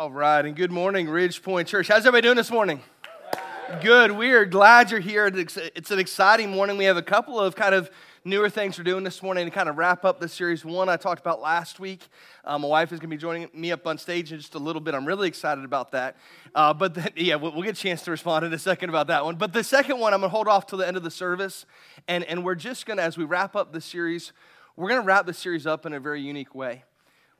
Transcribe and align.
All 0.00 0.10
right, 0.10 0.42
and 0.42 0.56
good 0.56 0.72
morning, 0.72 1.10
Ridge 1.10 1.42
Point 1.42 1.68
Church. 1.68 1.88
How's 1.88 2.06
everybody 2.06 2.22
doing 2.22 2.36
this 2.38 2.50
morning? 2.50 2.80
Good. 3.82 4.12
We 4.12 4.30
are 4.30 4.46
glad 4.46 4.90
you're 4.90 4.98
here. 4.98 5.26
It's 5.26 5.90
an 5.90 5.98
exciting 5.98 6.50
morning. 6.50 6.78
We 6.78 6.86
have 6.86 6.96
a 6.96 7.02
couple 7.02 7.38
of 7.38 7.54
kind 7.54 7.74
of 7.74 7.90
newer 8.24 8.48
things 8.48 8.78
we're 8.78 8.84
doing 8.84 9.04
this 9.04 9.22
morning 9.22 9.44
to 9.44 9.50
kind 9.50 9.68
of 9.68 9.76
wrap 9.76 10.06
up 10.06 10.18
the 10.18 10.26
series. 10.26 10.64
One 10.64 10.88
I 10.88 10.96
talked 10.96 11.20
about 11.20 11.42
last 11.42 11.80
week. 11.80 12.08
Uh, 12.46 12.58
my 12.58 12.66
wife 12.66 12.92
is 12.92 12.98
going 12.98 13.10
to 13.10 13.14
be 13.14 13.20
joining 13.20 13.50
me 13.52 13.72
up 13.72 13.86
on 13.86 13.98
stage 13.98 14.32
in 14.32 14.38
just 14.38 14.54
a 14.54 14.58
little 14.58 14.80
bit. 14.80 14.94
I'm 14.94 15.04
really 15.04 15.28
excited 15.28 15.66
about 15.66 15.92
that. 15.92 16.16
Uh, 16.54 16.72
but 16.72 17.18
yeah, 17.18 17.34
we'll, 17.34 17.52
we'll, 17.52 17.64
get 17.64 17.76
a 17.76 17.82
chance 17.82 18.00
to 18.04 18.10
respond 18.10 18.46
in 18.46 18.54
a 18.54 18.58
second 18.58 18.88
about 18.88 19.08
that 19.08 19.22
one. 19.22 19.36
But 19.36 19.52
the 19.52 19.62
second 19.62 19.98
one, 19.98 20.14
I'm 20.14 20.20
going 20.20 20.30
to 20.30 20.34
hold 20.34 20.48
off 20.48 20.66
till 20.66 20.78
the 20.78 20.88
end 20.88 20.96
of 20.96 21.02
the 21.02 21.10
service. 21.10 21.66
And, 22.08 22.24
and 22.24 22.42
we're 22.42 22.54
just 22.54 22.86
going 22.86 22.96
to, 22.96 23.02
as 23.02 23.18
we 23.18 23.24
wrap 23.24 23.54
up 23.54 23.74
the 23.74 23.82
series, 23.82 24.32
we're 24.76 24.88
going 24.88 25.02
to 25.02 25.06
wrap 25.06 25.26
the 25.26 25.34
series 25.34 25.66
up 25.66 25.84
in 25.84 25.92
a 25.92 26.00
very 26.00 26.22
unique 26.22 26.54
way. 26.54 26.84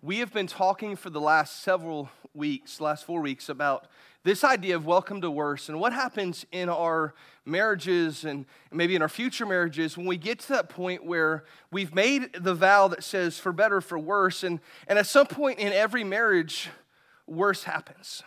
We 0.03 0.19
have 0.19 0.33
been 0.33 0.47
talking 0.47 0.97
for 0.97 1.09
the 1.09 1.21
last 1.21 1.63
several 1.63 2.11
weeks, 2.35 2.81
last 2.81 3.05
four 3.05 3.21
weeks, 3.21 3.49
about 3.49 3.87
this 4.23 4.45
idea 4.45 4.77
of 4.77 4.85
welcome 4.85 5.21
to 5.23 5.31
worse 5.31 5.69
and 5.69 5.81
what 5.81 5.93
happens 5.93 6.45
in 6.53 6.69
our 6.69 7.15
marriages 7.47 8.25
and 8.25 8.45
maybe 8.71 8.95
in 8.95 9.03
our 9.03 9.09
future 9.09 9.47
marriages 9.47 9.97
when 9.97 10.07
we 10.07 10.17
get 10.17 10.39
to 10.39 10.49
that 10.49 10.69
point 10.69 11.05
where 11.05 11.45
we've 11.71 11.95
made 11.95 12.33
the 12.35 12.55
vow 12.55 12.87
that 12.89 13.03
says 13.03 13.39
for 13.39 13.53
better, 13.53 13.81
for 13.81 13.99
worse, 13.99 14.45
and, 14.45 14.61
and 14.87 14.99
at 14.99 15.07
some 15.07 15.27
point 15.27 15.59
in 15.59 15.73
every 15.73 16.05
marriage, 16.05 16.69
worse 17.27 17.65
happens. 17.65 18.23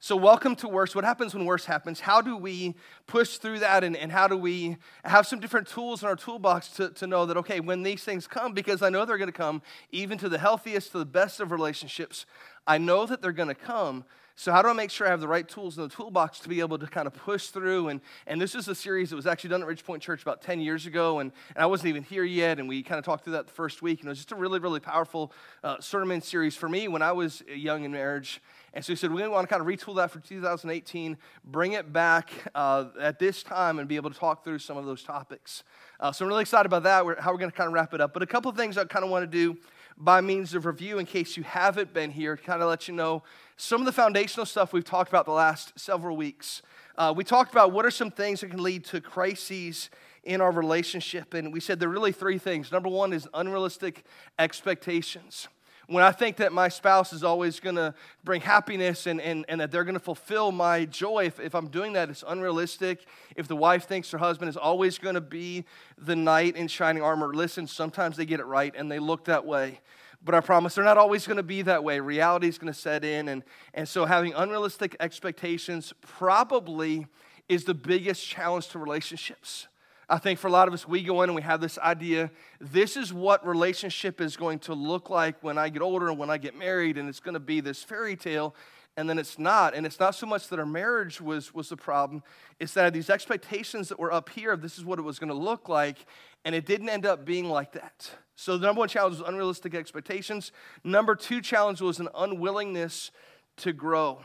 So, 0.00 0.14
welcome 0.14 0.54
to 0.56 0.68
worse. 0.68 0.94
What 0.94 1.04
happens 1.04 1.34
when 1.34 1.44
worse 1.44 1.64
happens? 1.64 1.98
How 1.98 2.20
do 2.20 2.36
we 2.36 2.76
push 3.08 3.38
through 3.38 3.58
that? 3.58 3.82
And, 3.82 3.96
and 3.96 4.12
how 4.12 4.28
do 4.28 4.36
we 4.36 4.76
have 5.04 5.26
some 5.26 5.40
different 5.40 5.66
tools 5.66 6.04
in 6.04 6.08
our 6.08 6.14
toolbox 6.14 6.68
to, 6.76 6.90
to 6.90 7.08
know 7.08 7.26
that, 7.26 7.36
okay, 7.38 7.58
when 7.58 7.82
these 7.82 8.04
things 8.04 8.28
come, 8.28 8.52
because 8.52 8.80
I 8.80 8.90
know 8.90 9.04
they're 9.04 9.18
going 9.18 9.26
to 9.26 9.32
come, 9.32 9.60
even 9.90 10.16
to 10.18 10.28
the 10.28 10.38
healthiest, 10.38 10.92
to 10.92 11.00
the 11.00 11.04
best 11.04 11.40
of 11.40 11.50
relationships, 11.50 12.26
I 12.64 12.78
know 12.78 13.06
that 13.06 13.20
they're 13.20 13.32
going 13.32 13.48
to 13.48 13.56
come. 13.56 14.04
So, 14.36 14.52
how 14.52 14.62
do 14.62 14.68
I 14.68 14.72
make 14.72 14.92
sure 14.92 15.04
I 15.08 15.10
have 15.10 15.18
the 15.18 15.26
right 15.26 15.48
tools 15.48 15.76
in 15.76 15.82
the 15.82 15.88
toolbox 15.88 16.38
to 16.40 16.48
be 16.48 16.60
able 16.60 16.78
to 16.78 16.86
kind 16.86 17.08
of 17.08 17.14
push 17.14 17.48
through? 17.48 17.88
And, 17.88 18.00
and 18.28 18.40
this 18.40 18.54
is 18.54 18.68
a 18.68 18.76
series 18.76 19.10
that 19.10 19.16
was 19.16 19.26
actually 19.26 19.50
done 19.50 19.62
at 19.62 19.66
Ridge 19.66 19.82
Point 19.82 20.00
Church 20.00 20.22
about 20.22 20.42
10 20.42 20.60
years 20.60 20.86
ago, 20.86 21.18
and, 21.18 21.32
and 21.56 21.62
I 21.64 21.66
wasn't 21.66 21.88
even 21.88 22.04
here 22.04 22.22
yet. 22.22 22.60
And 22.60 22.68
we 22.68 22.84
kind 22.84 23.00
of 23.00 23.04
talked 23.04 23.24
through 23.24 23.32
that 23.32 23.48
the 23.48 23.52
first 23.52 23.82
week. 23.82 23.98
And 23.98 24.06
it 24.06 24.10
was 24.10 24.18
just 24.18 24.30
a 24.30 24.36
really, 24.36 24.60
really 24.60 24.78
powerful 24.78 25.32
uh, 25.64 25.80
sermon 25.80 26.20
series 26.22 26.54
for 26.54 26.68
me 26.68 26.86
when 26.86 27.02
I 27.02 27.10
was 27.10 27.42
young 27.48 27.82
in 27.82 27.90
marriage. 27.90 28.40
And 28.74 28.84
so 28.84 28.92
he 28.92 28.96
said, 28.96 29.10
we 29.10 29.26
want 29.26 29.48
to 29.48 29.52
kind 29.52 29.60
of 29.60 29.66
retool 29.66 29.96
that 29.96 30.10
for 30.10 30.20
2018, 30.20 31.16
bring 31.44 31.72
it 31.72 31.92
back 31.92 32.30
uh, 32.54 32.86
at 33.00 33.18
this 33.18 33.42
time, 33.42 33.78
and 33.78 33.88
be 33.88 33.96
able 33.96 34.10
to 34.10 34.18
talk 34.18 34.44
through 34.44 34.58
some 34.58 34.76
of 34.76 34.84
those 34.84 35.02
topics. 35.02 35.64
Uh, 35.98 36.12
so 36.12 36.24
I'm 36.24 36.28
really 36.28 36.42
excited 36.42 36.66
about 36.66 36.82
that, 36.82 37.20
how 37.20 37.32
we're 37.32 37.38
going 37.38 37.50
to 37.50 37.56
kind 37.56 37.68
of 37.68 37.72
wrap 37.72 37.94
it 37.94 38.00
up. 38.00 38.12
But 38.12 38.22
a 38.22 38.26
couple 38.26 38.50
of 38.50 38.56
things 38.56 38.76
I 38.76 38.84
kind 38.84 39.04
of 39.04 39.10
want 39.10 39.22
to 39.22 39.26
do 39.26 39.58
by 39.96 40.20
means 40.20 40.54
of 40.54 40.64
review 40.64 40.98
in 40.98 41.06
case 41.06 41.36
you 41.36 41.42
haven't 41.42 41.92
been 41.92 42.10
here, 42.10 42.36
kind 42.36 42.62
of 42.62 42.68
let 42.68 42.86
you 42.88 42.94
know 42.94 43.22
some 43.56 43.80
of 43.80 43.86
the 43.86 43.92
foundational 43.92 44.46
stuff 44.46 44.72
we've 44.72 44.84
talked 44.84 45.08
about 45.08 45.24
the 45.24 45.32
last 45.32 45.78
several 45.78 46.16
weeks. 46.16 46.62
Uh, 46.96 47.12
we 47.16 47.24
talked 47.24 47.50
about 47.50 47.72
what 47.72 47.84
are 47.84 47.90
some 47.90 48.10
things 48.10 48.40
that 48.40 48.50
can 48.50 48.62
lead 48.62 48.84
to 48.84 49.00
crises 49.00 49.90
in 50.24 50.40
our 50.40 50.52
relationship, 50.52 51.34
and 51.34 51.52
we 51.52 51.58
said 51.58 51.80
there 51.80 51.88
are 51.88 51.92
really 51.92 52.12
three 52.12 52.38
things. 52.38 52.70
Number 52.70 52.88
one 52.88 53.12
is 53.12 53.26
unrealistic 53.34 54.04
expectations 54.38 55.48
when 55.88 56.04
I 56.04 56.12
think 56.12 56.36
that 56.36 56.52
my 56.52 56.68
spouse 56.68 57.14
is 57.14 57.24
always 57.24 57.60
going 57.60 57.76
to 57.76 57.94
bring 58.22 58.42
happiness 58.42 59.06
and, 59.06 59.22
and, 59.22 59.46
and 59.48 59.58
that 59.62 59.70
they're 59.70 59.84
going 59.84 59.94
to 59.94 60.00
fulfill 60.00 60.52
my 60.52 60.84
joy, 60.84 61.24
if, 61.24 61.40
if 61.40 61.54
I'm 61.54 61.68
doing 61.68 61.94
that, 61.94 62.10
it's 62.10 62.22
unrealistic. 62.28 63.06
If 63.36 63.48
the 63.48 63.56
wife 63.56 63.86
thinks 63.86 64.10
her 64.10 64.18
husband 64.18 64.50
is 64.50 64.56
always 64.58 64.98
going 64.98 65.14
to 65.14 65.22
be 65.22 65.64
the 65.96 66.14
knight 66.14 66.56
in 66.56 66.68
shining 66.68 67.02
armor, 67.02 67.32
listen, 67.32 67.66
sometimes 67.66 68.18
they 68.18 68.26
get 68.26 68.38
it 68.38 68.44
right 68.44 68.74
and 68.76 68.92
they 68.92 68.98
look 68.98 69.24
that 69.24 69.46
way. 69.46 69.80
But 70.22 70.34
I 70.34 70.40
promise 70.40 70.74
they're 70.74 70.84
not 70.84 70.98
always 70.98 71.26
going 71.26 71.38
to 71.38 71.42
be 71.42 71.62
that 71.62 71.82
way. 71.82 72.00
Reality 72.00 72.48
is 72.48 72.58
going 72.58 72.72
to 72.72 72.78
set 72.78 73.02
in. 73.02 73.28
And, 73.28 73.42
and 73.72 73.88
so 73.88 74.04
having 74.04 74.34
unrealistic 74.34 74.94
expectations 75.00 75.94
probably 76.02 77.06
is 77.48 77.64
the 77.64 77.74
biggest 77.74 78.26
challenge 78.26 78.68
to 78.68 78.78
relationships. 78.78 79.68
I 80.10 80.18
think 80.18 80.38
for 80.38 80.46
a 80.46 80.50
lot 80.50 80.68
of 80.68 80.74
us, 80.74 80.88
we 80.88 81.02
go 81.02 81.22
in 81.22 81.28
and 81.28 81.36
we 81.36 81.42
have 81.42 81.60
this 81.60 81.78
idea 81.78 82.30
this 82.60 82.96
is 82.96 83.12
what 83.12 83.46
relationship 83.46 84.20
is 84.20 84.36
going 84.36 84.58
to 84.60 84.74
look 84.74 85.10
like 85.10 85.42
when 85.42 85.58
I 85.58 85.68
get 85.68 85.82
older 85.82 86.08
and 86.08 86.18
when 86.18 86.30
I 86.30 86.38
get 86.38 86.56
married, 86.56 86.96
and 86.96 87.08
it's 87.08 87.20
going 87.20 87.34
to 87.34 87.40
be 87.40 87.60
this 87.60 87.82
fairy 87.82 88.16
tale. 88.16 88.54
And 88.96 89.08
then 89.08 89.18
it's 89.18 89.38
not. 89.38 89.74
And 89.74 89.86
it's 89.86 90.00
not 90.00 90.16
so 90.16 90.26
much 90.26 90.48
that 90.48 90.58
our 90.58 90.66
marriage 90.66 91.20
was, 91.20 91.54
was 91.54 91.68
the 91.68 91.76
problem, 91.76 92.22
it's 92.58 92.74
that 92.74 92.92
these 92.92 93.10
expectations 93.10 93.88
that 93.90 93.98
were 93.98 94.12
up 94.12 94.28
here, 94.30 94.56
this 94.56 94.76
is 94.76 94.84
what 94.84 94.98
it 94.98 95.02
was 95.02 95.18
going 95.20 95.28
to 95.28 95.36
look 95.36 95.68
like, 95.68 95.98
and 96.44 96.54
it 96.54 96.66
didn't 96.66 96.88
end 96.88 97.06
up 97.06 97.24
being 97.24 97.48
like 97.48 97.72
that. 97.72 98.10
So 98.34 98.56
the 98.56 98.66
number 98.66 98.80
one 98.80 98.88
challenge 98.88 99.18
was 99.18 99.28
unrealistic 99.28 99.74
expectations. 99.74 100.52
Number 100.82 101.14
two 101.14 101.40
challenge 101.40 101.80
was 101.80 102.00
an 102.00 102.08
unwillingness 102.14 103.10
to 103.58 103.72
grow. 103.72 104.20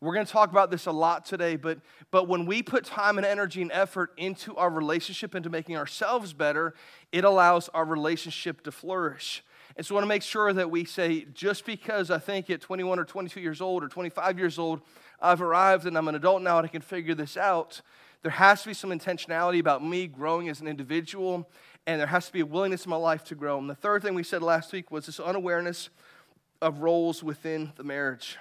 We're 0.00 0.12
going 0.12 0.26
to 0.26 0.32
talk 0.32 0.50
about 0.50 0.70
this 0.70 0.86
a 0.86 0.92
lot 0.92 1.24
today, 1.24 1.56
but, 1.56 1.78
but 2.10 2.28
when 2.28 2.44
we 2.44 2.62
put 2.62 2.84
time 2.84 3.16
and 3.16 3.26
energy 3.26 3.62
and 3.62 3.72
effort 3.72 4.12
into 4.18 4.54
our 4.56 4.68
relationship, 4.68 5.34
into 5.34 5.48
making 5.48 5.76
ourselves 5.76 6.34
better, 6.34 6.74
it 7.12 7.24
allows 7.24 7.70
our 7.70 7.84
relationship 7.84 8.62
to 8.64 8.72
flourish. 8.72 9.42
And 9.74 9.84
so 9.84 9.94
I 9.94 9.96
want 9.96 10.04
to 10.04 10.08
make 10.08 10.22
sure 10.22 10.52
that 10.52 10.70
we 10.70 10.84
say, 10.84 11.26
just 11.32 11.64
because 11.64 12.10
I 12.10 12.18
think 12.18 12.50
at 12.50 12.60
21 12.60 12.98
or 12.98 13.04
22 13.04 13.40
years 13.40 13.62
old 13.62 13.82
or 13.82 13.88
25 13.88 14.38
years 14.38 14.58
old, 14.58 14.82
I've 15.20 15.40
arrived 15.40 15.86
and 15.86 15.96
I'm 15.96 16.08
an 16.08 16.14
adult 16.14 16.42
now 16.42 16.58
and 16.58 16.66
I 16.66 16.68
can 16.68 16.82
figure 16.82 17.14
this 17.14 17.38
out, 17.38 17.80
there 18.22 18.32
has 18.32 18.62
to 18.62 18.68
be 18.68 18.74
some 18.74 18.90
intentionality 18.90 19.60
about 19.60 19.84
me 19.84 20.06
growing 20.08 20.48
as 20.48 20.60
an 20.60 20.66
individual, 20.66 21.48
and 21.86 22.00
there 22.00 22.08
has 22.08 22.26
to 22.26 22.32
be 22.32 22.40
a 22.40 22.46
willingness 22.46 22.84
in 22.84 22.90
my 22.90 22.96
life 22.96 23.24
to 23.24 23.34
grow. 23.34 23.58
And 23.58 23.70
the 23.70 23.74
third 23.74 24.02
thing 24.02 24.14
we 24.14 24.24
said 24.24 24.42
last 24.42 24.72
week 24.72 24.90
was 24.90 25.06
this 25.06 25.20
unawareness 25.20 25.90
of 26.60 26.80
roles 26.80 27.22
within 27.22 27.72
the 27.76 27.84
marriage. 27.84 28.36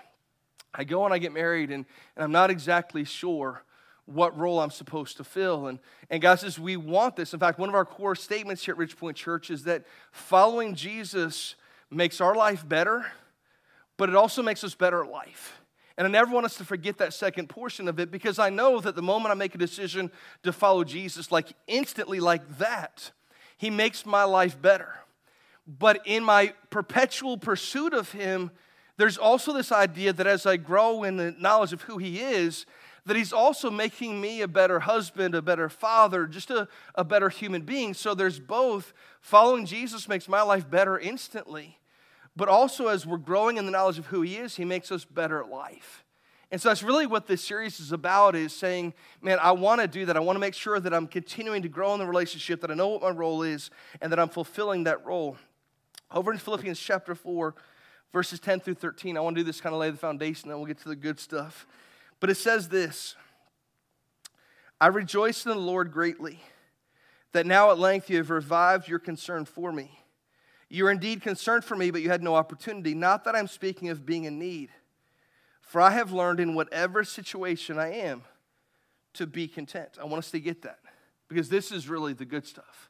I 0.77 0.83
go 0.83 1.05
and 1.05 1.13
I 1.13 1.17
get 1.17 1.33
married, 1.33 1.71
and, 1.71 1.85
and 2.15 2.23
I'm 2.23 2.31
not 2.31 2.49
exactly 2.49 3.05
sure 3.05 3.63
what 4.05 4.37
role 4.37 4.59
I'm 4.59 4.71
supposed 4.71 5.17
to 5.17 5.23
fill. 5.23 5.67
And, 5.67 5.79
and 6.09 6.21
God 6.21 6.39
says, 6.39 6.59
we 6.59 6.77
want 6.77 7.15
this. 7.15 7.33
In 7.33 7.39
fact, 7.39 7.57
one 7.57 7.69
of 7.69 7.75
our 7.75 7.85
core 7.85 8.15
statements 8.15 8.63
here 8.63 8.73
at 8.73 8.77
Ridge 8.77 8.97
Point 8.97 9.17
Church 9.17 9.49
is 9.49 9.63
that 9.63 9.85
following 10.11 10.75
Jesus 10.75 11.55
makes 11.89 12.21
our 12.21 12.35
life 12.35 12.67
better, 12.67 13.05
but 13.97 14.09
it 14.09 14.15
also 14.15 14.43
makes 14.43 14.63
us 14.63 14.75
better 14.75 15.03
at 15.03 15.09
life. 15.09 15.59
And 15.97 16.05
I 16.05 16.09
never 16.09 16.31
want 16.31 16.45
us 16.45 16.57
to 16.57 16.65
forget 16.65 16.97
that 16.97 17.13
second 17.13 17.47
portion 17.47 17.87
of 17.87 17.99
it 17.99 18.11
because 18.11 18.37
I 18.37 18.49
know 18.49 18.81
that 18.81 18.95
the 18.95 19.01
moment 19.01 19.31
I 19.31 19.35
make 19.35 19.55
a 19.55 19.57
decision 19.57 20.11
to 20.43 20.51
follow 20.51 20.83
Jesus, 20.83 21.31
like 21.31 21.53
instantly, 21.67 22.19
like 22.19 22.57
that, 22.57 23.11
He 23.57 23.69
makes 23.69 24.05
my 24.05 24.25
life 24.25 24.61
better. 24.61 24.93
But 25.65 26.01
in 26.05 26.23
my 26.23 26.53
perpetual 26.69 27.37
pursuit 27.37 27.93
of 27.93 28.11
Him, 28.11 28.51
there's 28.97 29.17
also 29.17 29.53
this 29.53 29.71
idea 29.71 30.13
that 30.13 30.27
as 30.27 30.45
I 30.45 30.57
grow 30.57 31.03
in 31.03 31.17
the 31.17 31.35
knowledge 31.37 31.73
of 31.73 31.83
who 31.83 31.97
He 31.97 32.21
is, 32.21 32.65
that 33.05 33.15
He's 33.15 33.33
also 33.33 33.69
making 33.69 34.19
me 34.19 34.41
a 34.41 34.47
better 34.47 34.79
husband, 34.79 35.35
a 35.35 35.41
better 35.41 35.69
father, 35.69 36.25
just 36.25 36.49
a, 36.49 36.67
a 36.95 37.03
better 37.03 37.29
human 37.29 37.63
being. 37.63 37.93
So 37.93 38.13
there's 38.13 38.39
both. 38.39 38.93
Following 39.21 39.65
Jesus 39.65 40.07
makes 40.07 40.27
my 40.29 40.43
life 40.43 40.69
better 40.69 40.99
instantly, 40.99 41.79
but 42.35 42.47
also 42.47 42.87
as 42.87 43.05
we're 43.05 43.17
growing 43.17 43.57
in 43.57 43.65
the 43.65 43.71
knowledge 43.71 43.97
of 43.97 44.07
who 44.07 44.21
He 44.21 44.37
is, 44.37 44.55
He 44.55 44.65
makes 44.65 44.91
us 44.91 45.03
better 45.03 45.41
at 45.41 45.49
life. 45.49 46.03
And 46.51 46.61
so 46.61 46.69
that's 46.69 46.83
really 46.83 47.07
what 47.07 47.27
this 47.27 47.43
series 47.43 47.79
is 47.79 47.91
about 47.91 48.35
is 48.35 48.53
saying, 48.53 48.93
man, 49.21 49.39
I 49.41 49.51
want 49.51 49.81
to 49.81 49.87
do 49.87 50.05
that. 50.05 50.15
I 50.15 50.19
want 50.19 50.35
to 50.35 50.39
make 50.39 50.53
sure 50.53 50.79
that 50.79 50.93
I'm 50.93 51.07
continuing 51.07 51.63
to 51.63 51.67
grow 51.67 51.93
in 51.93 51.99
the 51.99 52.05
relationship, 52.05 52.61
that 52.61 52.71
I 52.71 52.75
know 52.75 52.89
what 52.89 53.01
my 53.01 53.09
role 53.09 53.41
is, 53.41 53.71
and 53.99 54.11
that 54.11 54.19
I'm 54.19 54.29
fulfilling 54.29 54.83
that 54.83 55.03
role. 55.05 55.37
Over 56.11 56.31
in 56.31 56.37
Philippians 56.37 56.79
chapter 56.79 57.15
4, 57.15 57.55
verses 58.13 58.39
10 58.39 58.61
through 58.61 58.75
13. 58.75 59.17
I 59.17 59.19
want 59.19 59.35
to 59.35 59.41
do 59.41 59.45
this 59.45 59.61
kind 59.61 59.73
of 59.73 59.79
lay 59.79 59.89
the 59.89 59.97
foundation, 59.97 60.49
then 60.49 60.57
we'll 60.57 60.67
get 60.67 60.79
to 60.79 60.89
the 60.89 60.95
good 60.95 61.19
stuff. 61.19 61.65
But 62.19 62.29
it 62.29 62.35
says 62.35 62.69
this 62.69 63.15
I 64.79 64.87
rejoice 64.87 65.45
in 65.45 65.51
the 65.51 65.57
Lord 65.57 65.91
greatly 65.91 66.39
that 67.31 67.45
now 67.45 67.71
at 67.71 67.77
length 67.77 68.09
you 68.09 68.17
have 68.17 68.29
revived 68.29 68.87
your 68.87 68.99
concern 68.99 69.45
for 69.45 69.71
me. 69.71 69.99
You 70.69 70.87
are 70.87 70.91
indeed 70.91 71.21
concerned 71.21 71.63
for 71.63 71.75
me, 71.75 71.91
but 71.91 72.01
you 72.01 72.09
had 72.09 72.23
no 72.23 72.35
opportunity. 72.35 72.93
Not 72.93 73.23
that 73.25 73.35
I'm 73.35 73.47
speaking 73.47 73.89
of 73.89 74.05
being 74.05 74.23
in 74.23 74.39
need, 74.39 74.69
for 75.61 75.81
I 75.81 75.91
have 75.91 76.11
learned 76.11 76.39
in 76.39 76.55
whatever 76.55 77.03
situation 77.03 77.77
I 77.77 77.93
am 77.93 78.23
to 79.13 79.27
be 79.27 79.47
content. 79.47 79.97
I 79.99 80.05
want 80.05 80.19
us 80.19 80.31
to 80.31 80.39
get 80.39 80.61
that 80.63 80.79
because 81.27 81.49
this 81.49 81.71
is 81.71 81.87
really 81.87 82.13
the 82.13 82.25
good 82.25 82.45
stuff. 82.45 82.89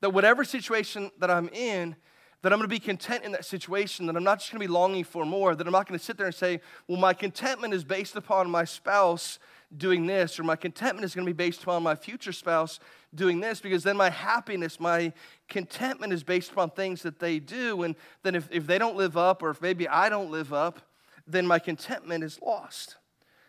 That 0.00 0.10
whatever 0.10 0.44
situation 0.44 1.10
that 1.18 1.30
I'm 1.30 1.48
in, 1.48 1.96
that 2.42 2.52
I'm 2.52 2.58
going 2.58 2.68
to 2.68 2.74
be 2.74 2.78
content 2.78 3.24
in 3.24 3.32
that 3.32 3.44
situation, 3.44 4.06
that 4.06 4.16
I'm 4.16 4.24
not 4.24 4.38
just 4.38 4.52
going 4.52 4.60
to 4.60 4.66
be 4.66 4.72
longing 4.72 5.04
for 5.04 5.24
more, 5.24 5.54
that 5.54 5.66
I'm 5.66 5.72
not 5.72 5.88
going 5.88 5.98
to 5.98 6.04
sit 6.04 6.16
there 6.16 6.26
and 6.26 6.34
say, 6.34 6.60
well, 6.86 6.98
my 6.98 7.14
contentment 7.14 7.74
is 7.74 7.82
based 7.82 8.14
upon 8.16 8.50
my 8.50 8.64
spouse 8.64 9.38
doing 9.76 10.06
this, 10.06 10.38
or 10.38 10.44
my 10.44 10.54
contentment 10.54 11.04
is 11.04 11.14
going 11.14 11.26
to 11.26 11.32
be 11.32 11.36
based 11.36 11.62
upon 11.62 11.82
my 11.82 11.94
future 11.94 12.32
spouse 12.32 12.78
doing 13.14 13.40
this, 13.40 13.60
because 13.60 13.82
then 13.82 13.96
my 13.96 14.10
happiness, 14.10 14.78
my 14.78 15.12
contentment 15.48 16.12
is 16.12 16.22
based 16.22 16.52
upon 16.52 16.70
things 16.70 17.02
that 17.02 17.18
they 17.18 17.38
do. 17.38 17.82
And 17.82 17.96
then 18.22 18.34
if, 18.34 18.48
if 18.52 18.66
they 18.66 18.78
don't 18.78 18.96
live 18.96 19.16
up, 19.16 19.42
or 19.42 19.50
if 19.50 19.60
maybe 19.60 19.88
I 19.88 20.08
don't 20.08 20.30
live 20.30 20.52
up, 20.52 20.80
then 21.26 21.46
my 21.46 21.58
contentment 21.58 22.22
is 22.22 22.40
lost. 22.40 22.96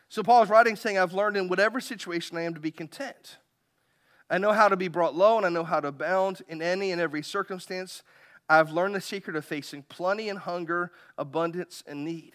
So 0.10 0.24
Paul 0.24 0.42
is 0.42 0.50
writing 0.50 0.76
saying, 0.76 0.98
I've 0.98 1.14
learned 1.14 1.38
in 1.38 1.50
whatever 1.50 1.80
situation 1.80 2.38
I 2.38 2.44
am 2.44 2.54
to 2.54 2.60
be 2.60 2.72
content. 2.72 3.38
I 4.30 4.38
know 4.38 4.54
how 4.54 4.68
to 4.70 4.76
be 4.76 4.88
brought 4.88 5.16
low, 5.16 5.38
and 5.38 5.46
I 5.46 5.50
know 5.50 5.64
how 5.64 5.80
to 5.80 5.90
abound 5.90 6.42
in 6.48 6.62
any 6.62 6.92
and 6.92 7.00
every 7.00 7.22
circumstance. 7.22 8.04
I've 8.50 8.72
learned 8.72 8.96
the 8.96 9.02
secret 9.02 9.36
of 9.36 9.46
facing 9.46 9.84
plenty 9.84 10.30
and 10.30 10.40
hunger, 10.40 10.92
abundance 11.18 11.84
and 11.86 12.06
need. 12.06 12.34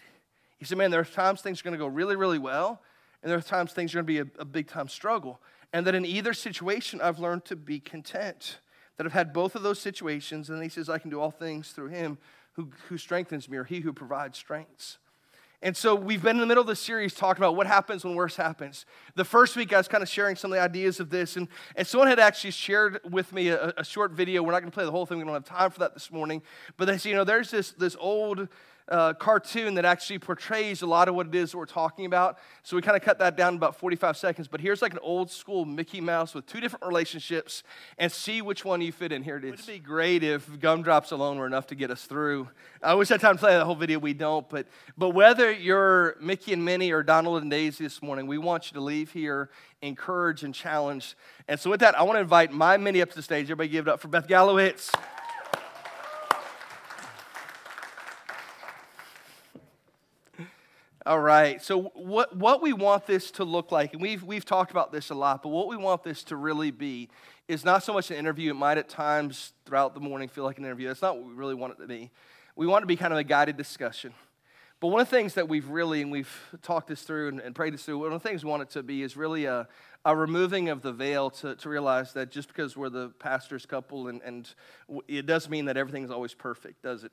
He 0.57 0.65
said, 0.65 0.77
Man, 0.77 0.91
there 0.91 1.01
are 1.01 1.05
times 1.05 1.41
things 1.41 1.61
are 1.61 1.63
going 1.63 1.73
to 1.73 1.79
go 1.79 1.87
really, 1.87 2.15
really 2.15 2.39
well, 2.39 2.81
and 3.21 3.31
there 3.31 3.37
are 3.37 3.41
times 3.41 3.73
things 3.73 3.93
are 3.93 4.01
going 4.01 4.05
to 4.05 4.25
be 4.25 4.31
a, 4.39 4.41
a 4.41 4.45
big 4.45 4.67
time 4.67 4.87
struggle. 4.87 5.41
And 5.71 5.87
that 5.87 5.95
in 5.95 6.05
either 6.05 6.33
situation, 6.33 7.01
I've 7.01 7.19
learned 7.19 7.45
to 7.45 7.55
be 7.55 7.79
content. 7.79 8.59
That 8.97 9.07
I've 9.07 9.13
had 9.13 9.33
both 9.33 9.55
of 9.55 9.63
those 9.63 9.79
situations, 9.79 10.49
and 10.49 10.61
he 10.61 10.69
says, 10.69 10.87
I 10.87 10.99
can 10.99 11.09
do 11.09 11.19
all 11.19 11.31
things 11.31 11.71
through 11.71 11.87
him 11.87 12.19
who, 12.53 12.69
who 12.89 12.97
strengthens 12.97 13.49
me, 13.49 13.57
or 13.57 13.63
he 13.63 13.79
who 13.79 13.91
provides 13.91 14.37
strengths. 14.37 14.99
And 15.63 15.77
so 15.77 15.95
we've 15.95 16.21
been 16.21 16.35
in 16.35 16.41
the 16.41 16.45
middle 16.45 16.59
of 16.59 16.67
the 16.67 16.75
series 16.75 17.13
talking 17.13 17.41
about 17.41 17.55
what 17.55 17.67
happens 17.67 18.03
when 18.03 18.15
worse 18.15 18.35
happens. 18.35 18.85
The 19.15 19.23
first 19.23 19.55
week 19.55 19.71
I 19.71 19.77
was 19.77 19.87
kind 19.87 20.03
of 20.03 20.09
sharing 20.09 20.35
some 20.35 20.51
of 20.51 20.57
the 20.57 20.61
ideas 20.61 20.99
of 20.99 21.09
this, 21.09 21.37
and, 21.37 21.47
and 21.77 21.87
someone 21.87 22.09
had 22.09 22.19
actually 22.19 22.51
shared 22.51 22.99
with 23.09 23.31
me 23.31 23.47
a, 23.47 23.73
a 23.77 23.85
short 23.85 24.11
video. 24.11 24.43
We're 24.43 24.51
not 24.51 24.59
going 24.59 24.71
to 24.71 24.75
play 24.75 24.83
the 24.83 24.91
whole 24.91 25.05
thing, 25.05 25.19
we 25.19 25.23
don't 25.23 25.33
have 25.33 25.45
time 25.45 25.71
for 25.71 25.79
that 25.79 25.93
this 25.93 26.11
morning. 26.11 26.41
But 26.75 26.85
they 26.85 26.97
say, 26.97 27.11
you 27.11 27.15
know, 27.15 27.23
there's 27.23 27.49
this, 27.49 27.71
this 27.71 27.95
old 27.97 28.49
uh, 28.89 29.13
cartoon 29.13 29.75
that 29.75 29.85
actually 29.85 30.19
portrays 30.19 30.81
a 30.81 30.85
lot 30.85 31.07
of 31.07 31.15
what 31.15 31.27
it 31.27 31.35
is 31.35 31.51
that 31.51 31.57
we're 31.57 31.65
talking 31.65 32.05
about. 32.05 32.37
So 32.63 32.75
we 32.75 32.81
kind 32.81 32.97
of 32.97 33.03
cut 33.03 33.19
that 33.19 33.37
down 33.37 33.55
about 33.55 33.75
45 33.75 34.17
seconds. 34.17 34.47
But 34.47 34.61
here's 34.61 34.81
like 34.81 34.93
an 34.93 34.99
old 35.01 35.31
school 35.31 35.65
Mickey 35.65 36.01
Mouse 36.01 36.33
with 36.33 36.45
two 36.45 36.59
different 36.59 36.85
relationships 36.85 37.63
and 37.97 38.11
see 38.11 38.41
which 38.41 38.65
one 38.65 38.81
you 38.81 38.91
fit 38.91 39.11
in. 39.11 39.23
Here 39.23 39.37
it 39.37 39.45
is. 39.45 39.51
Would 39.51 39.59
it 39.61 39.67
be 39.67 39.79
great 39.79 40.23
if 40.23 40.59
gumdrops 40.59 41.11
alone 41.11 41.37
were 41.37 41.47
enough 41.47 41.67
to 41.67 41.75
get 41.75 41.91
us 41.91 42.03
through? 42.03 42.49
I 42.81 42.93
wish 42.95 43.09
I 43.11 43.15
had 43.15 43.21
time 43.21 43.35
to 43.35 43.39
play 43.39 43.57
the 43.57 43.65
whole 43.65 43.75
video. 43.75 43.99
We 43.99 44.13
don't. 44.13 44.47
But, 44.49 44.67
but 44.97 45.11
whether 45.11 45.51
you're 45.51 46.17
Mickey 46.19 46.53
and 46.53 46.63
Minnie 46.65 46.91
or 46.91 47.03
Donald 47.03 47.41
and 47.41 47.49
Daisy 47.49 47.83
this 47.83 48.01
morning, 48.01 48.27
we 48.27 48.37
want 48.37 48.71
you 48.71 48.75
to 48.75 48.81
leave 48.81 49.11
here 49.11 49.49
encouraged 49.81 50.43
and 50.43 50.55
challenged. 50.55 51.15
And 51.47 51.59
so 51.59 51.69
with 51.69 51.81
that, 51.81 51.97
I 51.97 52.03
want 52.03 52.15
to 52.15 52.21
invite 52.21 52.51
my 52.51 52.77
Minnie 52.77 53.01
up 53.01 53.09
to 53.09 53.15
the 53.15 53.21
stage. 53.21 53.45
Everybody 53.45 53.69
give 53.69 53.87
it 53.87 53.91
up 53.91 53.99
for 53.99 54.07
Beth 54.07 54.27
Gallowitz. 54.27 54.93
All 61.05 61.19
right. 61.19 61.61
So 61.61 61.91
what 61.95 62.33
what 62.33 62.61
we 62.61 62.71
want 62.71 63.05
this 63.05 63.29
to 63.31 63.43
look 63.43 63.73
like, 63.73 63.91
and 63.91 64.01
we've 64.01 64.23
we've 64.23 64.45
talked 64.45 64.71
about 64.71 64.93
this 64.93 65.09
a 65.09 65.15
lot, 65.15 65.43
but 65.43 65.49
what 65.49 65.67
we 65.67 65.75
want 65.75 66.01
this 66.01 66.23
to 66.25 66.37
really 66.37 66.71
be 66.71 67.09
is 67.49 67.65
not 67.65 67.83
so 67.83 67.91
much 67.91 68.09
an 68.09 68.15
interview. 68.15 68.51
It 68.51 68.53
might 68.53 68.77
at 68.77 68.87
times 68.87 69.51
throughout 69.65 69.95
the 69.95 69.99
morning 69.99 70.29
feel 70.29 70.45
like 70.45 70.57
an 70.59 70.63
interview. 70.63 70.87
That's 70.87 71.01
not 71.01 71.17
what 71.17 71.27
we 71.27 71.33
really 71.33 71.55
want 71.55 71.73
it 71.73 71.81
to 71.81 71.87
be. 71.87 72.09
We 72.55 72.67
want 72.67 72.83
it 72.83 72.85
to 72.85 72.87
be 72.87 72.95
kind 72.95 73.11
of 73.11 73.19
a 73.19 73.23
guided 73.25 73.57
discussion. 73.57 74.13
But 74.79 74.89
one 74.89 75.01
of 75.01 75.09
the 75.09 75.15
things 75.15 75.33
that 75.33 75.49
we've 75.49 75.67
really, 75.67 76.01
and 76.01 76.11
we've 76.11 76.31
talked 76.61 76.87
this 76.87 77.01
through 77.01 77.29
and, 77.29 77.39
and 77.41 77.53
prayed 77.53 77.73
this 77.73 77.83
through, 77.83 77.99
one 77.99 78.13
of 78.13 78.21
the 78.21 78.27
things 78.27 78.45
we 78.45 78.49
want 78.49 78.63
it 78.63 78.69
to 78.71 78.83
be 78.83 79.01
is 79.01 79.17
really 79.17 79.45
a, 79.45 79.67
a 80.05 80.15
removing 80.15 80.69
of 80.69 80.81
the 80.81 80.91
veil 80.93 81.29
to, 81.29 81.55
to 81.55 81.69
realize 81.69 82.13
that 82.13 82.31
just 82.31 82.47
because 82.47 82.77
we're 82.77 82.89
the 82.89 83.09
pastor's 83.19 83.65
couple 83.65 84.07
and, 84.07 84.21
and 84.23 84.49
it 85.07 85.25
doesn't 85.25 85.51
mean 85.51 85.65
that 85.65 85.75
everything's 85.77 86.11
always 86.11 86.33
perfect, 86.33 86.81
does 86.81 87.03
it? 87.03 87.11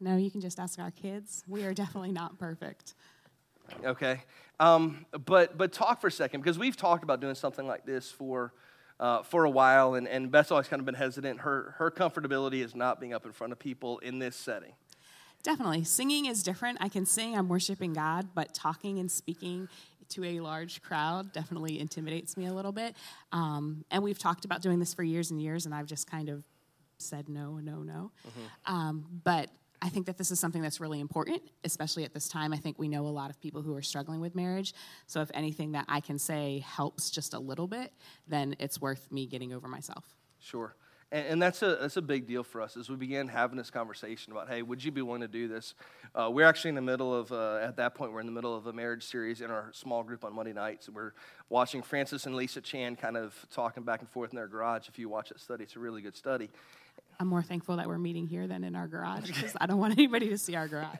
No, 0.00 0.16
you 0.16 0.30
can 0.30 0.40
just 0.40 0.58
ask 0.58 0.78
our 0.78 0.90
kids. 0.90 1.44
We 1.46 1.64
are 1.64 1.74
definitely 1.74 2.12
not 2.12 2.38
perfect. 2.38 2.94
Okay. 3.84 4.22
Um, 4.58 5.06
but, 5.26 5.56
but 5.56 5.72
talk 5.72 6.00
for 6.00 6.06
a 6.08 6.12
second, 6.12 6.40
because 6.40 6.58
we've 6.58 6.76
talked 6.76 7.04
about 7.04 7.20
doing 7.20 7.34
something 7.34 7.66
like 7.66 7.84
this 7.84 8.10
for, 8.10 8.52
uh, 8.98 9.22
for 9.22 9.44
a 9.44 9.50
while, 9.50 9.94
and, 9.94 10.08
and 10.08 10.30
Beth's 10.30 10.50
always 10.50 10.68
kind 10.68 10.80
of 10.80 10.86
been 10.86 10.94
hesitant. 10.94 11.40
Her, 11.40 11.74
her 11.78 11.90
comfortability 11.90 12.64
is 12.64 12.74
not 12.74 12.98
being 13.00 13.12
up 13.12 13.26
in 13.26 13.32
front 13.32 13.52
of 13.52 13.58
people 13.58 13.98
in 13.98 14.18
this 14.18 14.36
setting. 14.36 14.72
Definitely. 15.42 15.84
Singing 15.84 16.26
is 16.26 16.42
different. 16.42 16.78
I 16.80 16.88
can 16.88 17.06
sing, 17.06 17.36
I'm 17.36 17.48
worshiping 17.48 17.94
God, 17.94 18.28
but 18.34 18.52
talking 18.54 18.98
and 18.98 19.10
speaking 19.10 19.68
to 20.10 20.24
a 20.24 20.40
large 20.40 20.82
crowd 20.82 21.32
definitely 21.32 21.78
intimidates 21.78 22.36
me 22.36 22.46
a 22.46 22.52
little 22.52 22.72
bit. 22.72 22.96
Um, 23.32 23.84
and 23.90 24.02
we've 24.02 24.18
talked 24.18 24.44
about 24.44 24.60
doing 24.60 24.80
this 24.80 24.92
for 24.92 25.02
years 25.02 25.30
and 25.30 25.40
years, 25.40 25.64
and 25.66 25.74
I've 25.74 25.86
just 25.86 26.10
kind 26.10 26.28
of 26.28 26.42
said 26.98 27.28
no, 27.28 27.52
no, 27.56 27.76
no. 27.82 28.10
Mm-hmm. 28.28 28.74
Um, 28.74 29.06
but 29.24 29.48
I 29.82 29.88
think 29.88 30.06
that 30.06 30.18
this 30.18 30.30
is 30.30 30.38
something 30.38 30.60
that's 30.60 30.80
really 30.80 31.00
important, 31.00 31.42
especially 31.64 32.04
at 32.04 32.12
this 32.12 32.28
time. 32.28 32.52
I 32.52 32.58
think 32.58 32.78
we 32.78 32.88
know 32.88 33.06
a 33.06 33.08
lot 33.08 33.30
of 33.30 33.40
people 33.40 33.62
who 33.62 33.74
are 33.74 33.82
struggling 33.82 34.20
with 34.20 34.34
marriage. 34.34 34.74
So 35.06 35.20
if 35.22 35.30
anything 35.32 35.72
that 35.72 35.86
I 35.88 36.00
can 36.00 36.18
say 36.18 36.62
helps 36.66 37.10
just 37.10 37.32
a 37.32 37.38
little 37.38 37.66
bit, 37.66 37.92
then 38.28 38.54
it's 38.58 38.80
worth 38.80 39.10
me 39.10 39.26
getting 39.26 39.54
over 39.54 39.68
myself. 39.68 40.04
Sure. 40.38 40.74
And, 41.12 41.26
and 41.26 41.42
that's, 41.42 41.62
a, 41.62 41.78
that's 41.80 41.96
a 41.96 42.02
big 42.02 42.26
deal 42.26 42.42
for 42.44 42.60
us 42.60 42.76
as 42.76 42.88
we 42.90 42.96
began 42.96 43.26
having 43.26 43.56
this 43.56 43.70
conversation 43.70 44.32
about, 44.32 44.48
hey, 44.48 44.62
would 44.62 44.84
you 44.84 44.90
be 44.90 45.02
willing 45.02 45.22
to 45.22 45.28
do 45.28 45.48
this? 45.48 45.74
Uh, 46.14 46.28
we're 46.30 46.46
actually 46.46 46.70
in 46.70 46.74
the 46.74 46.82
middle 46.82 47.14
of, 47.14 47.32
uh, 47.32 47.56
at 47.56 47.76
that 47.76 47.94
point, 47.94 48.12
we're 48.12 48.20
in 48.20 48.26
the 48.26 48.32
middle 48.32 48.54
of 48.54 48.66
a 48.66 48.72
marriage 48.72 49.04
series 49.04 49.40
in 49.40 49.50
our 49.50 49.70
small 49.72 50.02
group 50.02 50.24
on 50.24 50.34
Monday 50.34 50.52
nights. 50.52 50.88
We're 50.88 51.12
watching 51.48 51.82
Francis 51.82 52.26
and 52.26 52.34
Lisa 52.34 52.60
Chan 52.60 52.96
kind 52.96 53.16
of 53.16 53.34
talking 53.50 53.82
back 53.82 54.00
and 54.00 54.08
forth 54.08 54.30
in 54.30 54.36
their 54.36 54.48
garage. 54.48 54.88
If 54.88 54.98
you 54.98 55.08
watch 55.08 55.30
that 55.30 55.40
study, 55.40 55.64
it's 55.64 55.76
a 55.76 55.80
really 55.80 56.02
good 56.02 56.16
study. 56.16 56.50
I'm 57.20 57.28
more 57.28 57.42
thankful 57.42 57.76
that 57.76 57.86
we're 57.86 57.98
meeting 57.98 58.26
here 58.26 58.46
than 58.46 58.64
in 58.64 58.74
our 58.74 58.88
garage 58.88 59.26
because 59.26 59.54
I 59.60 59.66
don't 59.66 59.78
want 59.78 59.92
anybody 59.92 60.30
to 60.30 60.38
see 60.38 60.54
our 60.54 60.66
garage. 60.66 60.96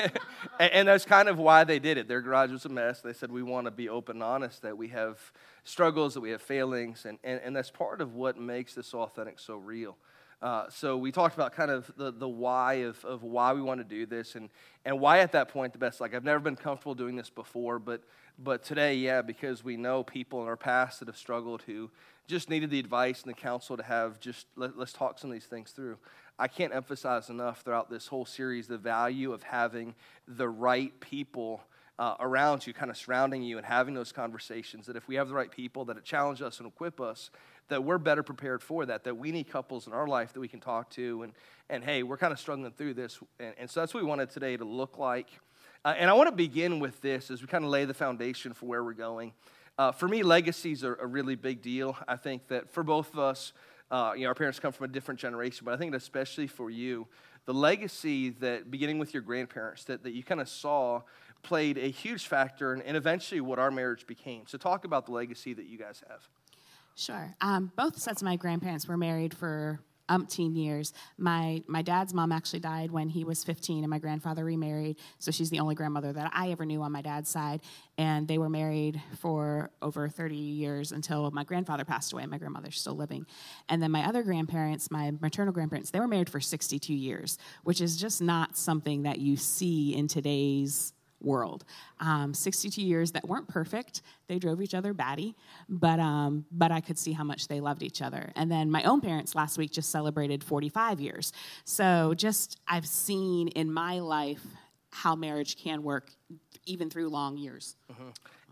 and 0.58 0.88
that's 0.88 1.04
kind 1.04 1.28
of 1.28 1.38
why 1.38 1.64
they 1.64 1.78
did 1.78 1.98
it. 1.98 2.08
Their 2.08 2.22
garage 2.22 2.50
was 2.50 2.64
a 2.64 2.70
mess. 2.70 3.02
They 3.02 3.12
said, 3.12 3.30
We 3.30 3.42
want 3.42 3.66
to 3.66 3.70
be 3.70 3.90
open 3.90 4.16
and 4.16 4.22
honest, 4.22 4.62
that 4.62 4.78
we 4.78 4.88
have 4.88 5.20
struggles, 5.64 6.14
that 6.14 6.20
we 6.20 6.30
have 6.30 6.40
failings, 6.40 7.04
and, 7.04 7.18
and, 7.22 7.38
and 7.44 7.54
that's 7.54 7.70
part 7.70 8.00
of 8.00 8.14
what 8.14 8.38
makes 8.38 8.74
this 8.74 8.94
authentic 8.94 9.38
so 9.38 9.56
real. 9.56 9.98
Uh, 10.42 10.68
so 10.68 10.96
we 10.96 11.12
talked 11.12 11.36
about 11.36 11.52
kind 11.52 11.70
of 11.70 11.88
the, 11.96 12.10
the 12.10 12.28
why 12.28 12.74
of, 12.74 13.02
of 13.04 13.22
why 13.22 13.52
we 13.52 13.62
want 13.62 13.78
to 13.78 13.84
do 13.84 14.04
this 14.04 14.34
and, 14.34 14.50
and 14.84 14.98
why 14.98 15.20
at 15.20 15.30
that 15.30 15.48
point 15.48 15.72
the 15.72 15.78
best 15.78 16.00
like 16.00 16.16
i've 16.16 16.24
never 16.24 16.40
been 16.40 16.56
comfortable 16.56 16.96
doing 16.96 17.14
this 17.14 17.30
before 17.30 17.78
but 17.78 18.02
but 18.40 18.64
today 18.64 18.96
yeah 18.96 19.22
because 19.22 19.62
we 19.62 19.76
know 19.76 20.02
people 20.02 20.42
in 20.42 20.48
our 20.48 20.56
past 20.56 20.98
that 20.98 21.06
have 21.06 21.16
struggled 21.16 21.62
who 21.62 21.88
just 22.26 22.48
needed 22.48 22.70
the 22.70 22.78
advice 22.78 23.22
and 23.22 23.30
the 23.30 23.38
counsel 23.38 23.76
to 23.76 23.82
have 23.82 24.20
just 24.20 24.46
let, 24.56 24.76
us 24.78 24.92
talk 24.92 25.18
some 25.18 25.30
of 25.30 25.34
these 25.34 25.46
things 25.46 25.70
through. 25.70 25.98
I 26.38 26.48
can't 26.48 26.74
emphasize 26.74 27.30
enough 27.30 27.62
throughout 27.62 27.90
this 27.90 28.06
whole 28.06 28.24
series 28.24 28.66
the 28.66 28.78
value 28.78 29.32
of 29.32 29.42
having 29.42 29.94
the 30.26 30.48
right 30.48 30.98
people 31.00 31.62
uh, 31.98 32.14
around 32.20 32.66
you, 32.66 32.72
kind 32.72 32.90
of 32.90 32.96
surrounding 32.96 33.42
you, 33.42 33.58
and 33.58 33.66
having 33.66 33.94
those 33.94 34.12
conversations. 34.12 34.86
That 34.86 34.96
if 34.96 35.08
we 35.08 35.16
have 35.16 35.28
the 35.28 35.34
right 35.34 35.50
people 35.50 35.84
that 35.86 35.96
it 35.96 36.04
challenge 36.04 36.40
us 36.40 36.58
and 36.58 36.66
equip 36.66 37.00
us, 37.00 37.30
that 37.68 37.84
we're 37.84 37.98
better 37.98 38.22
prepared 38.22 38.62
for 38.62 38.86
that. 38.86 39.04
That 39.04 39.16
we 39.16 39.32
need 39.32 39.48
couples 39.50 39.86
in 39.86 39.92
our 39.92 40.06
life 40.06 40.32
that 40.32 40.40
we 40.40 40.48
can 40.48 40.60
talk 40.60 40.90
to, 40.90 41.22
and 41.22 41.32
and 41.70 41.82
hey, 41.82 42.02
we're 42.02 42.18
kind 42.18 42.32
of 42.32 42.38
struggling 42.38 42.70
through 42.72 42.94
this, 42.94 43.18
and, 43.40 43.54
and 43.58 43.70
so 43.70 43.80
that's 43.80 43.94
what 43.94 44.02
we 44.02 44.08
wanted 44.08 44.30
today 44.30 44.56
to 44.56 44.64
look 44.64 44.98
like. 44.98 45.28
Uh, 45.84 45.94
and 45.96 46.08
I 46.08 46.12
want 46.12 46.28
to 46.28 46.36
begin 46.36 46.78
with 46.78 47.00
this 47.00 47.30
as 47.30 47.40
we 47.40 47.48
kind 47.48 47.64
of 47.64 47.70
lay 47.70 47.84
the 47.84 47.94
foundation 47.94 48.52
for 48.52 48.66
where 48.66 48.84
we're 48.84 48.92
going. 48.92 49.32
Uh, 49.78 49.90
for 49.90 50.06
me, 50.06 50.22
legacies 50.22 50.84
are 50.84 50.94
a 50.96 51.06
really 51.06 51.34
big 51.34 51.60
deal. 51.62 51.96
I 52.06 52.16
think 52.16 52.46
that 52.48 52.70
for 52.70 52.82
both 52.82 53.12
of 53.12 53.18
us, 53.18 53.52
uh, 53.90 54.12
you 54.14 54.22
know, 54.22 54.28
our 54.28 54.34
parents 54.34 54.60
come 54.60 54.72
from 54.72 54.84
a 54.84 54.88
different 54.88 55.18
generation, 55.18 55.64
but 55.64 55.74
I 55.74 55.76
think 55.76 55.94
especially 55.94 56.46
for 56.46 56.70
you, 56.70 57.08
the 57.46 57.54
legacy 57.54 58.30
that, 58.30 58.70
beginning 58.70 58.98
with 58.98 59.12
your 59.12 59.22
grandparents, 59.22 59.84
that, 59.84 60.04
that 60.04 60.12
you 60.12 60.22
kind 60.22 60.40
of 60.40 60.48
saw 60.48 61.02
played 61.42 61.76
a 61.78 61.90
huge 61.90 62.26
factor 62.28 62.72
in, 62.72 62.80
in 62.82 62.94
eventually 62.94 63.40
what 63.40 63.58
our 63.58 63.70
marriage 63.70 64.06
became. 64.06 64.44
So, 64.46 64.58
talk 64.58 64.84
about 64.84 65.06
the 65.06 65.12
legacy 65.12 65.52
that 65.54 65.66
you 65.66 65.78
guys 65.78 66.02
have. 66.08 66.28
Sure. 66.94 67.34
Um, 67.40 67.72
both 67.76 67.98
sets 67.98 68.22
of 68.22 68.26
my 68.26 68.36
grandparents 68.36 68.86
were 68.86 68.96
married 68.96 69.34
for 69.34 69.80
umpteen 70.08 70.56
years. 70.56 70.92
My 71.16 71.62
my 71.66 71.82
dad's 71.82 72.12
mom 72.12 72.32
actually 72.32 72.60
died 72.60 72.90
when 72.90 73.08
he 73.08 73.24
was 73.24 73.44
15, 73.44 73.82
and 73.82 73.90
my 73.90 73.98
grandfather 73.98 74.44
remarried. 74.44 74.98
So 75.18 75.30
she's 75.30 75.50
the 75.50 75.60
only 75.60 75.74
grandmother 75.74 76.12
that 76.12 76.30
I 76.34 76.50
ever 76.50 76.66
knew 76.66 76.82
on 76.82 76.92
my 76.92 77.02
dad's 77.02 77.30
side, 77.30 77.60
and 77.96 78.28
they 78.28 78.38
were 78.38 78.50
married 78.50 79.00
for 79.18 79.70
over 79.80 80.08
30 80.08 80.36
years 80.36 80.92
until 80.92 81.30
my 81.30 81.44
grandfather 81.44 81.84
passed 81.84 82.12
away. 82.12 82.26
My 82.26 82.38
grandmother's 82.38 82.78
still 82.78 82.94
living, 82.94 83.26
and 83.68 83.82
then 83.82 83.90
my 83.90 84.06
other 84.06 84.22
grandparents, 84.22 84.90
my 84.90 85.12
maternal 85.20 85.52
grandparents, 85.52 85.90
they 85.90 86.00
were 86.00 86.08
married 86.08 86.28
for 86.28 86.40
62 86.40 86.92
years, 86.92 87.38
which 87.64 87.80
is 87.80 87.96
just 87.96 88.20
not 88.20 88.56
something 88.56 89.04
that 89.04 89.18
you 89.18 89.36
see 89.36 89.94
in 89.94 90.08
today's 90.08 90.92
world. 91.24 91.64
Um, 92.00 92.34
62 92.34 92.82
years 92.82 93.12
that 93.12 93.26
weren't 93.28 93.48
perfect. 93.48 94.02
They 94.28 94.38
drove 94.38 94.60
each 94.60 94.74
other 94.74 94.92
batty, 94.94 95.34
but, 95.68 96.00
um, 96.00 96.44
but 96.50 96.72
I 96.72 96.80
could 96.80 96.98
see 96.98 97.12
how 97.12 97.24
much 97.24 97.48
they 97.48 97.60
loved 97.60 97.82
each 97.82 98.02
other. 98.02 98.32
And 98.36 98.50
then 98.50 98.70
my 98.70 98.82
own 98.84 99.00
parents 99.00 99.34
last 99.34 99.58
week 99.58 99.72
just 99.72 99.90
celebrated 99.90 100.42
45 100.42 101.00
years. 101.00 101.32
So 101.64 102.14
just 102.14 102.60
I've 102.66 102.86
seen 102.86 103.48
in 103.48 103.72
my 103.72 104.00
life 104.00 104.44
how 104.90 105.16
marriage 105.16 105.56
can 105.56 105.82
work 105.82 106.10
even 106.66 106.90
through 106.90 107.08
long 107.08 107.36
years. 107.36 107.76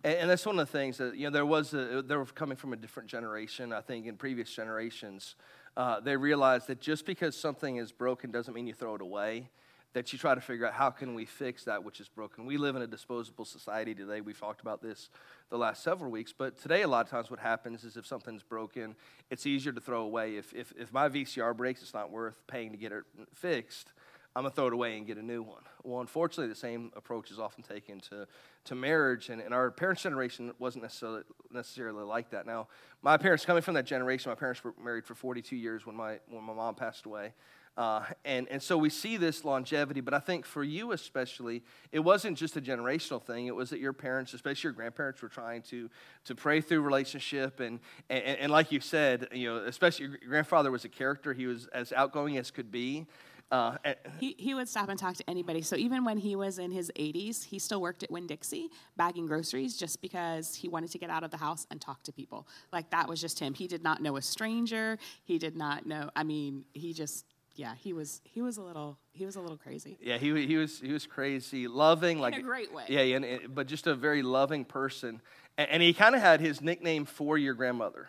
And, 0.03 0.15
and, 0.15 0.31
that's 0.31 0.47
one 0.47 0.59
of 0.59 0.67
the 0.67 0.73
things 0.73 0.97
that, 0.99 1.15
you 1.15 1.25
know, 1.25 1.31
there 1.31 1.45
was, 1.45 1.75
a, 1.75 2.03
they 2.03 2.17
were 2.17 2.25
coming 2.25 2.57
from 2.57 2.73
a 2.73 2.77
different 2.77 3.09
generation. 3.09 3.73
I 3.73 3.83
think 3.83 4.07
in 4.07 4.17
previous 4.17 4.51
generations, 4.51 5.37
uh, 5.77 6.01
they 6.01 6.17
realized 6.17 6.67
that 6.69 6.81
just 6.81 7.05
because 7.05 7.37
something 7.37 7.77
is 7.77 7.93
broken 7.93 8.31
doesn't 8.31 8.55
mean 8.55 8.67
you 8.67 8.75
throw 8.75 8.95
it 8.95 9.03
away 9.03 9.51
that 9.93 10.13
you 10.13 10.19
try 10.19 10.35
to 10.35 10.41
figure 10.41 10.67
out 10.67 10.73
how 10.73 10.91
can 10.91 11.15
we 11.15 11.25
fix 11.25 11.65
that 11.65 11.83
which 11.83 12.01
is 12.01 12.09
broken. 12.09 12.47
We 12.47 12.57
live 12.57 12.77
in 12.77 12.83
a 12.83 12.87
disposable 12.87 13.45
society 13.45 13.95
today. 13.95 14.21
We've 14.21 14.39
talked 14.39 14.61
about 14.61 14.81
this 14.81 15.09
the 15.51 15.59
last 15.59 15.83
several 15.83 16.11
weeks, 16.11 16.33
but 16.37 16.59
today 16.59 16.83
a 16.83 16.89
lot 16.89 17.07
of 17.07 17.11
times 17.11 17.31
what 17.31 17.41
happens 17.41 17.83
is 17.83 17.97
if 17.97 18.07
something's 18.07 18.45
broken, 18.45 18.95
it's 19.31 19.47
easier 19.47 19.73
to 19.73 19.81
throw 19.81 20.03
away. 20.03 20.37
If, 20.37 20.53
if, 20.55 20.73
if 20.79 20.93
my 20.93 21.09
VCR 21.09 21.57
breaks, 21.57 21.83
it's 21.83 21.95
not 21.95 22.11
worth 22.11 22.37
paying 22.47 22.71
to 22.71 22.77
get 22.77 22.93
it 22.93 23.05
fixed. 23.35 23.93
I'm 24.37 24.45
to 24.45 24.51
throw 24.51 24.69
it 24.69 24.73
away 24.73 24.97
and 24.97 25.07
get 25.09 25.19
a 25.19 25.23
new 25.23 25.43
one. 25.43 25.63
Well, 25.83 26.01
unfortunately, 26.01 26.47
the 26.49 26.59
same 26.59 26.93
approach 26.95 27.33
is 27.33 27.41
often 27.41 27.65
taken 27.65 27.99
to, 28.11 28.29
to 28.67 28.75
marriage, 28.77 29.29
and, 29.29 29.41
and 29.41 29.53
our 29.53 29.73
parents' 29.73 30.03
generation 30.03 30.53
wasn't 30.61 30.85
necessarily, 30.85 31.23
necessarily 31.51 32.05
like 32.05 32.31
that. 32.31 32.47
Now, 32.47 32.69
my 33.03 33.17
parents, 33.17 33.45
coming 33.45 33.63
from 33.63 33.75
that 33.75 33.87
generation, 33.87 34.31
my 34.31 34.37
parents 34.37 34.63
were 34.63 34.73
married 34.83 35.05
for 35.05 35.17
42 35.17 35.57
years 35.57 35.85
when 35.85 35.97
my, 35.97 36.21
when 36.29 36.45
my 36.45 36.53
mom 36.53 36.77
passed 36.77 37.07
away. 37.07 37.33
Uh, 37.77 38.05
and, 38.25 38.47
and 38.49 38.63
so 38.63 38.77
we 38.77 38.91
see 38.91 39.17
this 39.17 39.45
longevity, 39.45 40.01
but 40.01 40.13
I 40.13 40.19
think 40.19 40.45
for 40.45 40.63
you 40.63 40.93
especially, 40.93 41.63
it 41.93 42.01
wasn't 42.01 42.37
just 42.37 42.57
a 42.57 42.61
generational 42.61 43.23
thing. 43.23 43.47
It 43.47 43.55
was 43.55 43.71
that 43.71 43.81
your 43.81 43.93
parents, 43.93 44.35
especially 44.35 44.69
your 44.69 44.75
grandparents, 44.75 45.23
were 45.23 45.29
trying 45.29 45.63
to, 45.63 45.89
to 46.25 46.35
pray 46.35 46.61
through 46.61 46.83
relationship. 46.83 47.61
And, 47.61 47.81
and, 48.11 48.23
and 48.23 48.53
like 48.53 48.71
you 48.73 48.81
said, 48.81 49.29
you 49.33 49.49
know, 49.49 49.65
especially 49.65 50.09
your 50.09 50.19
grandfather 50.29 50.71
was 50.71 50.85
a 50.85 50.89
character. 50.89 51.33
He 51.33 51.47
was 51.47 51.69
as 51.69 51.93
outgoing 51.93 52.37
as 52.37 52.51
could 52.51 52.71
be. 52.71 53.07
Uh, 53.51 53.77
he, 54.21 54.37
he 54.39 54.55
would 54.55 54.69
stop 54.69 54.89
and 54.89 54.99
talk 54.99 55.17
to 55.17 55.29
anybody. 55.29 55.61
So 55.61 55.75
even 55.75 56.05
when 56.05 56.19
he 56.19 56.37
was 56.37 56.59
in 56.59 56.71
his 56.71 56.93
80s, 56.97 57.45
he 57.45 57.59
still 57.59 57.81
worked 57.81 58.05
at 58.05 58.11
Winn 58.11 58.29
Dixie 58.29 58.69
bagging 58.97 59.27
groceries 59.27 59.77
just 59.77 60.01
because 60.01 60.55
he 60.55 60.69
wanted 60.69 60.93
to 60.93 60.99
get 60.99 61.11
out 61.11 61.25
of 61.25 61.33
the 61.33 61.37
house 61.37 61.67
and 61.71 61.81
talk 61.81 62.03
to 62.05 62.13
people. 62.13 62.47
Like 62.73 62.91
that 62.91 63.09
was 63.09 63.21
just 63.21 63.41
him. 63.41 63.55
He 63.55 63.67
did 63.67 63.83
not 63.83 64.01
know 64.01 64.17
a 64.17 64.23
stranger. 64.23 64.99
He 65.25 65.39
did 65.39 65.57
not 65.57 65.85
know, 65.85 66.11
I 66.15 66.23
mean, 66.23 66.65
he 66.75 66.93
just 66.93 67.25
yeah, 67.55 67.75
he 67.75 67.93
was 67.93 68.21
he 68.25 68.43
was 68.43 68.57
a 68.57 68.63
little 68.63 68.99
he 69.13 69.27
was 69.27 69.37
a 69.37 69.41
little 69.41 69.57
crazy. 69.57 69.99
Yeah, 70.01 70.19
he 70.19 70.47
he 70.47 70.57
was 70.57 70.81
he 70.81 70.93
was 70.93 71.07
crazy, 71.07 71.69
loving 71.69 72.19
in 72.19 72.23
like 72.23 72.37
a 72.37 72.43
great 72.43 72.73
way. 72.73 72.85
Yeah, 72.89 73.01
and, 73.17 73.55
but 73.55 73.67
just 73.67 73.87
a 73.87 73.95
very 73.95 74.23
loving 74.23 74.65
person. 74.65 75.21
And, 75.59 75.71
and 75.71 75.83
he 75.83 75.93
kind 75.93 76.15
of 76.15 76.21
had 76.21 76.41
his 76.41 76.61
nickname 76.61 77.05
for 77.05 77.37
your 77.37 77.55
grandmother. 77.55 78.09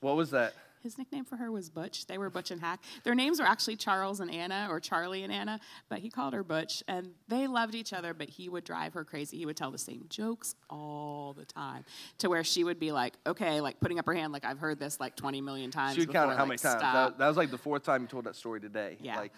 What 0.00 0.16
was 0.16 0.30
that? 0.30 0.54
His 0.86 0.98
nickname 0.98 1.24
for 1.24 1.34
her 1.34 1.50
was 1.50 1.68
Butch. 1.68 2.06
They 2.06 2.16
were 2.16 2.30
Butch 2.30 2.52
and 2.52 2.60
Hack. 2.60 2.80
Their 3.02 3.16
names 3.16 3.40
were 3.40 3.44
actually 3.44 3.74
Charles 3.74 4.20
and 4.20 4.30
Anna, 4.30 4.68
or 4.70 4.78
Charlie 4.78 5.24
and 5.24 5.32
Anna, 5.32 5.58
but 5.88 5.98
he 5.98 6.10
called 6.10 6.32
her 6.32 6.44
Butch. 6.44 6.80
And 6.86 7.10
they 7.26 7.48
loved 7.48 7.74
each 7.74 7.92
other, 7.92 8.14
but 8.14 8.30
he 8.30 8.48
would 8.48 8.62
drive 8.62 8.94
her 8.94 9.02
crazy. 9.02 9.36
He 9.36 9.46
would 9.46 9.56
tell 9.56 9.72
the 9.72 9.78
same 9.78 10.04
jokes 10.08 10.54
all 10.70 11.34
the 11.36 11.44
time, 11.44 11.84
to 12.18 12.30
where 12.30 12.44
she 12.44 12.62
would 12.62 12.78
be 12.78 12.92
like, 12.92 13.14
okay, 13.26 13.60
like 13.60 13.80
putting 13.80 13.98
up 13.98 14.06
her 14.06 14.14
hand, 14.14 14.32
like 14.32 14.44
I've 14.44 14.60
heard 14.60 14.78
this 14.78 15.00
like 15.00 15.16
20 15.16 15.40
million 15.40 15.72
times. 15.72 15.94
She 15.94 16.02
would 16.02 16.12
count 16.12 16.36
how 16.36 16.46
many 16.46 16.58
times. 16.58 16.80
That, 16.80 17.18
that, 17.18 17.26
was 17.26 17.36
like 17.36 17.50
the 17.50 17.58
fourth 17.58 17.82
time 17.82 18.02
you 18.02 18.06
told 18.06 18.26
that 18.26 18.36
story 18.36 18.60
today. 18.60 18.96
Yeah. 19.00 19.16
Like, 19.16 19.32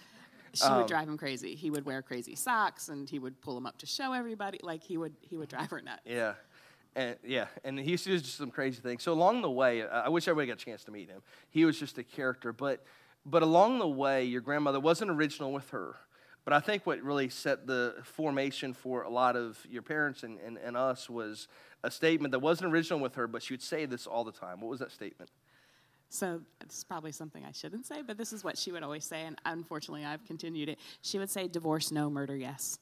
she 0.53 0.65
um, 0.65 0.77
would 0.77 0.87
drive 0.87 1.09
him 1.09 1.17
crazy. 1.17 1.55
He 1.55 1.71
would 1.71 1.87
wear 1.87 2.03
crazy 2.03 2.35
socks, 2.35 2.91
and 2.91 3.09
he 3.09 3.19
would 3.19 3.41
pull 3.41 3.55
them 3.55 3.65
up 3.65 3.79
to 3.79 3.87
show 3.87 4.13
everybody. 4.13 4.61
Like 4.63 4.83
he 4.83 4.99
would, 4.99 5.15
he 5.23 5.39
would 5.39 5.49
drive 5.49 5.71
her 5.71 5.81
nuts. 5.81 6.03
Yeah. 6.05 6.35
And, 6.97 7.17
yeah, 7.25 7.47
and 7.65 7.79
he 7.79 7.93
used 7.93 8.05
to 8.05 8.19
do 8.19 8.25
some 8.25 8.51
crazy 8.51 8.81
things. 8.81 9.03
So 9.03 9.13
along 9.13 9.43
the 9.43 9.51
way, 9.51 9.87
I 9.87 10.09
wish 10.09 10.27
everybody 10.27 10.49
got 10.49 10.61
a 10.61 10.65
chance 10.65 10.85
to 10.85 10.91
meet 10.91 11.09
him. 11.09 11.23
He 11.51 11.65
was 11.65 11.79
just 11.79 11.99
a 11.99 12.03
character, 12.03 12.53
but 12.53 12.85
but 13.27 13.43
along 13.43 13.79
the 13.79 13.89
way, 13.89 14.25
your 14.25 14.41
grandmother 14.41 14.81
wasn't 14.81 15.11
original 15.11 15.53
with 15.53 15.69
her. 15.71 15.97
But 16.45 16.55
I 16.55 16.61
think 16.61 16.87
what 16.87 17.03
really 17.03 17.29
set 17.29 17.67
the 17.67 17.97
formation 18.03 18.73
for 18.73 19.03
a 19.03 19.11
lot 19.11 19.37
of 19.37 19.59
your 19.69 19.83
parents 19.83 20.23
and, 20.23 20.39
and, 20.41 20.57
and 20.57 20.79
us 20.79 21.11
was 21.11 21.47
a 21.85 21.91
statement 21.91 22.33
that 22.33 22.39
wasn't 22.39 22.73
original 22.73 23.01
with 23.01 23.17
her, 23.17 23.27
but 23.27 23.43
she 23.43 23.53
would 23.53 23.63
say 23.63 23.85
this 23.85 24.07
all 24.07 24.25
the 24.25 24.33
time. 24.33 24.61
What 24.61 24.71
was 24.71 24.81
that 24.81 24.91
statement? 24.91 25.31
So 26.09 26.41
it's 26.63 26.83
probably 26.85 27.13
something 27.13 27.45
I 27.45 27.53
shouldn't 27.53 27.85
say, 27.85 28.01
but 28.01 28.17
this 28.17 28.33
is 28.33 28.45
what 28.45 28.57
she 28.57 28.73
would 28.73 28.83
always 28.83 29.05
say, 29.05 29.25
and 29.25 29.39
unfortunately 29.45 30.07
I've 30.07 30.25
continued 30.25 30.71
it. 30.71 30.79
She 31.03 31.19
would 31.19 31.29
say, 31.29 31.49
divorce 31.49 31.93
no, 31.93 32.09
murder 32.09 32.35
yes 32.35 32.79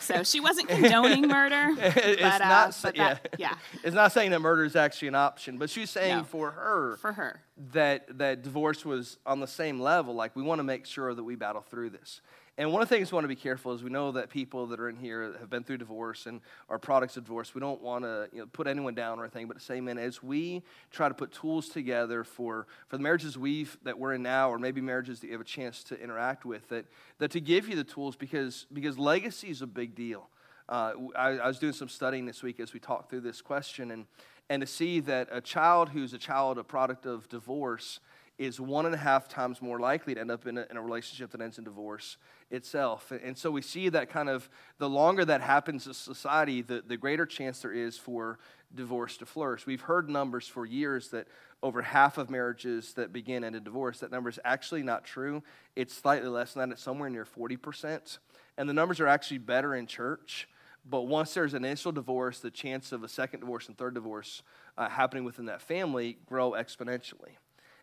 so 0.00 0.22
she 0.22 0.40
wasn't 0.40 0.68
condoning 0.68 1.28
murder. 1.28 1.74
it's 1.78 2.22
but, 2.22 2.40
uh, 2.40 2.48
not. 2.48 2.78
But 2.82 2.96
yeah. 2.96 3.14
That, 3.14 3.34
yeah. 3.38 3.54
It's 3.84 3.94
not 3.94 4.12
saying 4.12 4.30
that 4.30 4.40
murder 4.40 4.64
is 4.64 4.76
actually 4.76 5.08
an 5.08 5.14
option, 5.14 5.58
but 5.58 5.70
she's 5.70 5.90
saying 5.90 6.18
no. 6.18 6.24
for 6.24 6.50
her. 6.50 6.96
For 6.96 7.12
her. 7.12 7.40
That 7.72 8.18
that 8.18 8.42
divorce 8.42 8.84
was 8.84 9.18
on 9.26 9.40
the 9.40 9.46
same 9.46 9.80
level. 9.80 10.14
Like 10.14 10.34
we 10.36 10.42
want 10.42 10.60
to 10.60 10.64
make 10.64 10.86
sure 10.86 11.14
that 11.14 11.24
we 11.24 11.34
battle 11.34 11.62
through 11.62 11.90
this. 11.90 12.20
And 12.58 12.72
one 12.72 12.82
of 12.82 12.88
the 12.88 12.96
things 12.96 13.12
we 13.12 13.14
want 13.14 13.22
to 13.22 13.28
be 13.28 13.36
careful 13.36 13.72
is 13.72 13.84
we 13.84 13.90
know 13.90 14.10
that 14.10 14.30
people 14.30 14.66
that 14.66 14.80
are 14.80 14.88
in 14.88 14.96
here 14.96 15.32
have 15.38 15.48
been 15.48 15.62
through 15.62 15.78
divorce 15.78 16.26
and 16.26 16.40
are 16.68 16.76
products 16.76 17.16
of 17.16 17.22
divorce. 17.22 17.54
We 17.54 17.60
don't 17.60 17.80
want 17.80 18.02
to 18.02 18.28
you 18.32 18.40
know, 18.40 18.46
put 18.46 18.66
anyone 18.66 18.96
down 18.96 19.20
or 19.20 19.22
anything, 19.22 19.46
but 19.46 19.60
to 19.60 19.64
say, 19.64 19.80
man, 19.80 19.96
as 19.96 20.24
we 20.24 20.64
try 20.90 21.06
to 21.06 21.14
put 21.14 21.30
tools 21.30 21.68
together 21.68 22.24
for, 22.24 22.66
for 22.88 22.96
the 22.96 23.02
marriages 23.02 23.38
we've 23.38 23.78
that 23.84 23.96
we're 23.96 24.14
in 24.14 24.24
now, 24.24 24.50
or 24.50 24.58
maybe 24.58 24.80
marriages 24.80 25.20
that 25.20 25.28
you 25.28 25.34
have 25.34 25.40
a 25.40 25.44
chance 25.44 25.84
to 25.84 26.02
interact 26.02 26.44
with, 26.44 26.68
that, 26.70 26.86
that 27.18 27.30
to 27.30 27.40
give 27.40 27.68
you 27.68 27.76
the 27.76 27.84
tools 27.84 28.16
because 28.16 28.66
because 28.72 28.98
legacy 28.98 29.50
is 29.50 29.62
a 29.62 29.66
big 29.66 29.94
deal. 29.94 30.28
Uh, 30.68 30.94
I, 31.14 31.28
I 31.38 31.46
was 31.46 31.60
doing 31.60 31.72
some 31.72 31.88
studying 31.88 32.26
this 32.26 32.42
week 32.42 32.58
as 32.58 32.74
we 32.74 32.80
talked 32.80 33.08
through 33.08 33.20
this 33.20 33.40
question, 33.40 33.92
and 33.92 34.06
and 34.50 34.62
to 34.62 34.66
see 34.66 34.98
that 35.00 35.28
a 35.30 35.40
child 35.40 35.90
who's 35.90 36.12
a 36.12 36.18
child, 36.18 36.58
a 36.58 36.64
product 36.64 37.06
of 37.06 37.28
divorce, 37.28 38.00
is 38.38 38.60
one 38.60 38.86
and 38.86 38.94
a 38.94 38.98
half 38.98 39.28
times 39.28 39.60
more 39.60 39.80
likely 39.80 40.14
to 40.14 40.20
end 40.20 40.30
up 40.30 40.46
in 40.46 40.56
a, 40.58 40.66
in 40.70 40.76
a 40.76 40.82
relationship 40.82 41.30
that 41.32 41.40
ends 41.40 41.58
in 41.58 41.64
divorce 41.64 42.16
itself. 42.50 43.12
And 43.24 43.36
so 43.36 43.50
we 43.50 43.62
see 43.62 43.88
that 43.88 44.10
kind 44.10 44.28
of 44.28 44.48
the 44.78 44.88
longer 44.88 45.24
that 45.24 45.40
happens 45.40 45.86
in 45.86 45.94
society, 45.94 46.62
the, 46.62 46.82
the 46.86 46.96
greater 46.96 47.26
chance 47.26 47.62
there 47.62 47.72
is 47.72 47.98
for 47.98 48.38
divorce 48.74 49.16
to 49.18 49.26
flourish. 49.26 49.66
We've 49.66 49.80
heard 49.80 50.08
numbers 50.08 50.46
for 50.46 50.64
years 50.64 51.08
that 51.08 51.26
over 51.62 51.82
half 51.82 52.16
of 52.16 52.30
marriages 52.30 52.94
that 52.94 53.12
begin 53.12 53.42
end 53.42 53.56
in 53.56 53.64
divorce. 53.64 53.98
That 53.98 54.12
number 54.12 54.30
is 54.30 54.38
actually 54.44 54.84
not 54.84 55.04
true. 55.04 55.42
It's 55.74 55.94
slightly 55.94 56.28
less 56.28 56.54
than 56.54 56.68
that. 56.68 56.74
It's 56.74 56.82
somewhere 56.82 57.10
near 57.10 57.24
40%. 57.24 58.18
And 58.56 58.68
the 58.68 58.74
numbers 58.74 59.00
are 59.00 59.08
actually 59.08 59.38
better 59.38 59.74
in 59.74 59.86
church. 59.86 60.48
But 60.88 61.02
once 61.02 61.34
there's 61.34 61.54
an 61.54 61.64
initial 61.64 61.92
divorce, 61.92 62.38
the 62.38 62.50
chance 62.50 62.92
of 62.92 63.02
a 63.02 63.08
second 63.08 63.40
divorce 63.40 63.66
and 63.66 63.76
third 63.76 63.94
divorce 63.94 64.42
uh, 64.76 64.88
happening 64.88 65.24
within 65.24 65.46
that 65.46 65.60
family 65.60 66.18
grow 66.26 66.52
exponentially. 66.52 67.36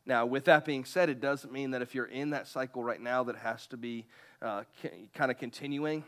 Now, 0.05 0.25
with 0.25 0.45
that 0.45 0.65
being 0.65 0.85
said, 0.85 1.09
it 1.09 1.19
doesn't 1.19 1.51
mean 1.51 1.71
that 1.71 1.81
if 1.81 1.95
you're 1.95 2.05
in 2.05 2.29
that 2.29 2.47
cycle 2.47 2.83
right 2.83 3.01
now 3.01 3.23
that 3.23 3.37
has 3.37 3.65
to 3.67 3.77
be 3.77 4.05
uh, 4.41 4.63
kind 5.13 5.31
of 5.31 5.37
continuing. 5.37 6.03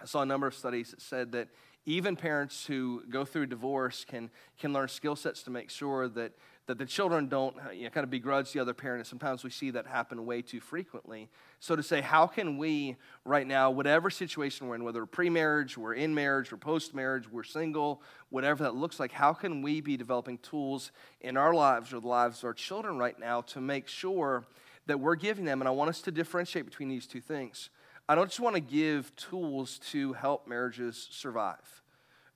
I 0.00 0.06
saw 0.06 0.22
a 0.22 0.26
number 0.26 0.46
of 0.46 0.54
studies 0.54 0.92
that 0.92 1.02
said 1.02 1.32
that 1.32 1.48
even 1.84 2.16
parents 2.16 2.66
who 2.66 3.02
go 3.10 3.24
through 3.24 3.46
divorce 3.46 4.04
can, 4.04 4.30
can 4.58 4.72
learn 4.72 4.88
skill 4.88 5.16
sets 5.16 5.42
to 5.42 5.50
make 5.50 5.70
sure 5.70 6.08
that, 6.08 6.32
that 6.68 6.76
the 6.76 6.84
children 6.84 7.28
don't 7.28 7.56
uh, 7.56 7.70
you 7.70 7.84
know, 7.84 7.90
kind 7.90 8.04
of 8.04 8.10
begrudge 8.10 8.52
the 8.52 8.60
other 8.60 8.74
parent. 8.74 9.00
And 9.00 9.06
sometimes 9.06 9.42
we 9.42 9.48
see 9.48 9.70
that 9.70 9.86
happen 9.86 10.26
way 10.26 10.42
too 10.42 10.60
frequently. 10.60 11.30
So 11.60 11.74
to 11.74 11.82
say, 11.82 12.02
how 12.02 12.26
can 12.26 12.58
we 12.58 12.96
right 13.24 13.46
now, 13.46 13.70
whatever 13.70 14.10
situation 14.10 14.68
we're 14.68 14.74
in, 14.74 14.84
whether 14.84 15.04
pre-marriage, 15.06 15.78
we're 15.78 15.94
in 15.94 16.14
marriage, 16.14 16.52
we're 16.52 16.58
post-marriage, 16.58 17.26
we're 17.32 17.42
single, 17.42 18.02
whatever 18.28 18.64
that 18.64 18.74
looks 18.74 19.00
like, 19.00 19.12
how 19.12 19.32
can 19.32 19.62
we 19.62 19.80
be 19.80 19.96
developing 19.96 20.36
tools 20.38 20.92
in 21.22 21.38
our 21.38 21.54
lives 21.54 21.94
or 21.94 22.00
the 22.00 22.06
lives 22.06 22.40
of 22.40 22.44
our 22.44 22.54
children 22.54 22.98
right 22.98 23.18
now 23.18 23.40
to 23.40 23.62
make 23.62 23.88
sure 23.88 24.44
that 24.84 25.00
we're 25.00 25.16
giving 25.16 25.46
them? 25.46 25.62
And 25.62 25.68
I 25.68 25.72
want 25.72 25.88
us 25.88 26.02
to 26.02 26.10
differentiate 26.10 26.66
between 26.66 26.90
these 26.90 27.06
two 27.06 27.22
things. 27.22 27.70
I 28.10 28.14
don't 28.14 28.28
just 28.28 28.40
want 28.40 28.56
to 28.56 28.60
give 28.60 29.16
tools 29.16 29.78
to 29.90 30.12
help 30.12 30.46
marriages 30.46 31.08
survive. 31.10 31.82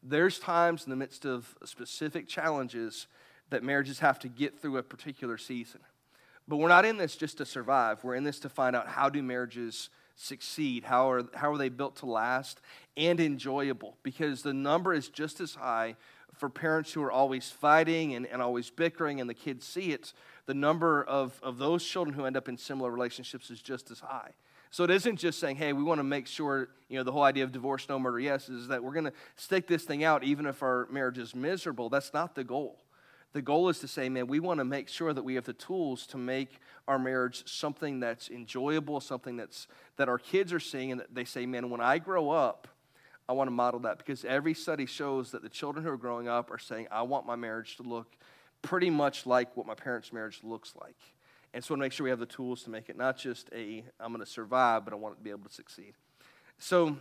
There's 0.02 0.38
times 0.38 0.84
in 0.84 0.90
the 0.90 0.96
midst 0.96 1.26
of 1.26 1.54
specific 1.64 2.26
challenges 2.28 3.08
that 3.52 3.62
marriages 3.62 4.00
have 4.00 4.18
to 4.18 4.28
get 4.28 4.61
through 4.61 4.76
a 4.78 4.82
particular 4.82 5.38
season. 5.38 5.80
But 6.49 6.56
we're 6.56 6.68
not 6.68 6.85
in 6.85 6.97
this 6.97 7.16
just 7.16 7.38
to 7.38 7.47
survive. 7.47 8.02
We're 8.02 8.16
in 8.16 8.25
this 8.25 8.40
to 8.40 8.49
find 8.49 8.75
out 8.75 8.88
how 8.88 9.09
do 9.09 9.23
marriages 9.23 9.88
succeed? 10.16 10.85
How 10.85 11.11
are, 11.11 11.23
how 11.35 11.52
are 11.52 11.59
they 11.59 11.68
built 11.68 11.97
to 11.97 12.06
last 12.06 12.61
and 12.97 13.21
enjoyable? 13.21 13.97
Because 14.02 14.42
the 14.42 14.52
number 14.52 14.92
is 14.92 15.09
just 15.09 15.40
as 15.40 15.54
high 15.54 15.97
for 16.35 16.49
parents 16.49 16.92
who 16.92 17.02
are 17.02 17.12
always 17.12 17.50
fighting 17.50 18.14
and, 18.14 18.26
and 18.26 18.42
always 18.42 18.71
bickering 18.71 19.21
and 19.21 19.30
the 19.30 19.35
kids 19.35 19.66
see 19.66 19.92
it. 19.92 20.12
The 20.47 20.54
number 20.54 21.04
of, 21.04 21.38
of 21.42 21.59
those 21.59 21.85
children 21.85 22.14
who 22.14 22.25
end 22.25 22.37
up 22.37 22.49
in 22.49 22.56
similar 22.56 22.90
relationships 22.90 23.50
is 23.50 23.61
just 23.61 23.90
as 23.90 24.00
high. 24.00 24.32
So 24.71 24.85
it 24.85 24.90
isn't 24.90 25.16
just 25.16 25.38
saying, 25.38 25.56
hey, 25.56 25.75
we 25.75 25.82
want 25.82 25.99
to 25.99 26.04
make 26.04 26.26
sure, 26.26 26.71
you 26.88 26.97
know, 26.97 27.04
the 27.04 27.12
whole 27.12 27.23
idea 27.23 27.44
of 27.44 27.52
divorce, 27.52 27.87
no 27.90 27.99
murder, 27.99 28.18
yes, 28.18 28.49
is 28.49 28.68
that 28.68 28.82
we're 28.82 28.94
going 28.94 29.04
to 29.04 29.12
stick 29.37 29.66
this 29.66 29.85
thing 29.85 30.02
out 30.02 30.25
even 30.25 30.47
if 30.47 30.62
our 30.62 30.88
marriage 30.90 31.18
is 31.18 31.35
miserable. 31.35 31.90
That's 31.90 32.14
not 32.14 32.35
the 32.35 32.42
goal. 32.42 32.81
The 33.32 33.42
goal 33.42 33.68
is 33.70 33.78
to 33.80 33.88
say, 33.88 34.08
man, 34.08 34.26
we 34.26 34.40
want 34.40 34.58
to 34.58 34.64
make 34.64 34.88
sure 34.88 35.12
that 35.12 35.22
we 35.22 35.36
have 35.36 35.44
the 35.44 35.54
tools 35.54 36.06
to 36.08 36.18
make 36.18 36.60
our 36.86 36.98
marriage 36.98 37.42
something 37.48 38.00
that's 38.00 38.28
enjoyable, 38.28 39.00
something 39.00 39.36
that's 39.36 39.66
that 39.96 40.08
our 40.08 40.18
kids 40.18 40.52
are 40.52 40.60
seeing, 40.60 40.92
and 40.92 41.00
that 41.00 41.14
they 41.14 41.24
say, 41.24 41.46
man, 41.46 41.70
when 41.70 41.80
I 41.80 41.98
grow 41.98 42.30
up, 42.30 42.68
I 43.28 43.32
want 43.32 43.48
to 43.48 43.52
model 43.52 43.80
that 43.80 43.98
because 43.98 44.24
every 44.24 44.52
study 44.52 44.84
shows 44.84 45.30
that 45.30 45.42
the 45.42 45.48
children 45.48 45.84
who 45.84 45.90
are 45.90 45.96
growing 45.96 46.28
up 46.28 46.50
are 46.50 46.58
saying, 46.58 46.88
I 46.90 47.02
want 47.02 47.26
my 47.26 47.36
marriage 47.36 47.76
to 47.76 47.82
look 47.82 48.16
pretty 48.60 48.90
much 48.90 49.26
like 49.26 49.56
what 49.56 49.66
my 49.66 49.74
parents' 49.74 50.12
marriage 50.12 50.40
looks 50.42 50.74
like. 50.80 50.96
And 51.54 51.62
so 51.62 51.72
I 51.72 51.74
want 51.74 51.80
to 51.80 51.84
make 51.84 51.92
sure 51.92 52.04
we 52.04 52.10
have 52.10 52.18
the 52.18 52.26
tools 52.26 52.62
to 52.64 52.70
make 52.70 52.88
it 52.88 52.96
not 52.96 53.16
just 53.16 53.48
a, 53.54 53.84
I'm 54.00 54.12
going 54.12 54.24
to 54.24 54.30
survive, 54.30 54.84
but 54.84 54.92
I 54.92 54.96
want 54.96 55.14
it 55.14 55.18
to 55.18 55.22
be 55.22 55.30
able 55.30 55.48
to 55.48 55.54
succeed. 55.54 55.94
So 56.58 56.96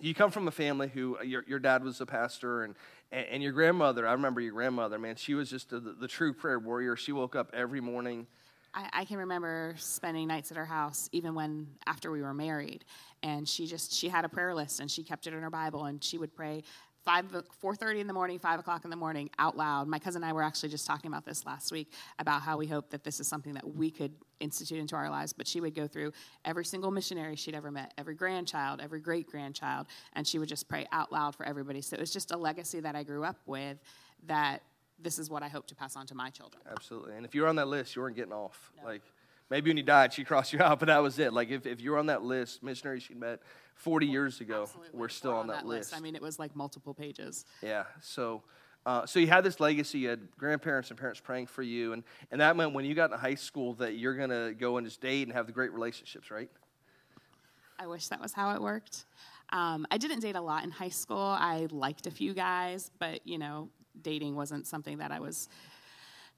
you 0.00 0.14
come 0.14 0.30
from 0.30 0.48
a 0.48 0.50
family 0.50 0.88
who 0.88 1.18
uh, 1.18 1.22
your, 1.22 1.44
your 1.46 1.58
dad 1.58 1.82
was 1.82 2.00
a 2.00 2.06
pastor 2.06 2.64
and, 2.64 2.74
and, 3.12 3.42
your 3.42 3.52
grandmother, 3.52 4.06
I 4.06 4.12
remember 4.12 4.40
your 4.40 4.52
grandmother, 4.52 4.98
man, 4.98 5.16
she 5.16 5.34
was 5.34 5.48
just 5.48 5.72
a, 5.72 5.80
the, 5.80 5.92
the 5.92 6.08
true 6.08 6.32
prayer 6.32 6.58
warrior. 6.58 6.96
She 6.96 7.12
woke 7.12 7.36
up 7.36 7.50
every 7.54 7.80
morning. 7.80 8.26
I, 8.74 8.88
I, 8.92 9.04
can 9.04 9.16
remember 9.18 9.74
spending 9.78 10.28
nights 10.28 10.50
at 10.50 10.56
her 10.56 10.66
house, 10.66 11.08
even 11.12 11.34
when 11.34 11.66
after 11.86 12.10
we 12.10 12.20
were 12.20 12.34
married, 12.34 12.84
and 13.22 13.48
she 13.48 13.66
just 13.66 13.92
she 13.92 14.08
had 14.08 14.24
a 14.24 14.28
prayer 14.28 14.54
list 14.54 14.80
and 14.80 14.90
she 14.90 15.02
kept 15.02 15.26
it 15.26 15.32
in 15.32 15.40
her 15.40 15.50
Bible 15.50 15.86
and 15.86 16.02
she 16.02 16.18
would 16.18 16.34
pray 16.34 16.62
five, 17.06 17.24
4.30 17.62 18.00
in 18.00 18.06
the 18.08 18.12
morning, 18.12 18.38
5 18.38 18.58
o'clock 18.58 18.84
in 18.84 18.90
the 18.90 18.96
morning, 18.96 19.30
out 19.38 19.56
loud. 19.56 19.86
My 19.86 20.00
cousin 20.00 20.24
and 20.24 20.28
I 20.28 20.32
were 20.32 20.42
actually 20.42 20.70
just 20.70 20.86
talking 20.86 21.08
about 21.08 21.24
this 21.24 21.46
last 21.46 21.70
week, 21.70 21.92
about 22.18 22.42
how 22.42 22.58
we 22.58 22.66
hope 22.66 22.90
that 22.90 23.04
this 23.04 23.20
is 23.20 23.28
something 23.28 23.54
that 23.54 23.76
we 23.76 23.92
could 23.92 24.12
institute 24.40 24.80
into 24.80 24.96
our 24.96 25.08
lives. 25.08 25.32
But 25.32 25.46
she 25.46 25.60
would 25.60 25.74
go 25.74 25.86
through 25.86 26.12
every 26.44 26.64
single 26.64 26.90
missionary 26.90 27.36
she'd 27.36 27.54
ever 27.54 27.70
met, 27.70 27.94
every 27.96 28.16
grandchild, 28.16 28.80
every 28.82 29.00
great-grandchild, 29.00 29.86
and 30.14 30.26
she 30.26 30.40
would 30.40 30.48
just 30.48 30.68
pray 30.68 30.84
out 30.90 31.12
loud 31.12 31.36
for 31.36 31.46
everybody. 31.46 31.80
So 31.80 31.94
it 31.94 32.00
was 32.00 32.12
just 32.12 32.32
a 32.32 32.36
legacy 32.36 32.80
that 32.80 32.96
I 32.96 33.04
grew 33.04 33.22
up 33.22 33.38
with 33.46 33.78
that 34.26 34.62
this 34.98 35.20
is 35.20 35.30
what 35.30 35.44
I 35.44 35.48
hope 35.48 35.68
to 35.68 35.76
pass 35.76 35.94
on 35.94 36.06
to 36.06 36.16
my 36.16 36.30
children. 36.30 36.62
Absolutely. 36.68 37.14
And 37.16 37.24
if 37.24 37.36
you're 37.36 37.46
on 37.46 37.56
that 37.56 37.68
list, 37.68 37.94
you 37.94 38.02
weren't 38.02 38.16
getting 38.16 38.32
off. 38.32 38.72
No. 38.82 38.88
Like, 38.88 39.02
Maybe 39.50 39.70
when 39.70 39.76
you 39.76 39.82
died, 39.82 40.12
she 40.12 40.24
crossed 40.24 40.52
you 40.52 40.58
out, 40.62 40.78
but 40.78 40.86
that 40.86 41.02
was 41.02 41.18
it. 41.18 41.32
Like 41.32 41.50
if, 41.50 41.66
if 41.66 41.80
you're 41.80 41.98
on 41.98 42.06
that 42.06 42.22
list, 42.22 42.62
missionaries 42.62 43.02
she 43.02 43.14
met 43.14 43.40
40 43.76 44.06
years 44.06 44.40
ago, 44.40 44.62
Absolutely. 44.62 44.98
we're 44.98 45.08
still 45.08 45.32
We're 45.32 45.38
on, 45.38 45.46
that, 45.48 45.66
list. 45.66 45.94
I 45.94 46.00
mean, 46.00 46.16
it 46.16 46.22
was 46.22 46.38
like 46.38 46.56
multiple 46.56 46.94
pages. 46.94 47.44
Yeah. 47.62 47.84
So, 48.00 48.42
uh, 48.84 49.04
so 49.04 49.18
you 49.18 49.26
had 49.26 49.44
this 49.44 49.60
legacy. 49.60 49.98
You 50.00 50.08
had 50.10 50.28
grandparents 50.38 50.90
and 50.90 50.98
parents 50.98 51.20
praying 51.20 51.46
for 51.46 51.62
you, 51.62 51.92
and, 51.92 52.04
and 52.30 52.40
that 52.40 52.56
meant 52.56 52.72
when 52.72 52.84
you 52.84 52.94
got 52.94 53.06
into 53.06 53.16
high 53.16 53.34
school 53.34 53.74
that 53.74 53.96
you're 53.96 54.14
gonna 54.14 54.54
go 54.54 54.76
and 54.76 54.86
just 54.86 55.00
date 55.00 55.26
and 55.26 55.32
have 55.32 55.46
the 55.46 55.52
great 55.52 55.72
relationships, 55.72 56.30
right? 56.30 56.48
I 57.78 57.86
wish 57.88 58.08
that 58.08 58.20
was 58.20 58.32
how 58.32 58.54
it 58.54 58.62
worked. 58.62 59.04
Um, 59.52 59.86
I 59.90 59.98
didn't 59.98 60.20
date 60.20 60.36
a 60.36 60.40
lot 60.40 60.64
in 60.64 60.70
high 60.70 60.88
school. 60.88 61.18
I 61.18 61.66
liked 61.70 62.06
a 62.06 62.10
few 62.10 62.32
guys, 62.32 62.90
but 62.98 63.26
you 63.26 63.38
know, 63.38 63.68
dating 64.02 64.36
wasn't 64.36 64.66
something 64.66 64.98
that 64.98 65.10
I 65.10 65.20
was 65.20 65.48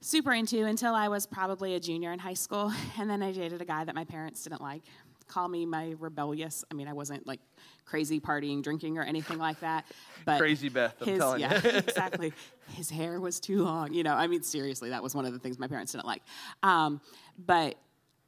super 0.01 0.33
into 0.33 0.65
until 0.65 0.93
I 0.93 1.07
was 1.07 1.25
probably 1.25 1.75
a 1.75 1.79
junior 1.79 2.11
in 2.11 2.19
high 2.19 2.33
school. 2.33 2.73
And 2.99 3.09
then 3.09 3.23
I 3.23 3.31
dated 3.31 3.61
a 3.61 3.65
guy 3.65 3.85
that 3.85 3.95
my 3.95 4.03
parents 4.03 4.43
didn't 4.43 4.61
like. 4.61 4.81
Call 5.27 5.47
me 5.47 5.65
my 5.65 5.95
rebellious. 5.99 6.65
I 6.69 6.73
mean, 6.73 6.87
I 6.87 6.93
wasn't 6.93 7.25
like 7.25 7.39
crazy 7.85 8.19
partying, 8.19 8.61
drinking, 8.61 8.97
or 8.97 9.03
anything 9.03 9.37
like 9.37 9.59
that. 9.61 9.85
But 10.25 10.39
Crazy 10.39 10.67
Beth, 10.67 10.95
I'm 11.01 11.07
his, 11.07 11.17
telling 11.17 11.39
yeah, 11.39 11.61
you. 11.63 11.69
exactly. 11.77 12.33
His 12.73 12.89
hair 12.89 13.21
was 13.21 13.39
too 13.39 13.63
long. 13.63 13.93
You 13.93 14.03
know, 14.03 14.13
I 14.13 14.27
mean, 14.27 14.43
seriously, 14.43 14.89
that 14.89 15.01
was 15.01 15.15
one 15.15 15.25
of 15.25 15.31
the 15.31 15.39
things 15.39 15.57
my 15.57 15.67
parents 15.67 15.93
didn't 15.93 16.05
like. 16.05 16.21
Um, 16.61 16.99
but 17.37 17.75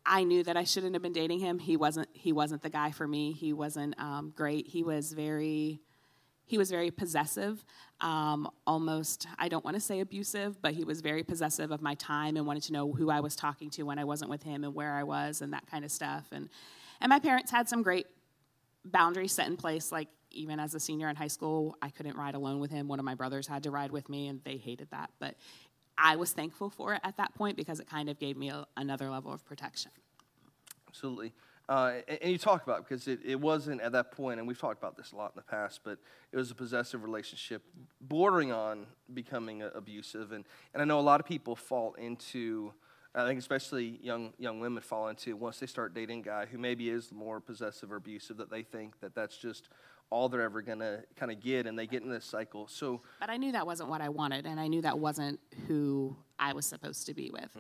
I 0.05 0.23
knew 0.23 0.41
that 0.43 0.55
I 0.55 0.63
shouldn't 0.63 0.93
have 0.95 1.01
been 1.01 1.11
dating 1.11 1.39
him. 1.39 1.59
He 1.59 1.75
wasn't. 1.75 2.07
He 2.13 2.31
wasn't 2.31 2.61
the 2.61 2.69
guy 2.69 2.91
for 2.91 3.05
me. 3.05 3.33
He 3.33 3.51
wasn't 3.51 3.99
um, 3.99 4.31
great. 4.35 4.67
He 4.67 4.83
was 4.83 5.11
very. 5.11 5.81
He 6.51 6.57
was 6.57 6.69
very 6.69 6.91
possessive, 6.91 7.63
um, 8.01 8.45
almost. 8.67 9.25
I 9.39 9.47
don't 9.47 9.63
want 9.63 9.75
to 9.75 9.79
say 9.79 10.01
abusive, 10.01 10.61
but 10.61 10.73
he 10.73 10.83
was 10.83 10.99
very 10.99 11.23
possessive 11.23 11.71
of 11.71 11.81
my 11.81 11.95
time 11.95 12.35
and 12.35 12.45
wanted 12.45 12.63
to 12.63 12.73
know 12.73 12.91
who 12.91 13.09
I 13.09 13.21
was 13.21 13.37
talking 13.37 13.69
to 13.69 13.83
when 13.83 13.97
I 13.97 14.03
wasn't 14.03 14.29
with 14.29 14.43
him 14.43 14.65
and 14.65 14.75
where 14.75 14.91
I 14.91 15.03
was 15.03 15.41
and 15.41 15.53
that 15.53 15.65
kind 15.65 15.85
of 15.85 15.91
stuff. 15.91 16.25
And 16.33 16.49
and 16.99 17.09
my 17.09 17.19
parents 17.19 17.51
had 17.51 17.69
some 17.69 17.83
great 17.83 18.05
boundaries 18.83 19.31
set 19.31 19.47
in 19.47 19.55
place. 19.55 19.93
Like 19.93 20.09
even 20.29 20.59
as 20.59 20.75
a 20.75 20.79
senior 20.81 21.07
in 21.07 21.15
high 21.15 21.29
school, 21.29 21.77
I 21.81 21.89
couldn't 21.89 22.17
ride 22.17 22.35
alone 22.35 22.59
with 22.59 22.69
him. 22.69 22.89
One 22.89 22.99
of 22.99 23.05
my 23.05 23.15
brothers 23.15 23.47
had 23.47 23.63
to 23.63 23.71
ride 23.71 23.93
with 23.93 24.09
me, 24.09 24.27
and 24.27 24.41
they 24.43 24.57
hated 24.57 24.89
that. 24.91 25.09
But 25.19 25.35
I 25.97 26.17
was 26.17 26.33
thankful 26.33 26.69
for 26.69 26.95
it 26.95 27.01
at 27.05 27.15
that 27.15 27.33
point 27.33 27.55
because 27.55 27.79
it 27.79 27.87
kind 27.89 28.09
of 28.09 28.19
gave 28.19 28.35
me 28.35 28.49
a, 28.49 28.65
another 28.75 29.09
level 29.09 29.31
of 29.31 29.45
protection. 29.45 29.91
Absolutely. 30.89 31.31
Uh, 31.71 32.01
and, 32.09 32.19
and 32.23 32.31
you 32.33 32.37
talk 32.37 32.63
about 32.63 32.79
it 32.79 32.85
because 32.89 33.07
it, 33.07 33.21
it 33.23 33.39
wasn't 33.39 33.79
at 33.79 33.93
that 33.93 34.11
point, 34.11 34.39
and 34.39 34.45
we've 34.45 34.59
talked 34.59 34.77
about 34.77 34.97
this 34.97 35.13
a 35.13 35.15
lot 35.15 35.31
in 35.33 35.37
the 35.37 35.41
past, 35.41 35.79
but 35.85 35.97
it 36.33 36.35
was 36.35 36.51
a 36.51 36.55
possessive 36.55 37.01
relationship 37.01 37.61
bordering 38.01 38.51
on 38.51 38.85
becoming 39.13 39.63
abusive. 39.73 40.33
And, 40.33 40.43
and 40.73 40.81
I 40.81 40.85
know 40.85 40.99
a 40.99 41.07
lot 41.11 41.21
of 41.21 41.25
people 41.25 41.55
fall 41.55 41.93
into, 41.93 42.73
I 43.15 43.25
think 43.25 43.39
especially 43.39 43.99
young, 44.03 44.33
young 44.37 44.59
women 44.59 44.83
fall 44.83 45.07
into, 45.07 45.33
once 45.37 45.61
they 45.61 45.65
start 45.65 45.93
dating 45.93 46.19
a 46.19 46.23
guy 46.23 46.45
who 46.45 46.57
maybe 46.57 46.89
is 46.89 47.09
more 47.09 47.39
possessive 47.39 47.89
or 47.89 47.95
abusive, 47.95 48.35
that 48.35 48.51
they 48.51 48.63
think 48.63 48.99
that 48.99 49.15
that's 49.15 49.37
just 49.37 49.69
all 50.09 50.27
they're 50.27 50.41
ever 50.41 50.61
going 50.61 50.79
to 50.79 51.01
kind 51.15 51.31
of 51.31 51.39
get, 51.39 51.67
and 51.67 51.79
they 51.79 51.87
get 51.87 52.03
in 52.03 52.09
this 52.09 52.25
cycle. 52.25 52.67
So, 52.67 52.99
But 53.21 53.29
I 53.29 53.37
knew 53.37 53.53
that 53.53 53.65
wasn't 53.65 53.87
what 53.87 54.01
I 54.01 54.09
wanted, 54.09 54.45
and 54.45 54.59
I 54.59 54.67
knew 54.67 54.81
that 54.81 54.99
wasn't 54.99 55.39
who 55.69 56.17
I 56.37 56.51
was 56.51 56.65
supposed 56.65 57.05
to 57.05 57.13
be 57.13 57.31
with. 57.31 57.55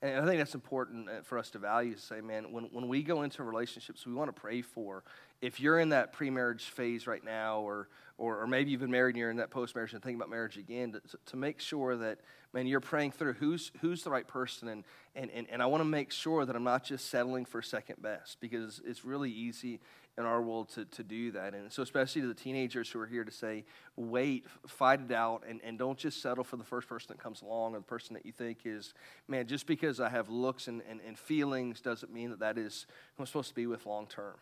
And 0.00 0.20
I 0.20 0.26
think 0.26 0.38
that's 0.38 0.54
important 0.54 1.08
uh, 1.08 1.22
for 1.22 1.38
us 1.38 1.50
to 1.50 1.58
value. 1.58 1.96
Say, 1.96 2.20
man, 2.20 2.52
when, 2.52 2.64
when 2.64 2.86
we 2.86 3.02
go 3.02 3.22
into 3.22 3.42
relationships, 3.42 4.06
we 4.06 4.14
want 4.14 4.34
to 4.34 4.40
pray 4.40 4.62
for. 4.62 5.02
If 5.40 5.60
you're 5.60 5.80
in 5.80 5.88
that 5.88 6.12
pre-marriage 6.12 6.64
phase 6.64 7.06
right 7.06 7.24
now, 7.24 7.60
or 7.60 7.88
or, 8.16 8.42
or 8.42 8.46
maybe 8.48 8.72
you've 8.72 8.80
been 8.80 8.90
married 8.90 9.14
and 9.14 9.20
you're 9.20 9.30
in 9.30 9.36
that 9.36 9.50
post-marriage 9.50 9.92
and 9.92 10.02
thinking 10.02 10.16
about 10.16 10.28
marriage 10.28 10.56
again, 10.56 10.90
to, 10.90 11.00
to 11.26 11.36
make 11.36 11.60
sure 11.60 11.96
that 11.96 12.18
man, 12.52 12.66
you're 12.66 12.80
praying 12.80 13.12
through 13.12 13.34
who's 13.34 13.70
who's 13.80 14.02
the 14.02 14.10
right 14.10 14.26
person, 14.26 14.68
and 14.68 14.84
and 15.14 15.30
and, 15.30 15.46
and 15.50 15.62
I 15.62 15.66
want 15.66 15.80
to 15.80 15.84
make 15.84 16.12
sure 16.12 16.44
that 16.44 16.54
I'm 16.54 16.64
not 16.64 16.84
just 16.84 17.10
settling 17.10 17.44
for 17.44 17.62
second 17.62 18.00
best 18.00 18.40
because 18.40 18.80
it's 18.84 19.04
really 19.04 19.30
easy 19.30 19.80
in 20.18 20.26
our 20.26 20.42
world 20.42 20.68
to, 20.70 20.84
to 20.84 21.04
do 21.04 21.30
that. 21.30 21.54
And 21.54 21.72
so, 21.72 21.82
especially 21.82 22.22
to 22.22 22.28
the 22.28 22.34
teenagers 22.34 22.90
who 22.90 22.98
are 23.00 23.06
here 23.06 23.24
to 23.24 23.30
say, 23.30 23.64
wait, 23.96 24.44
fight 24.66 25.00
it 25.00 25.12
out, 25.12 25.44
and, 25.48 25.60
and 25.62 25.78
don't 25.78 25.96
just 25.96 26.20
settle 26.20 26.42
for 26.42 26.56
the 26.56 26.64
first 26.64 26.88
person 26.88 27.06
that 27.10 27.22
comes 27.22 27.40
along 27.40 27.74
or 27.74 27.78
the 27.78 27.84
person 27.84 28.14
that 28.14 28.26
you 28.26 28.32
think 28.32 28.58
is, 28.64 28.94
man, 29.28 29.46
just 29.46 29.66
because 29.66 30.00
I 30.00 30.08
have 30.08 30.28
looks 30.28 30.66
and, 30.66 30.82
and, 30.90 31.00
and 31.06 31.16
feelings 31.16 31.80
doesn't 31.80 32.12
mean 32.12 32.30
that 32.30 32.40
that 32.40 32.58
is 32.58 32.86
who 33.16 33.22
I'm 33.22 33.26
supposed 33.26 33.50
to 33.50 33.54
be 33.54 33.66
with 33.66 33.86
long 33.86 34.06
term. 34.08 34.34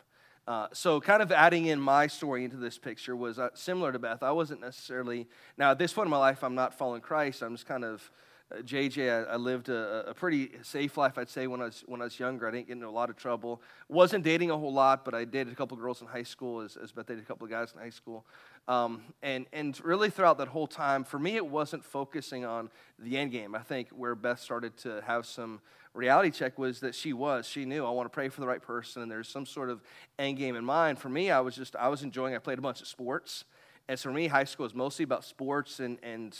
Uh, 0.49 0.69
so, 0.73 1.01
kind 1.01 1.23
of 1.23 1.31
adding 1.31 1.67
in 1.67 1.81
my 1.81 2.07
story 2.07 2.45
into 2.45 2.57
this 2.57 2.79
picture 2.79 3.15
was 3.15 3.39
uh, 3.39 3.51
similar 3.53 3.93
to 3.93 3.99
Beth. 3.99 4.23
I 4.23 4.33
wasn't 4.33 4.63
necessarily, 4.63 5.29
now 5.59 5.73
at 5.73 5.79
this 5.79 5.93
point 5.93 6.07
in 6.07 6.11
my 6.11 6.19
life, 6.19 6.43
I'm 6.43 6.55
not 6.55 6.73
following 6.73 7.03
Christ. 7.03 7.43
I'm 7.43 7.55
just 7.55 7.67
kind 7.67 7.85
of 7.85 8.11
uh, 8.53 8.63
JJ, 8.63 9.27
I, 9.29 9.33
I 9.33 9.37
lived 9.37 9.69
a, 9.69 10.11
a, 10.11 10.15
pretty 10.15 10.53
safe 10.63 10.97
life, 10.97 11.19
I'd 11.19 11.29
say, 11.29 11.49
when 11.49 11.61
I, 11.61 11.65
was, 11.65 11.83
when 11.87 12.01
I 12.01 12.05
was 12.05 12.19
younger. 12.19 12.47
I 12.47 12.53
didn't 12.53 12.69
get 12.69 12.75
into 12.75 12.87
a 12.87 12.91
lot 12.91 13.11
of 13.11 13.17
trouble. 13.17 13.61
Wasn't 13.89 14.23
dating 14.23 14.53
a 14.53 14.57
whole 14.57 14.73
lot, 14.73 15.05
but 15.05 15.15
I 15.15 15.25
dated 15.25 15.53
a 15.53 15.57
couple 15.57 15.77
of 15.77 15.83
girls 15.83 16.01
in 16.01 16.07
high 16.07 16.23
school, 16.23 16.61
as, 16.61 16.77
as 16.77 16.93
Beth 16.93 17.07
dated 17.07 17.25
a 17.25 17.27
couple 17.27 17.45
of 17.45 17.51
guys 17.51 17.73
in 17.75 17.81
high 17.81 17.91
school. 17.91 18.25
Um, 18.69 19.03
and, 19.21 19.47
and 19.53 19.79
really, 19.85 20.11
throughout 20.11 20.39
that 20.39 20.49
whole 20.49 20.69
time, 20.69 21.03
for 21.03 21.19
me, 21.19 21.35
it 21.35 21.47
wasn't 21.47 21.85
focusing 21.85 22.45
on 22.45 22.71
the 23.01 23.19
end 23.19 23.33
game. 23.33 23.57
I 23.57 23.63
think 23.63 23.89
where 23.89 24.15
Beth 24.15 24.39
started 24.39 24.77
to 24.79 25.03
have 25.05 25.27
some 25.27 25.61
reality 25.93 26.31
check 26.31 26.57
was 26.57 26.79
that 26.81 26.95
she 26.95 27.13
was. 27.13 27.49
She 27.49 27.65
knew, 27.65 27.85
I 27.85 27.91
want 27.91 28.07
to 28.07 28.15
pray 28.15 28.29
for 28.29 28.41
the 28.41 28.47
right 28.47 28.63
person, 28.63 29.03
and 29.03 29.11
there's 29.11 29.29
some 29.29 29.47
sort 29.47 29.71
of 29.71 29.83
end 30.21 30.39
game 30.39 30.55
in 30.55 30.65
mind. 30.65 31.01
For 31.01 31.09
me, 31.09 31.33
I 31.33 31.41
was 31.41 31.57
just, 31.57 31.75
I 31.75 31.89
was 31.89 32.05
enjoying, 32.05 32.37
I 32.37 32.39
played 32.39 32.59
a 32.59 32.63
bunch 32.63 32.81
of 32.81 32.87
sports. 32.87 33.45
And 33.89 33.99
so 33.99 34.11
for 34.11 34.15
me, 34.15 34.29
high 34.29 34.45
school 34.45 34.65
was 34.65 34.75
mostly 34.75 35.05
about 35.05 35.25
sports 35.25 35.81
and, 35.81 35.99
and 36.03 36.37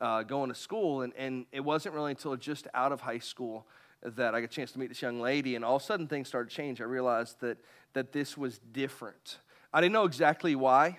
uh, 0.00 0.22
going 0.22 0.48
to 0.48 0.54
school, 0.54 1.02
and, 1.02 1.12
and 1.16 1.46
it 1.52 1.60
wasn't 1.60 1.94
really 1.94 2.10
until 2.10 2.36
just 2.36 2.68
out 2.74 2.92
of 2.92 3.00
high 3.00 3.18
school 3.18 3.66
that 4.02 4.34
I 4.34 4.40
got 4.40 4.44
a 4.44 4.48
chance 4.48 4.72
to 4.72 4.78
meet 4.78 4.88
this 4.88 5.02
young 5.02 5.20
lady, 5.20 5.56
and 5.56 5.64
all 5.64 5.76
of 5.76 5.82
a 5.82 5.84
sudden 5.84 6.06
things 6.06 6.28
started 6.28 6.50
to 6.50 6.56
change. 6.56 6.80
I 6.80 6.84
realized 6.84 7.40
that, 7.40 7.58
that 7.94 8.12
this 8.12 8.36
was 8.36 8.58
different. 8.72 9.38
I 9.72 9.80
didn't 9.80 9.94
know 9.94 10.04
exactly 10.04 10.54
why. 10.54 10.98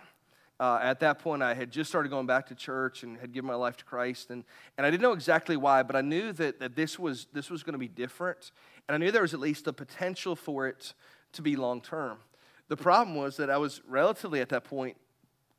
Uh, 0.59 0.79
at 0.81 0.99
that 1.01 1.19
point, 1.19 1.43
I 1.43 1.53
had 1.53 1.71
just 1.71 1.89
started 1.89 2.09
going 2.09 2.25
back 2.25 2.47
to 2.47 2.55
church 2.55 3.03
and 3.03 3.17
had 3.19 3.31
given 3.31 3.47
my 3.47 3.53
life 3.55 3.77
to 3.77 3.85
Christ, 3.85 4.31
and, 4.31 4.43
and 4.77 4.87
I 4.87 4.89
didn't 4.89 5.03
know 5.03 5.13
exactly 5.13 5.55
why, 5.55 5.83
but 5.83 5.95
I 5.95 6.01
knew 6.01 6.33
that, 6.33 6.59
that 6.59 6.75
this 6.75 6.97
was, 6.97 7.27
this 7.31 7.51
was 7.51 7.61
going 7.61 7.73
to 7.73 7.79
be 7.79 7.87
different, 7.87 8.51
and 8.87 8.95
I 8.95 8.97
knew 8.97 9.11
there 9.11 9.21
was 9.21 9.35
at 9.35 9.39
least 9.39 9.65
the 9.65 9.73
potential 9.73 10.35
for 10.35 10.67
it 10.67 10.93
to 11.33 11.43
be 11.43 11.55
long 11.55 11.81
term. 11.81 12.17
The 12.69 12.77
problem 12.77 13.15
was 13.15 13.37
that 13.37 13.51
I 13.51 13.57
was 13.57 13.81
relatively 13.87 14.41
at 14.41 14.49
that 14.49 14.63
point 14.63 14.97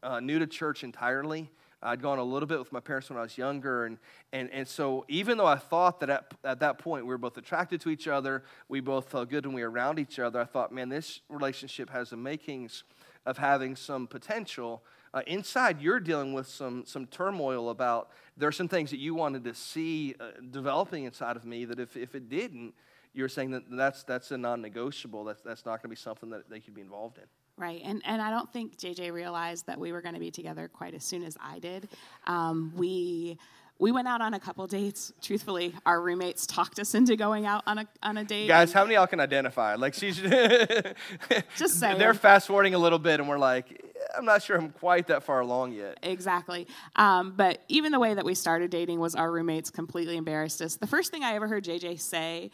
uh, 0.03 0.21
new 0.21 0.39
to 0.41 0.47
church 0.47 0.83
entirely. 0.83 1.51
I'd 1.83 2.03
gone 2.03 2.19
a 2.19 2.25
little 2.25 2.47
bit 2.47 2.59
with 2.59 2.73
my 2.73 2.81
parents 2.81 3.09
when 3.09 3.19
I 3.19 3.23
was 3.23 3.39
younger. 3.39 3.85
And, 3.85 3.99
and, 4.33 4.51
and 4.53 4.67
so, 4.67 5.05
even 5.09 5.39
though 5.39 5.47
I 5.47 5.57
thought 5.57 6.01
that 6.01 6.11
at, 6.11 6.35
at 6.43 6.61
that 6.61 6.79
point 6.79 7.05
we 7.05 7.11
were 7.11 7.19
both 7.19 7.37
attracted 7.37 7.81
to 7.83 7.91
each 7.91 8.09
other, 8.09 8.43
we 8.69 8.81
both 8.81 9.09
felt 9.11 9.31
good 9.31 9.47
when 9.47 9.55
we 9.55 9.63
were 9.63 9.71
around 9.71 9.99
each 9.99 10.19
other, 10.19 10.41
I 10.41 10.45
thought, 10.45 10.73
man, 10.73 10.89
this 10.89 11.21
relationship 11.29 11.91
has 11.91 12.11
the 12.11 12.17
makings 12.17 12.83
of 13.27 13.39
having 13.39 13.77
some 13.77 14.07
potential. 14.07 14.83
Uh, 15.15 15.23
inside, 15.27 15.81
you're 15.81 16.01
dealing 16.01 16.33
with 16.33 16.49
some, 16.49 16.85
some 16.85 17.07
turmoil 17.07 17.71
about 17.71 18.11
there 18.37 18.49
are 18.49 18.53
some 18.53 18.69
things 18.69 18.91
that 18.91 18.99
you 18.99 19.15
wanted 19.15 19.45
to 19.45 19.55
see 19.55 20.15
uh, 20.19 20.31
developing 20.51 21.05
inside 21.05 21.37
of 21.37 21.45
me 21.45 21.65
that 21.65 21.79
if, 21.79 21.97
if 21.97 22.15
it 22.15 22.29
didn't, 22.29 22.75
you're 23.15 23.29
saying 23.29 23.51
that 23.53 23.63
that's, 23.71 24.03
that's 24.03 24.31
a 24.33 24.39
non 24.39 24.61
negotiable. 24.61 25.25
That's, 25.25 25.43
that's 25.43 25.65
not 25.65 25.83
going 25.83 25.83
to 25.85 25.89
be 25.89 25.97
something 25.97 26.31
that 26.31 26.51
they 26.51 26.61
could 26.61 26.75
be 26.75 26.81
involved 26.81 27.19
in. 27.19 27.25
Right, 27.59 27.83
and 27.85 28.01
and 28.05 28.23
I 28.23 28.31
don't 28.31 28.51
think 28.53 28.79
JJ 28.79 29.13
realized 29.13 29.67
that 29.67 29.81
we 29.81 29.91
were 29.91 30.01
going 30.01 30.15
to 30.15 30.21
be 30.21 30.31
together 30.31 30.69
quite 30.69 30.95
as 30.95 31.03
soon 31.03 31.25
as 31.25 31.37
I 31.41 31.59
did. 31.59 31.89
Um, 32.27 32.73
we 32.77 33.37
we 33.81 33.93
went 33.93 34.09
out 34.09 34.21
on 34.21 34.35
a 34.35 34.41
couple 34.41 34.67
dates. 34.67 35.13
Truthfully, 35.21 35.75
our 35.87 36.01
roommates 36.01 36.47
talked 36.47 36.79
us 36.79 36.95
into 36.95 37.17
going 37.17 37.47
out 37.47 37.63
on 37.67 37.79
a 37.79 37.89
on 38.03 38.17
a 38.17 38.25
date. 38.25 38.49
Guys, 38.49 38.73
how 38.73 38.85
many 38.85 38.95
of 38.95 39.01
y'all 39.01 39.07
can 39.07 39.21
identify? 39.21 39.75
Like 39.77 39.95
she's 39.95 40.17
Just 41.57 41.81
saying. 41.81 41.99
They're 41.99 42.15
fast 42.15 42.47
forwarding 42.47 42.75
a 42.75 42.79
little 42.79 42.99
bit, 42.99 43.21
and 43.21 43.29
we're 43.29 43.39
like, 43.39 43.85
I'm 44.17 44.25
not 44.25 44.43
sure 44.43 44.57
I'm 44.57 44.71
quite 44.71 45.09
that 45.09 45.23
far 45.23 45.41
along 45.41 45.73
yet. 45.73 45.99
Exactly. 46.03 46.67
Um, 46.97 47.35
but 47.37 47.63
even 47.69 47.93
the 47.93 48.01
way 48.01 48.15
that 48.15 48.25
we 48.25 48.35
started 48.35 48.71
dating 48.71 49.01
was 49.01 49.15
our 49.15 49.31
roommates 49.31 49.71
completely 49.71 50.17
embarrassed 50.17 50.61
us. 50.61 50.77
The 50.77 50.87
first 50.87 51.11
thing 51.11 51.23
I 51.23 51.35
ever 51.35 51.47
heard 51.47 51.65
JJ 51.65 52.01
say 52.01 52.51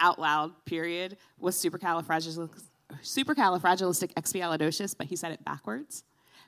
out 0.00 0.18
loud, 0.18 0.52
period, 0.64 1.16
was 1.38 1.56
supercalifragilistic 1.56 2.50
supercalifragilisticexpialidocious, 3.02 4.96
but 4.96 5.06
he 5.06 5.16
said 5.16 5.32
it 5.32 5.44
backwards 5.44 6.04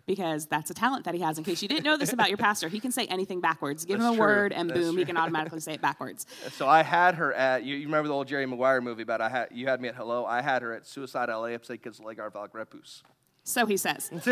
because 0.06 0.46
that's 0.46 0.70
a 0.70 0.74
talent 0.74 1.04
that 1.06 1.14
he 1.14 1.20
has. 1.20 1.38
In 1.38 1.44
case 1.44 1.62
you 1.62 1.68
didn't 1.68 1.84
know 1.84 1.96
this 1.96 2.12
about 2.12 2.28
your 2.28 2.36
pastor, 2.36 2.68
he 2.68 2.78
can 2.80 2.92
say 2.92 3.06
anything 3.06 3.40
backwards. 3.40 3.84
Give 3.84 3.98
That's 3.98 4.08
him 4.08 4.14
a 4.14 4.16
true. 4.16 4.26
word, 4.26 4.52
and 4.52 4.68
That's 4.68 4.80
boom, 4.80 4.90
true. 4.94 4.98
he 4.98 5.04
can 5.06 5.16
automatically 5.16 5.60
say 5.60 5.74
it 5.74 5.80
backwards. 5.80 6.26
So 6.52 6.68
I 6.68 6.82
had 6.82 7.14
her 7.16 7.32
at 7.32 7.64
you, 7.64 7.74
you 7.74 7.86
remember 7.86 8.08
the 8.08 8.14
old 8.14 8.28
Jerry 8.28 8.46
Maguire 8.46 8.80
movie 8.80 9.02
about 9.02 9.20
I 9.20 9.28
had 9.28 9.48
you 9.50 9.66
had 9.66 9.80
me 9.80 9.88
at 9.88 9.94
hello. 9.96 10.24
I 10.24 10.40
had 10.42 10.62
her 10.62 10.72
at 10.72 10.86
Suicide 10.86 11.28
LA 11.28 11.56
because 11.56 12.00
Legar 12.00 12.30
Valgrepus. 12.30 13.02
So 13.46 13.66
he 13.66 13.76
says. 13.76 14.10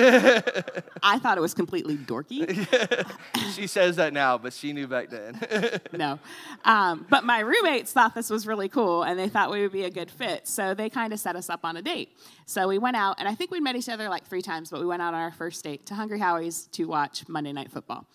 I 1.03 1.18
thought 1.18 1.37
it 1.37 1.42
was 1.42 1.53
completely 1.53 1.98
dorky. 1.98 2.48
she 3.55 3.66
says 3.66 3.96
that 3.96 4.14
now, 4.14 4.38
but 4.38 4.55
she 4.55 4.72
knew 4.72 4.87
back 4.87 5.11
then. 5.11 5.38
no. 5.92 6.18
Um, 6.64 7.07
but 7.11 7.22
my 7.22 7.40
roommates 7.40 7.92
thought 7.92 8.14
this 8.14 8.31
was 8.31 8.46
really 8.46 8.70
cool 8.70 9.03
and 9.03 9.18
they 9.18 9.29
thought 9.29 9.51
we 9.51 9.61
would 9.61 9.72
be 9.72 9.85
a 9.85 9.90
good 9.90 10.11
fit. 10.11 10.48
So 10.48 10.72
they 10.72 10.88
kind 10.88 11.12
of 11.12 11.20
set 11.20 11.37
us 11.37 11.51
up 11.51 11.61
on 11.62 11.77
a 11.77 11.83
date. 11.83 12.16
So 12.46 12.66
we 12.66 12.79
went 12.79 12.96
out, 12.96 13.16
and 13.18 13.29
I 13.29 13.35
think 13.35 13.51
we 13.51 13.61
met 13.61 13.77
each 13.77 13.90
other 13.90 14.09
like 14.09 14.27
three 14.27 14.42
times, 14.42 14.70
but 14.70 14.81
we 14.81 14.87
went 14.87 15.03
out 15.03 15.12
on 15.12 15.20
our 15.20 15.33
first 15.33 15.62
date 15.62 15.85
to 15.87 15.94
Hungry 15.94 16.18
Howie's 16.18 16.66
to 16.72 16.87
watch 16.87 17.29
Monday 17.29 17.53
Night 17.53 17.70
Football. 17.70 18.07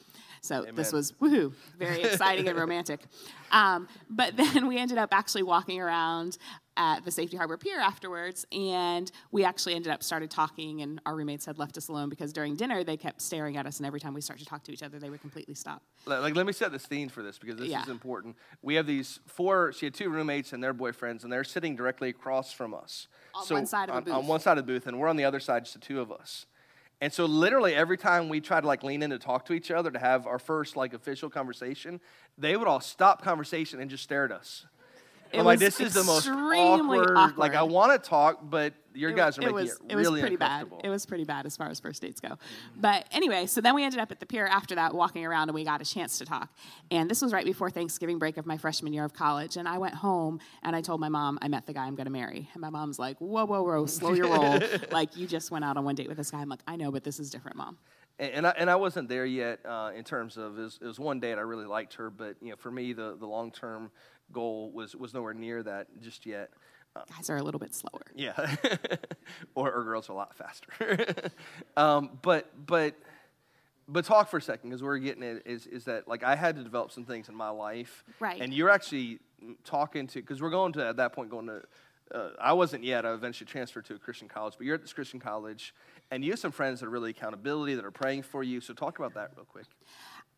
So 0.41 0.61
Amen. 0.61 0.75
this 0.75 0.91
was 0.91 1.11
woohoo, 1.13 1.53
very 1.77 2.01
exciting 2.01 2.47
and 2.47 2.57
romantic. 2.57 3.01
Um, 3.51 3.87
but 4.09 4.35
then 4.35 4.67
we 4.67 4.77
ended 4.77 4.97
up 4.97 5.09
actually 5.13 5.43
walking 5.43 5.79
around 5.79 6.37
at 6.77 7.03
the 7.03 7.11
Safety 7.11 7.35
Harbor 7.35 7.57
Pier 7.57 7.79
afterwards, 7.79 8.45
and 8.51 9.11
we 9.31 9.43
actually 9.43 9.73
ended 9.73 9.91
up 9.91 10.03
started 10.03 10.29
talking, 10.31 10.81
and 10.81 11.01
our 11.05 11.15
roommates 11.15 11.45
had 11.45 11.57
left 11.57 11.77
us 11.77 11.87
alone 11.87 12.07
because 12.07 12.31
during 12.31 12.55
dinner 12.55 12.83
they 12.83 12.95
kept 12.95 13.21
staring 13.21 13.57
at 13.57 13.65
us, 13.65 13.77
and 13.77 13.85
every 13.85 13.99
time 13.99 14.13
we 14.13 14.21
started 14.21 14.43
to 14.43 14.49
talk 14.49 14.63
to 14.63 14.71
each 14.71 14.83
other, 14.83 14.99
they 14.99 15.09
would 15.09 15.21
completely 15.21 15.55
stop. 15.55 15.81
Like, 16.05 16.35
let 16.35 16.45
me 16.45 16.53
set 16.53 16.71
the 16.71 16.79
scene 16.79 17.09
for 17.09 17.23
this 17.23 17.37
because 17.37 17.57
this 17.57 17.69
Yeah. 17.69 17.81
is 17.81 17.89
important. 17.89 18.37
We 18.61 18.75
have 18.75 18.85
these 18.87 19.19
four. 19.25 19.73
She 19.73 19.87
had 19.87 19.93
two 19.93 20.09
roommates 20.09 20.53
and 20.53 20.63
their 20.63 20.73
boyfriends, 20.73 21.23
and 21.23 21.33
they're 21.33 21.43
sitting 21.43 21.75
directly 21.75 22.09
across 22.09 22.53
from 22.53 22.73
us. 22.73 23.07
On 23.33 23.45
one 23.49 23.65
side 23.65 23.89
of 23.89 24.05
the 24.05 24.11
on, 24.11 24.15
on 24.17 24.21
booth. 24.21 24.29
one 24.29 24.39
side 24.39 24.57
of 24.57 24.65
the 24.65 24.71
booth, 24.71 24.87
and 24.87 24.99
we're 24.99 25.07
on 25.07 25.17
the 25.17 25.25
other 25.25 25.39
side, 25.39 25.65
just 25.65 25.73
the 25.73 25.79
two 25.79 25.99
of 25.99 26.11
us. 26.11 26.45
And 26.99 27.13
so, 27.13 27.25
literally, 27.25 27.75
every 27.75 27.97
time 27.97 28.27
we 28.29 28.39
tried 28.39 28.61
to 28.61 28.67
like 28.67 28.81
lean 28.83 29.03
in 29.03 29.11
to 29.11 29.19
talk 29.19 29.45
to 29.45 29.53
each 29.53 29.69
other 29.69 29.91
to 29.91 29.99
have 29.99 30.25
our 30.25 30.39
first 30.39 30.75
like 30.75 30.93
official 30.93 31.29
conversation, 31.29 31.99
they 32.37 32.55
would 32.57 32.67
all 32.67 32.79
stop 32.79 33.21
conversation 33.21 33.79
and 33.79 33.89
just 33.89 34.03
stare 34.03 34.25
at 34.25 34.31
us. 34.31 34.65
It 35.31 35.39
I'm 35.39 35.45
like, 35.45 35.59
this 35.59 35.79
is 35.79 35.93
the 35.93 36.03
most 36.03 36.27
extremely 36.27 36.99
awkward. 36.99 37.37
Like, 37.37 37.55
I 37.55 37.63
want 37.63 37.91
to 38.01 38.09
talk, 38.09 38.39
but 38.43 38.73
your 38.97 39.11
It 39.11 39.15
guys 39.15 39.37
are 39.37 39.41
making 39.41 39.55
was, 39.55 39.71
it, 39.71 39.91
it 39.91 39.95
was 39.95 40.09
pretty 40.09 40.35
bad. 40.35 40.67
It 40.83 40.89
was 40.89 41.05
pretty 41.05 41.23
bad 41.23 41.45
as 41.45 41.55
far 41.55 41.69
as 41.69 41.79
first 41.79 42.01
dates 42.01 42.19
go. 42.19 42.37
But 42.75 43.07
anyway, 43.11 43.45
so 43.45 43.61
then 43.61 43.75
we 43.75 43.83
ended 43.83 43.99
up 43.99 44.11
at 44.11 44.19
the 44.19 44.25
pier 44.25 44.47
after 44.47 44.75
that, 44.75 44.93
walking 44.93 45.25
around, 45.25 45.49
and 45.49 45.55
we 45.55 45.63
got 45.63 45.81
a 45.81 45.85
chance 45.85 46.17
to 46.17 46.25
talk. 46.25 46.49
And 46.89 47.09
this 47.09 47.21
was 47.21 47.31
right 47.31 47.45
before 47.45 47.69
Thanksgiving 47.69 48.17
break 48.17 48.37
of 48.37 48.45
my 48.45 48.57
freshman 48.57 48.93
year 48.93 49.05
of 49.05 49.13
college. 49.13 49.57
And 49.57 49.67
I 49.67 49.77
went 49.77 49.95
home 49.95 50.39
and 50.63 50.75
I 50.75 50.81
told 50.81 50.99
my 50.99 51.09
mom 51.09 51.37
I 51.41 51.47
met 51.47 51.65
the 51.65 51.73
guy 51.73 51.85
I'm 51.85 51.95
going 51.95 52.05
to 52.05 52.11
marry. 52.11 52.49
And 52.53 52.61
my 52.61 52.69
mom's 52.69 52.97
like, 52.97 53.17
"Whoa, 53.19 53.45
whoa, 53.45 53.61
whoa, 53.63 53.85
slow 53.85 54.13
your 54.13 54.27
roll! 54.27 54.59
like 54.91 55.15
you 55.15 55.27
just 55.27 55.51
went 55.51 55.63
out 55.63 55.77
on 55.77 55.85
one 55.85 55.95
date 55.95 56.07
with 56.07 56.17
this 56.17 56.31
guy." 56.31 56.39
I'm 56.39 56.49
like, 56.49 56.63
"I 56.67 56.75
know, 56.75 56.91
but 56.91 57.03
this 57.03 57.19
is 57.19 57.29
different, 57.29 57.57
mom." 57.57 57.77
And, 58.19 58.31
and 58.31 58.47
I, 58.47 58.53
and 58.57 58.69
I 58.69 58.75
wasn't 58.75 59.09
there 59.09 59.25
yet 59.25 59.59
uh, 59.65 59.91
in 59.95 60.03
terms 60.03 60.37
of 60.37 60.57
it 60.57 60.61
was, 60.61 60.79
it 60.81 60.85
was 60.85 60.99
one 60.99 61.19
date 61.19 61.37
I 61.37 61.41
really 61.41 61.65
liked 61.65 61.93
her, 61.95 62.09
but 62.09 62.35
you 62.41 62.49
know 62.49 62.55
for 62.55 62.71
me 62.71 62.93
the, 62.93 63.15
the 63.19 63.27
long 63.27 63.51
term 63.51 63.91
goal 64.31 64.71
was 64.71 64.95
was 64.95 65.13
nowhere 65.13 65.33
near 65.33 65.63
that 65.63 65.87
just 66.01 66.25
yet. 66.25 66.49
Guys 67.15 67.29
are 67.29 67.37
a 67.37 67.43
little 67.43 67.59
bit 67.59 67.75
slower. 67.75 68.05
Yeah, 68.15 68.33
or, 69.55 69.71
or 69.71 69.83
girls 69.83 70.09
are 70.09 70.13
a 70.13 70.15
lot 70.15 70.35
faster. 70.35 71.05
um, 71.77 72.17
but 72.23 72.49
but 72.65 72.95
but 73.87 74.05
talk 74.05 74.29
for 74.29 74.37
a 74.37 74.41
second 74.41 74.69
because 74.69 74.83
we're 74.83 74.97
getting 74.97 75.23
it 75.23 75.43
is 75.45 75.67
is 75.67 75.85
that 75.85 76.07
like 76.07 76.23
I 76.23 76.35
had 76.35 76.55
to 76.55 76.63
develop 76.63 76.91
some 76.91 77.05
things 77.05 77.29
in 77.29 77.35
my 77.35 77.49
life, 77.49 78.03
Right. 78.19 78.41
And 78.41 78.53
you're 78.53 78.69
actually 78.69 79.19
talking 79.63 80.07
to 80.07 80.21
because 80.21 80.41
we're 80.41 80.49
going 80.49 80.73
to 80.73 80.85
at 80.85 80.97
that 80.97 81.13
point 81.13 81.29
going 81.29 81.47
to. 81.47 81.61
Uh, 82.09 82.29
I 82.39 82.53
wasn't 82.53 82.85
yet. 82.85 83.05
I 83.05 83.11
eventually 83.11 83.47
transferred 83.47 83.83
to 83.87 83.95
a 83.95 83.99
Christian 83.99 84.29
college, 84.29 84.53
but 84.57 84.65
you're 84.65 84.75
at 84.75 84.81
this 84.81 84.93
Christian 84.93 85.19
college, 85.19 85.73
and 86.09 86.23
you 86.23 86.31
have 86.31 86.39
some 86.39 86.53
friends 86.53 86.79
that 86.79 86.85
are 86.85 86.89
really 86.89 87.09
accountability 87.09 87.75
that 87.75 87.83
are 87.83 87.91
praying 87.91 88.23
for 88.23 88.43
you. 88.43 88.61
So 88.61 88.73
talk 88.73 88.97
about 88.97 89.13
that 89.15 89.31
real 89.35 89.43
quick. 89.43 89.65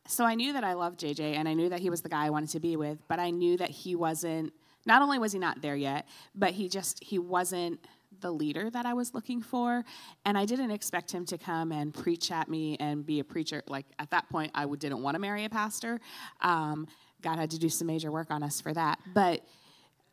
So 0.08 0.26
I 0.26 0.36
knew 0.36 0.54
that 0.54 0.64
I 0.64 0.74
loved 0.74 1.00
JJ 1.00 1.36
and 1.36 1.48
I 1.48 1.54
knew 1.54 1.70
that 1.70 1.80
he 1.80 1.90
was 1.90 2.02
the 2.02 2.10
guy 2.10 2.26
I 2.26 2.30
wanted 2.30 2.50
to 2.52 2.60
be 2.60 2.76
with, 2.76 2.98
but 3.08 3.20
I 3.20 3.30
knew 3.30 3.58
that 3.58 3.70
he 3.70 3.96
wasn't 3.96 4.54
not 4.86 5.02
only 5.02 5.20
was 5.20 5.34
he 5.34 5.40
not 5.40 5.62
there 5.62 5.76
yet, 5.76 6.08
but 6.34 6.52
he 6.52 6.70
just 6.70 7.04
he 7.04 7.20
wasn't 7.20 7.80
the 8.22 8.32
leader 8.32 8.70
that 8.70 8.86
I 8.86 8.94
was 8.94 9.14
looking 9.14 9.42
for, 9.42 9.84
and 10.26 10.38
I 10.38 10.46
didn't 10.46 10.72
expect 10.72 11.12
him 11.12 11.26
to 11.26 11.38
come 11.38 11.72
and 11.72 11.94
preach 11.94 12.32
at 12.32 12.50
me 12.50 12.76
and 12.80 13.06
be 13.06 13.20
a 13.20 13.24
preacher. 13.24 13.62
Like 13.68 13.86
at 14.00 14.10
that 14.12 14.30
point, 14.30 14.52
I 14.56 14.66
didn't 14.66 15.02
want 15.02 15.16
to 15.16 15.20
marry 15.20 15.46
a 15.46 15.50
pastor. 15.50 16.00
Um, 16.42 16.88
God 17.22 17.38
had 17.38 17.52
to 17.52 17.60
do 17.60 17.70
some 17.70 17.88
major 17.88 18.12
work 18.12 18.32
on 18.32 18.44
us 18.44 18.62
for 18.62 18.74
that, 18.74 19.00
but 19.14 19.46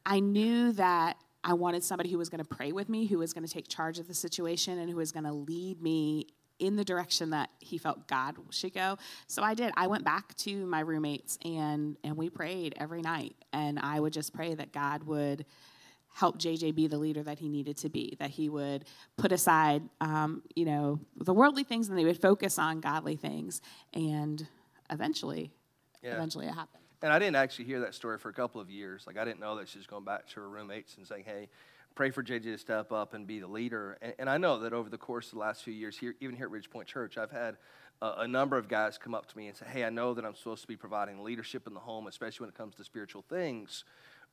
I 0.05 0.21
knew 0.21 0.73
that 0.73 1.17
I 1.43 1.53
wanted 1.55 1.85
somebody 1.85 2.11
who 2.11 2.19
was 2.19 2.29
going 2.29 2.43
to 2.43 2.57
pray 2.57 2.73
with 2.73 2.89
me, 2.89 3.07
who 3.07 3.19
was 3.19 3.33
going 3.33 3.47
to 3.47 3.53
take 3.53 3.69
charge 3.69 3.99
of 3.99 4.09
the 4.09 4.15
situation, 4.15 4.79
and 4.79 4.91
who 4.91 4.97
was 4.97 5.13
going 5.13 5.25
to 5.25 5.33
lead 5.33 5.81
me 5.81 6.27
in 6.59 6.77
the 6.77 6.85
direction 6.85 7.31
that 7.31 7.51
he 7.59 7.79
felt 7.79 8.07
God 8.07 8.37
should 8.51 8.75
go. 8.75 8.99
So 9.27 9.43
I 9.43 9.55
did. 9.55 9.73
I 9.77 9.87
went 9.87 10.05
back 10.05 10.35
to 10.39 10.67
my 10.67 10.81
roommates 10.81 11.39
and 11.45 11.97
and 12.03 12.17
we 12.17 12.31
prayed 12.31 12.75
every 12.79 13.03
night, 13.03 13.37
and 13.53 13.79
I 13.79 14.01
would 14.01 14.13
just 14.13 14.33
pray 14.33 14.55
that 14.55 14.73
God 14.73 15.05
would 15.05 15.45
help 16.15 16.39
JJ 16.39 16.75
be 16.75 16.87
the 16.87 16.97
leader 16.97 17.23
that 17.23 17.39
he 17.39 17.49
needed 17.49 17.77
to 17.77 17.91
be, 17.91 18.17
that 18.19 18.31
he 18.31 18.49
would 18.49 18.87
put 19.19 19.33
aside, 19.33 19.83
um, 20.01 20.43
you 20.55 20.65
know, 20.65 20.99
the 21.19 21.35
worldly 21.35 21.63
things, 21.63 21.91
and 21.91 21.99
they 21.99 22.07
would 22.07 22.21
focus 22.21 22.59
on 22.59 22.81
godly 22.81 23.17
things, 23.17 23.61
and 23.93 24.49
eventually, 24.91 25.53
Yeah. 26.03 26.15
eventually 26.15 26.47
it 26.47 26.55
happened. 26.55 26.83
And 27.03 27.13
I 27.13 27.19
didn't 27.19 27.37
actually 27.37 27.67
hear 27.67 27.81
that 27.81 27.95
story 27.95 28.17
for 28.17 28.31
a 28.31 28.33
couple 28.33 28.63
of 28.63 28.71
years. 28.71 29.07
Like 29.07 29.19
I 29.19 29.27
didn't 29.27 29.41
know 29.41 29.57
that 29.57 29.69
she 29.69 29.77
was 29.77 29.87
going 29.87 30.05
back 30.05 30.27
to 30.29 30.41
her 30.41 30.49
roommates 30.49 30.97
and 30.97 31.07
saying, 31.07 31.25
"Hey, 31.25 31.51
pray 31.97 32.11
for 32.11 32.23
JJ 32.23 32.45
to 32.45 32.59
step 32.59 32.93
up 32.93 33.13
and 33.13 33.27
be 33.27 33.41
the 33.41 33.49
leader." 33.49 33.99
And, 34.01 34.15
and 34.21 34.31
I 34.31 34.39
know 34.39 34.61
that 34.61 34.73
over 34.73 34.89
the 34.89 34.99
course 34.99 35.27
of 35.27 35.33
the 35.33 35.39
last 35.41 35.65
few 35.65 35.75
years, 35.75 35.99
here, 35.99 36.15
even 36.21 36.37
here 36.37 36.47
at 36.47 36.53
Ridgepoint 36.53 36.87
Church, 36.87 37.19
I've 37.19 37.33
had 37.33 37.57
a, 38.01 38.13
a 38.19 38.29
number 38.29 38.57
of 38.57 38.69
guys 38.69 38.99
come 38.99 39.15
up 39.15 39.27
to 39.27 39.37
me 39.37 39.49
and 39.49 39.57
say, 39.57 39.67
"Hey, 39.69 39.85
I 39.85 39.91
know 39.91 40.15
that 40.15 40.25
I'm 40.25 40.37
supposed 40.37 40.63
to 40.63 40.69
be 40.69 40.77
providing 40.77 41.25
leadership 41.25 41.67
in 41.67 41.75
the 41.75 41.81
home, 41.81 42.07
especially 42.07 42.45
when 42.45 42.51
it 42.51 42.57
comes 42.57 42.77
to 42.77 42.85
spiritual 42.85 43.23
things." 43.29 43.83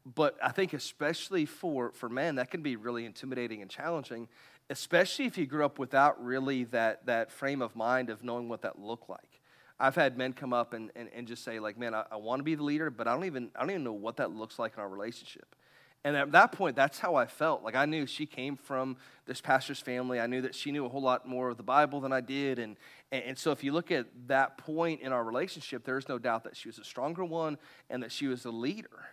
But 0.05 0.37
I 0.43 0.51
think, 0.51 0.73
especially 0.73 1.45
for 1.45 1.91
for 1.93 2.09
men, 2.09 2.35
that 2.35 2.51
can 2.51 2.61
be 2.61 2.75
really 2.75 3.05
intimidating 3.05 3.61
and 3.61 3.71
challenging, 3.71 4.27
especially 4.69 5.25
if 5.25 5.37
you 5.37 5.47
grew 5.47 5.65
up 5.65 5.79
without 5.79 6.23
really 6.23 6.65
that 6.65 7.05
that 7.07 7.31
frame 7.31 7.61
of 7.61 7.75
mind 7.75 8.11
of 8.11 8.23
knowing 8.23 8.49
what 8.49 8.61
that 8.61 8.77
looked 8.79 9.09
like. 9.09 9.39
I've 9.79 9.95
had 9.95 10.17
men 10.17 10.33
come 10.33 10.53
up 10.53 10.73
and, 10.73 10.91
and, 10.95 11.09
and 11.13 11.27
just 11.27 11.43
say, 11.43 11.59
like, 11.59 11.77
man, 11.77 11.93
I, 11.93 12.05
I 12.11 12.15
want 12.17 12.39
to 12.39 12.43
be 12.43 12.55
the 12.55 12.63
leader, 12.63 12.89
but 12.89 13.07
I 13.07 13.13
don't 13.13 13.25
even 13.25 13.49
I 13.55 13.61
don't 13.61 13.71
even 13.71 13.83
know 13.83 13.93
what 13.93 14.17
that 14.17 14.31
looks 14.31 14.59
like 14.59 14.73
in 14.75 14.81
our 14.81 14.89
relationship. 14.89 15.55
And 16.05 16.17
at 16.17 16.31
that 16.33 16.51
point, 16.51 16.75
that's 16.75 16.99
how 16.99 17.15
I 17.15 17.25
felt. 17.25 17.63
Like 17.63 17.75
I 17.75 17.85
knew 17.85 18.05
she 18.05 18.25
came 18.25 18.57
from 18.57 18.97
this 19.25 19.39
pastor's 19.39 19.79
family. 19.79 20.19
I 20.19 20.27
knew 20.27 20.41
that 20.41 20.53
she 20.53 20.71
knew 20.71 20.85
a 20.85 20.89
whole 20.89 21.01
lot 21.01 21.27
more 21.27 21.49
of 21.49 21.57
the 21.57 21.63
Bible 21.63 22.01
than 22.01 22.11
I 22.11 22.19
did. 22.19 22.59
And, 22.59 22.75
and, 23.11 23.37
so 23.37 23.51
if 23.51 23.63
you 23.63 23.71
look 23.71 23.89
at 23.89 24.07
that 24.27 24.57
point 24.57 25.01
in 25.01 25.13
our 25.13 25.23
relationship, 25.23 25.85
there's 25.85 26.09
no 26.09 26.19
doubt 26.19 26.43
that 26.43 26.57
she 26.57 26.67
was 26.67 26.77
a 26.77 26.83
stronger 26.83 27.23
one 27.23 27.57
and 27.89 28.03
that 28.03 28.11
she 28.11 28.27
was 28.27 28.43
a 28.43 28.51
leader. 28.51 29.05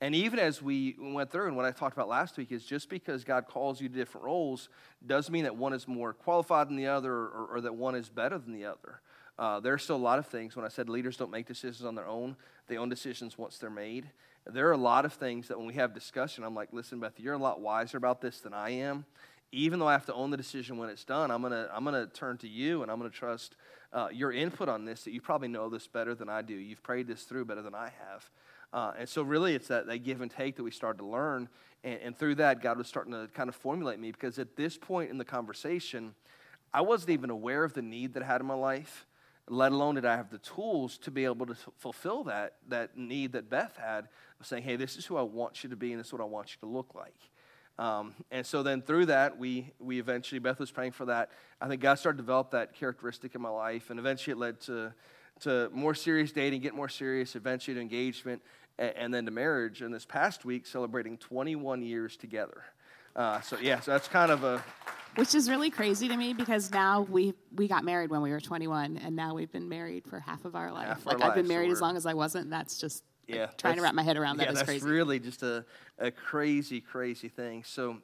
And 0.00 0.14
even 0.14 0.38
as 0.38 0.60
we 0.62 0.94
went 1.00 1.30
through, 1.30 1.48
and 1.48 1.56
what 1.56 1.64
I 1.64 1.72
talked 1.72 1.96
about 1.96 2.08
last 2.08 2.36
week 2.36 2.52
is 2.52 2.64
just 2.64 2.90
because 2.90 3.24
God 3.24 3.46
calls 3.46 3.80
you 3.80 3.88
to 3.88 3.94
different 3.94 4.26
roles 4.26 4.68
doesn't 5.04 5.32
mean 5.32 5.44
that 5.44 5.56
one 5.56 5.72
is 5.72 5.88
more 5.88 6.12
qualified 6.12 6.68
than 6.68 6.76
the 6.76 6.86
other 6.86 7.12
or, 7.12 7.48
or 7.54 7.60
that 7.62 7.74
one 7.74 7.94
is 7.94 8.08
better 8.08 8.38
than 8.38 8.52
the 8.52 8.66
other. 8.66 9.00
Uh, 9.38 9.58
there 9.60 9.72
are 9.72 9.78
still 9.78 9.96
a 9.96 9.98
lot 9.98 10.18
of 10.18 10.26
things. 10.26 10.54
When 10.54 10.64
I 10.64 10.68
said 10.68 10.88
leaders 10.88 11.16
don't 11.16 11.30
make 11.30 11.46
decisions 11.46 11.84
on 11.84 11.94
their 11.94 12.06
own, 12.06 12.36
they 12.68 12.76
own 12.76 12.88
decisions 12.88 13.36
once 13.36 13.58
they're 13.58 13.70
made. 13.70 14.06
There 14.46 14.68
are 14.68 14.72
a 14.72 14.78
lot 14.78 15.04
of 15.04 15.12
things 15.12 15.48
that 15.48 15.58
when 15.58 15.66
we 15.66 15.74
have 15.74 15.92
discussion, 15.92 16.44
I'm 16.44 16.54
like, 16.54 16.72
listen, 16.72 17.00
Beth, 17.00 17.18
you're 17.18 17.34
a 17.34 17.38
lot 17.38 17.60
wiser 17.60 17.98
about 17.98 18.20
this 18.20 18.40
than 18.40 18.54
I 18.54 18.70
am. 18.70 19.04
Even 19.52 19.78
though 19.78 19.88
I 19.88 19.92
have 19.92 20.06
to 20.06 20.14
own 20.14 20.30
the 20.30 20.36
decision 20.36 20.76
when 20.76 20.88
it's 20.88 21.04
done, 21.04 21.30
I'm 21.30 21.42
gonna 21.42 21.68
I'm 21.72 21.84
gonna 21.84 22.06
turn 22.06 22.36
to 22.38 22.48
you 22.48 22.82
and 22.82 22.90
I'm 22.90 22.98
gonna 22.98 23.10
trust 23.10 23.56
uh, 23.92 24.08
your 24.12 24.32
input 24.32 24.68
on 24.68 24.84
this. 24.84 25.04
That 25.04 25.12
you 25.12 25.20
probably 25.20 25.48
know 25.48 25.68
this 25.68 25.86
better 25.86 26.14
than 26.14 26.28
I 26.28 26.42
do. 26.42 26.54
You've 26.54 26.82
prayed 26.82 27.06
this 27.06 27.22
through 27.22 27.44
better 27.44 27.62
than 27.62 27.74
I 27.74 27.90
have. 28.08 28.30
Uh, 28.72 28.92
and 28.98 29.08
so, 29.08 29.22
really, 29.22 29.54
it's 29.54 29.68
that, 29.68 29.86
that 29.86 29.98
give 29.98 30.20
and 30.20 30.30
take 30.30 30.56
that 30.56 30.62
we 30.62 30.70
started 30.70 30.98
to 30.98 31.06
learn. 31.06 31.48
And, 31.84 32.00
and 32.02 32.16
through 32.16 32.36
that, 32.36 32.60
God 32.60 32.78
was 32.78 32.88
starting 32.88 33.12
to 33.12 33.28
kind 33.32 33.48
of 33.48 33.54
formulate 33.54 33.98
me 33.98 34.10
because 34.10 34.38
at 34.38 34.56
this 34.56 34.76
point 34.76 35.10
in 35.10 35.18
the 35.18 35.24
conversation, 35.24 36.14
I 36.74 36.82
wasn't 36.82 37.10
even 37.10 37.30
aware 37.30 37.64
of 37.64 37.72
the 37.72 37.82
need 37.82 38.14
that 38.14 38.22
I 38.22 38.26
had 38.26 38.40
in 38.40 38.46
my 38.46 38.54
life, 38.54 39.06
let 39.48 39.72
alone 39.72 39.94
did 39.94 40.04
I 40.04 40.16
have 40.16 40.30
the 40.30 40.38
tools 40.38 40.98
to 40.98 41.10
be 41.10 41.24
able 41.24 41.46
to 41.46 41.54
fulfill 41.78 42.24
that, 42.24 42.54
that 42.68 42.96
need 42.96 43.32
that 43.32 43.48
Beth 43.48 43.76
had 43.76 44.08
of 44.40 44.46
saying, 44.46 44.64
hey, 44.64 44.76
this 44.76 44.96
is 44.96 45.06
who 45.06 45.16
I 45.16 45.22
want 45.22 45.62
you 45.62 45.70
to 45.70 45.76
be 45.76 45.92
and 45.92 46.00
this 46.00 46.08
is 46.08 46.12
what 46.12 46.22
I 46.22 46.26
want 46.26 46.50
you 46.50 46.56
to 46.60 46.72
look 46.72 46.94
like. 46.94 47.14
Um, 47.78 48.14
and 48.30 48.44
so 48.44 48.62
then 48.62 48.82
through 48.82 49.06
that, 49.06 49.38
we, 49.38 49.72
we 49.78 50.00
eventually, 50.00 50.38
Beth 50.38 50.58
was 50.58 50.70
praying 50.70 50.92
for 50.92 51.04
that. 51.06 51.30
I 51.60 51.68
think 51.68 51.82
God 51.82 51.98
started 51.98 52.16
to 52.16 52.22
develop 52.22 52.50
that 52.52 52.74
characteristic 52.74 53.34
in 53.34 53.42
my 53.42 53.50
life, 53.50 53.90
and 53.90 53.98
eventually 53.98 54.32
it 54.32 54.38
led 54.38 54.60
to, 54.62 54.94
to 55.40 55.70
more 55.72 55.94
serious 55.94 56.32
dating, 56.32 56.62
get 56.62 56.74
more 56.74 56.88
serious, 56.88 57.36
eventually 57.36 57.74
to 57.74 57.80
engagement, 57.80 58.42
and, 58.78 58.96
and 58.96 59.14
then 59.14 59.26
to 59.26 59.30
marriage. 59.30 59.82
And 59.82 59.92
this 59.92 60.06
past 60.06 60.44
week, 60.44 60.66
celebrating 60.66 61.18
21 61.18 61.82
years 61.82 62.16
together. 62.16 62.64
Uh, 63.14 63.42
so, 63.42 63.58
yeah, 63.60 63.80
so 63.80 63.90
that's 63.90 64.08
kind 64.08 64.32
of 64.32 64.42
a, 64.42 64.64
which 65.16 65.34
is 65.34 65.50
really 65.50 65.70
crazy 65.70 66.08
to 66.08 66.16
me 66.16 66.32
because 66.32 66.70
now 66.70 67.02
we 67.02 67.34
we 67.54 67.68
got 67.68 67.84
married 67.84 68.10
when 68.10 68.22
we 68.22 68.30
were 68.30 68.40
21 68.40 68.98
and 68.98 69.16
now 69.16 69.34
we've 69.34 69.52
been 69.52 69.68
married 69.68 70.06
for 70.06 70.20
half 70.20 70.44
of 70.44 70.54
our 70.54 70.70
life 70.72 70.88
Half 70.88 71.06
our 71.06 71.14
like 71.14 71.22
i've 71.22 71.34
been 71.34 71.44
lives, 71.44 71.48
so 71.48 71.54
married 71.54 71.72
as 71.72 71.80
long 71.80 71.96
as 71.96 72.06
i 72.06 72.14
wasn't 72.14 72.50
that's 72.50 72.78
just 72.78 73.02
like, 73.28 73.38
yeah, 73.38 73.46
trying 73.56 73.76
to 73.76 73.82
wrap 73.82 73.94
my 73.94 74.02
head 74.02 74.16
around 74.16 74.36
that 74.38 74.44
yeah, 74.44 74.52
is 74.52 74.58
that's 74.58 74.68
crazy 74.68 74.86
really 74.86 75.18
just 75.18 75.42
a, 75.42 75.64
a 75.98 76.10
crazy, 76.10 76.80
crazy 76.80 77.28
thing. 77.28 77.64
So, 77.64 77.98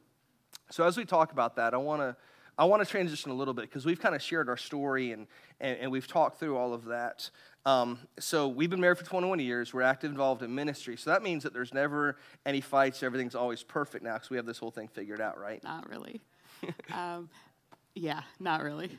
so 0.69 0.85
as 0.85 0.97
we 0.97 1.05
talk 1.05 1.31
about 1.31 1.55
that, 1.55 1.73
I 1.73 1.77
want 1.77 2.01
to 2.01 2.15
I 2.57 2.65
want 2.65 2.83
to 2.83 2.89
transition 2.89 3.31
a 3.31 3.33
little 3.33 3.53
bit 3.53 3.63
because 3.63 3.85
we've 3.85 3.99
kind 3.99 4.13
of 4.13 4.21
shared 4.21 4.47
our 4.47 4.57
story 4.57 5.11
and, 5.11 5.25
and, 5.59 5.79
and 5.79 5.91
we've 5.91 6.07
talked 6.07 6.39
through 6.39 6.55
all 6.55 6.73
of 6.75 6.85
that. 6.85 7.31
Um, 7.65 7.97
so 8.19 8.47
we've 8.47 8.69
been 8.69 8.81
married 8.81 8.99
for 8.99 9.05
21 9.05 9.39
years. 9.39 9.73
We're 9.73 9.81
active 9.81 10.11
involved 10.11 10.43
in 10.43 10.53
ministry. 10.53 10.95
So 10.95 11.09
that 11.09 11.23
means 11.23 11.41
that 11.43 11.53
there's 11.53 11.73
never 11.73 12.17
any 12.45 12.61
fights. 12.61 13.01
Everything's 13.01 13.33
always 13.33 13.63
perfect 13.63 14.03
now 14.03 14.13
because 14.13 14.29
we 14.29 14.37
have 14.37 14.45
this 14.45 14.59
whole 14.59 14.69
thing 14.69 14.87
figured 14.87 15.19
out, 15.19 15.39
right? 15.39 15.63
not 15.63 15.89
really 15.89 16.21
um, 16.93 17.29
yeah 17.95 18.21
not 18.39 18.63
really 18.63 18.89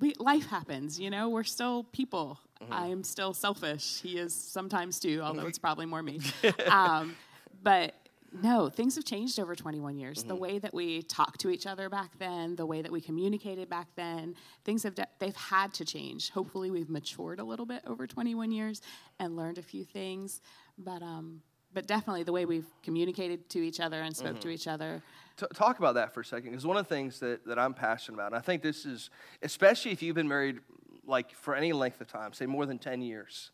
we, 0.00 0.14
life 0.18 0.46
happens 0.46 0.98
you 0.98 1.10
know 1.10 1.28
we're 1.28 1.44
still 1.44 1.84
people 1.92 2.38
Mm-hmm. 2.62 2.72
i'm 2.74 3.02
still 3.02 3.34
selfish 3.34 4.00
he 4.02 4.18
is 4.18 4.32
sometimes 4.32 5.00
too 5.00 5.20
although 5.20 5.48
it's 5.48 5.58
probably 5.58 5.84
more 5.84 6.00
me 6.00 6.20
um, 6.68 7.16
but 7.60 7.92
No, 8.40 8.68
things 8.70 8.94
have 8.94 9.04
changed 9.04 9.38
over 9.40 9.54
21 9.54 9.98
years. 9.98 10.20
Mm-hmm. 10.20 10.28
The 10.28 10.36
way 10.36 10.58
that 10.60 10.72
we 10.72 11.02
talked 11.02 11.40
to 11.40 11.50
each 11.50 11.66
other 11.66 11.88
back 11.90 12.16
then, 12.18 12.56
the 12.56 12.64
way 12.64 12.80
that 12.80 12.90
we 12.90 13.00
communicated 13.00 13.68
back 13.68 13.88
then, 13.94 14.36
things 14.64 14.84
have 14.84 14.94
de- 14.94 15.08
they've 15.18 15.36
had 15.36 15.74
to 15.74 15.84
change. 15.84 16.30
Hopefully, 16.30 16.70
we've 16.70 16.88
matured 16.88 17.40
a 17.40 17.44
little 17.44 17.66
bit 17.66 17.82
over 17.86 18.06
21 18.06 18.50
years 18.52 18.80
and 19.18 19.36
learned 19.36 19.58
a 19.58 19.62
few 19.62 19.84
things. 19.84 20.40
But 20.78 21.02
um, 21.02 21.42
but 21.74 21.86
definitely 21.86 22.22
the 22.22 22.32
way 22.32 22.44
we've 22.44 22.66
communicated 22.82 23.48
to 23.50 23.60
each 23.60 23.80
other 23.80 24.00
and 24.02 24.16
spoke 24.16 24.32
mm-hmm. 24.32 24.40
to 24.40 24.48
each 24.50 24.66
other. 24.66 25.02
T- 25.36 25.46
talk 25.54 25.78
about 25.78 25.94
that 25.94 26.12
for 26.12 26.20
a 26.20 26.24
second, 26.24 26.50
because 26.50 26.66
one 26.66 26.76
of 26.76 26.86
the 26.88 26.94
things 26.94 27.20
that, 27.20 27.46
that 27.46 27.58
I'm 27.58 27.74
passionate 27.74 28.16
about, 28.16 28.32
and 28.32 28.36
I 28.36 28.40
think 28.40 28.62
this 28.62 28.84
is, 28.84 29.10
especially 29.42 29.92
if 29.92 30.02
you've 30.02 30.16
been 30.16 30.28
married 30.28 30.60
like 31.06 31.32
for 31.32 31.54
any 31.54 31.72
length 31.72 32.00
of 32.00 32.06
time, 32.06 32.32
say 32.32 32.46
more 32.46 32.66
than 32.66 32.78
10 32.78 33.02
years, 33.02 33.50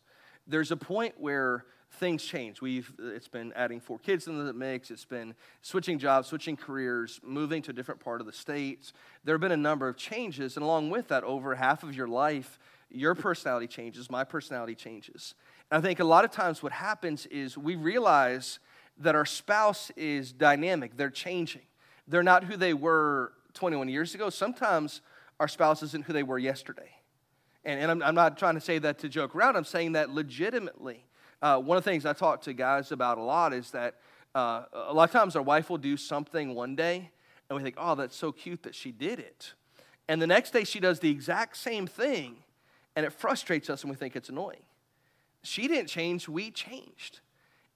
there's 0.47 0.71
a 0.71 0.77
point 0.77 1.15
where 1.17 1.65
things 1.93 2.23
change. 2.23 2.61
We've 2.61 2.91
it's 2.99 3.27
been 3.27 3.51
adding 3.53 3.79
four 3.79 3.99
kids 3.99 4.27
into 4.27 4.43
the 4.43 4.53
mix. 4.53 4.91
It's 4.91 5.05
been 5.05 5.33
switching 5.61 5.97
jobs, 5.97 6.27
switching 6.27 6.55
careers, 6.55 7.19
moving 7.23 7.61
to 7.63 7.71
a 7.71 7.73
different 7.73 7.99
part 7.99 8.21
of 8.21 8.27
the 8.27 8.33
states. 8.33 8.93
There 9.23 9.33
have 9.33 9.41
been 9.41 9.51
a 9.51 9.57
number 9.57 9.87
of 9.87 9.97
changes, 9.97 10.55
and 10.55 10.63
along 10.63 10.89
with 10.89 11.07
that, 11.07 11.23
over 11.23 11.55
half 11.55 11.83
of 11.83 11.95
your 11.95 12.07
life, 12.07 12.59
your 12.91 13.15
personality 13.15 13.67
changes, 13.67 14.09
my 14.09 14.23
personality 14.23 14.75
changes. 14.75 15.35
I 15.71 15.81
think 15.81 15.99
a 15.99 16.03
lot 16.03 16.25
of 16.25 16.31
times 16.31 16.63
what 16.63 16.71
happens 16.71 17.25
is 17.27 17.57
we 17.57 17.75
realize 17.75 18.59
that 18.97 19.15
our 19.15 19.25
spouse 19.25 19.91
is 19.95 20.31
dynamic. 20.31 20.97
They're 20.97 21.09
changing. 21.09 21.61
They're 22.07 22.23
not 22.23 22.43
who 22.43 22.57
they 22.57 22.73
were 22.73 23.33
21 23.53 23.87
years 23.87 24.15
ago. 24.15 24.29
Sometimes 24.29 25.01
our 25.39 25.47
spouse 25.47 25.83
isn't 25.83 26.05
who 26.05 26.13
they 26.13 26.23
were 26.23 26.39
yesterday. 26.39 26.89
And, 27.65 27.79
and 27.79 27.91
I'm, 27.91 28.01
I'm 28.03 28.15
not 28.15 28.37
trying 28.37 28.55
to 28.55 28.61
say 28.61 28.79
that 28.79 28.99
to 28.99 29.09
joke 29.09 29.35
around. 29.35 29.55
I'm 29.55 29.63
saying 29.63 29.93
that 29.93 30.09
legitimately. 30.09 31.05
Uh, 31.41 31.59
one 31.59 31.77
of 31.77 31.83
the 31.83 31.89
things 31.89 32.05
I 32.05 32.13
talk 32.13 32.41
to 32.43 32.53
guys 32.53 32.91
about 32.91 33.17
a 33.17 33.23
lot 33.23 33.53
is 33.53 33.71
that 33.71 33.95
uh, 34.35 34.63
a 34.73 34.93
lot 34.93 35.09
of 35.09 35.11
times 35.11 35.35
our 35.35 35.41
wife 35.41 35.69
will 35.69 35.77
do 35.77 35.97
something 35.97 36.53
one 36.55 36.75
day, 36.75 37.11
and 37.49 37.57
we 37.57 37.63
think, 37.63 37.75
oh, 37.77 37.95
that's 37.95 38.15
so 38.15 38.31
cute 38.31 38.63
that 38.63 38.75
she 38.75 38.91
did 38.91 39.19
it. 39.19 39.53
And 40.07 40.21
the 40.21 40.27
next 40.27 40.51
day 40.51 40.63
she 40.63 40.79
does 40.79 40.99
the 40.99 41.09
exact 41.09 41.57
same 41.57 41.87
thing, 41.87 42.37
and 42.95 43.05
it 43.05 43.13
frustrates 43.13 43.69
us, 43.69 43.83
and 43.83 43.89
we 43.89 43.95
think 43.95 44.15
it's 44.15 44.29
annoying. 44.29 44.61
She 45.43 45.67
didn't 45.67 45.87
change, 45.87 46.27
we 46.27 46.51
changed. 46.51 47.21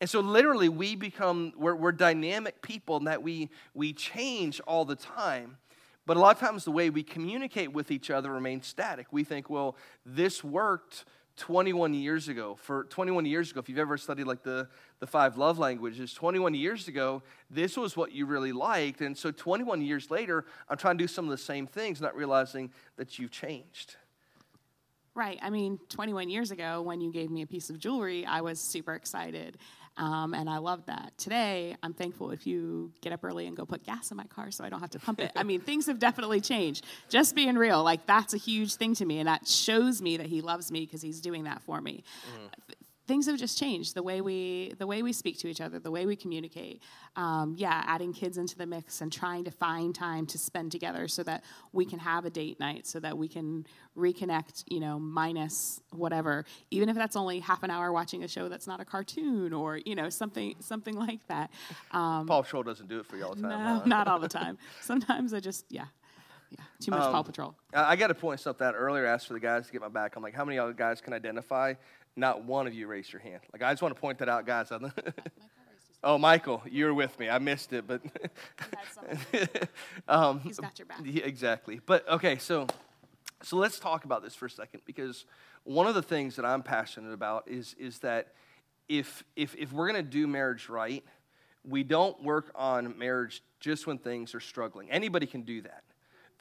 And 0.01 0.09
so, 0.09 0.19
literally, 0.19 0.67
we 0.67 0.95
become, 0.95 1.53
we're, 1.55 1.75
we're 1.75 1.93
dynamic 1.93 2.61
people 2.61 2.97
in 2.97 3.05
that 3.05 3.23
we, 3.23 3.49
we 3.73 3.93
change 3.93 4.59
all 4.61 4.83
the 4.83 4.97
time. 4.97 5.57
But 6.05 6.17
a 6.17 6.19
lot 6.19 6.35
of 6.35 6.41
times, 6.41 6.65
the 6.65 6.71
way 6.71 6.89
we 6.89 7.03
communicate 7.03 7.71
with 7.71 7.89
each 7.89 8.09
other 8.09 8.31
remains 8.31 8.67
static. 8.67 9.07
We 9.11 9.23
think, 9.23 9.49
well, 9.49 9.77
this 10.05 10.43
worked 10.43 11.05
21 11.37 11.93
years 11.93 12.27
ago. 12.27 12.55
For 12.61 12.83
21 12.85 13.25
years 13.25 13.51
ago, 13.51 13.59
if 13.59 13.69
you've 13.69 13.79
ever 13.79 13.97
studied 13.97 14.25
like 14.25 14.43
the, 14.43 14.67
the 14.99 15.07
five 15.07 15.37
love 15.37 15.57
languages, 15.57 16.13
21 16.13 16.53
years 16.53 16.87
ago, 16.87 17.23
this 17.49 17.77
was 17.77 17.97
what 17.97 18.11
you 18.11 18.25
really 18.25 18.51
liked. 18.51 19.01
And 19.01 19.17
so 19.17 19.31
21 19.31 19.81
years 19.81 20.11
later, 20.11 20.45
I'm 20.69 20.77
trying 20.77 20.97
to 20.97 21.03
do 21.03 21.07
some 21.07 21.25
of 21.25 21.31
the 21.31 21.37
same 21.37 21.65
things, 21.65 22.01
not 22.01 22.15
realizing 22.15 22.71
that 22.97 23.17
you've 23.17 23.31
changed. 23.31 23.95
Right. 25.15 25.37
I 25.41 25.51
mean, 25.51 25.79
21 25.89 26.29
years 26.29 26.49
ago, 26.49 26.81
when 26.81 26.99
you 26.99 27.11
gave 27.11 27.29
me 27.29 27.43
a 27.43 27.47
piece 27.47 27.69
of 27.69 27.77
jewelry, 27.77 28.25
I 28.25 28.41
was 28.41 28.59
super 28.59 28.95
excited. 28.95 29.57
Um, 29.95 30.33
and 30.33 30.49
I 30.49 30.57
love 30.57 30.87
that. 30.87 31.13
Today, 31.19 31.75
I'm 31.83 31.93
thankful 31.93 32.31
if 32.31 32.47
you 32.47 32.91
get 33.01 33.13
up 33.13 33.23
early 33.23 33.45
and 33.45 33.55
go 33.55 33.63
put 33.63 33.83
gas 33.83 34.09
in 34.09 34.17
my 34.17 34.23
car 34.23 34.49
so 34.49 34.63
I 34.63 34.69
don't 34.69 34.79
have 34.79 34.89
to 34.91 34.99
pump 34.99 35.19
it. 35.19 35.31
I 35.35 35.43
mean, 35.43 35.61
things 35.61 35.85
have 35.85 35.99
definitely 35.99 36.41
changed. 36.41 36.83
Just 37.09 37.35
being 37.35 37.55
real, 37.55 37.83
like 37.83 38.07
that's 38.07 38.33
a 38.33 38.37
huge 38.37 38.73
thing 38.75 38.95
to 38.95 39.05
me. 39.05 39.19
And 39.19 39.27
that 39.27 39.47
shows 39.47 40.01
me 40.01 40.17
that 40.17 40.25
he 40.25 40.41
loves 40.41 40.71
me 40.71 40.79
because 40.79 41.03
he's 41.03 41.21
doing 41.21 41.43
that 41.43 41.61
for 41.61 41.79
me. 41.79 42.03
Mm 42.35 42.49
things 43.05 43.25
have 43.27 43.37
just 43.37 43.57
changed 43.57 43.95
the 43.95 44.03
way 44.03 44.21
we 44.21 44.73
the 44.77 44.87
way 44.87 45.01
we 45.03 45.11
speak 45.11 45.37
to 45.39 45.47
each 45.47 45.61
other 45.61 45.79
the 45.79 45.91
way 45.91 46.05
we 46.05 46.15
communicate 46.15 46.81
um, 47.15 47.53
yeah 47.57 47.83
adding 47.85 48.13
kids 48.13 48.37
into 48.37 48.57
the 48.57 48.65
mix 48.65 49.01
and 49.01 49.11
trying 49.11 49.43
to 49.43 49.51
find 49.51 49.93
time 49.93 50.25
to 50.25 50.37
spend 50.37 50.71
together 50.71 51.07
so 51.07 51.23
that 51.23 51.43
we 51.71 51.85
can 51.85 51.99
have 51.99 52.25
a 52.25 52.29
date 52.29 52.59
night 52.59 52.87
so 52.87 52.99
that 52.99 53.17
we 53.17 53.27
can 53.27 53.65
reconnect 53.97 54.63
you 54.67 54.79
know 54.79 54.99
minus 54.99 55.81
whatever 55.91 56.45
even 56.71 56.89
if 56.89 56.95
that's 56.95 57.15
only 57.15 57.39
half 57.39 57.63
an 57.63 57.69
hour 57.69 57.91
watching 57.91 58.23
a 58.23 58.27
show 58.27 58.47
that's 58.47 58.67
not 58.67 58.79
a 58.79 58.85
cartoon 58.85 59.53
or 59.53 59.77
you 59.77 59.95
know 59.95 60.09
something 60.09 60.55
something 60.59 60.95
like 60.95 61.25
that 61.27 61.51
um, 61.91 62.25
paw 62.27 62.41
patrol 62.41 62.63
doesn't 62.63 62.87
do 62.87 62.99
it 62.99 63.05
for 63.05 63.17
you 63.17 63.25
all 63.25 63.35
the 63.35 63.41
time 63.41 63.49
no 63.49 63.79
huh? 63.79 63.81
not 63.85 64.07
all 64.07 64.19
the 64.19 64.27
time 64.43 64.57
sometimes 64.81 65.33
i 65.33 65.39
just 65.39 65.65
yeah 65.69 65.85
yeah, 66.57 66.65
too 66.79 66.91
much 66.91 67.01
um, 67.01 67.11
Paw 67.11 67.23
Patrol. 67.23 67.55
I 67.73 67.95
got 67.95 68.07
to 68.07 68.13
point 68.13 68.39
something 68.39 68.65
out 68.65 68.75
earlier. 68.77 69.07
I 69.07 69.11
asked 69.11 69.25
for 69.25 69.33
the 69.33 69.39
guys 69.39 69.65
to 69.65 69.71
get 69.71 69.81
my 69.81 69.87
back. 69.87 70.15
I'm 70.15 70.21
like, 70.21 70.35
how 70.35 70.45
many 70.45 70.59
other 70.59 70.73
guys 70.73 71.01
can 71.01 71.13
identify 71.13 71.73
not 72.15 72.43
one 72.43 72.67
of 72.67 72.73
you 72.73 72.87
raised 72.87 73.11
your 73.11 73.21
hand. 73.21 73.41
Like, 73.51 73.63
I 73.63 73.71
just 73.71 73.81
want 73.81 73.95
to 73.95 74.01
point 74.01 74.19
that 74.19 74.29
out, 74.29 74.45
guys. 74.45 74.71
oh, 76.03 76.17
Michael, 76.17 76.61
you're 76.69 76.93
with 76.93 77.17
me. 77.19 77.29
I 77.29 77.39
missed 77.39 77.73
it, 77.73 77.85
but. 77.87 78.01
um, 80.07 80.39
He's 80.41 80.59
got 80.59 80.77
your 80.77 80.85
back. 80.85 80.99
Yeah, 81.03 81.23
exactly. 81.23 81.79
But, 81.85 82.07
okay, 82.07 82.37
so, 82.37 82.67
so 83.41 83.57
let's 83.57 83.79
talk 83.79 84.05
about 84.05 84.23
this 84.23 84.35
for 84.35 84.45
a 84.45 84.49
second 84.49 84.81
because 84.85 85.25
one 85.63 85.87
of 85.87 85.95
the 85.95 86.03
things 86.03 86.35
that 86.35 86.45
I'm 86.45 86.61
passionate 86.61 87.13
about 87.13 87.47
is, 87.47 87.75
is 87.79 87.99
that 87.99 88.33
if, 88.87 89.23
if, 89.35 89.55
if 89.55 89.71
we're 89.71 89.89
going 89.89 90.03
to 90.03 90.09
do 90.09 90.27
marriage 90.27 90.69
right, 90.69 91.03
we 91.65 91.83
don't 91.83 92.21
work 92.21 92.51
on 92.55 92.97
marriage 92.97 93.41
just 93.59 93.87
when 93.87 93.97
things 93.97 94.35
are 94.35 94.39
struggling. 94.39 94.91
Anybody 94.91 95.25
can 95.25 95.43
do 95.43 95.61
that 95.61 95.83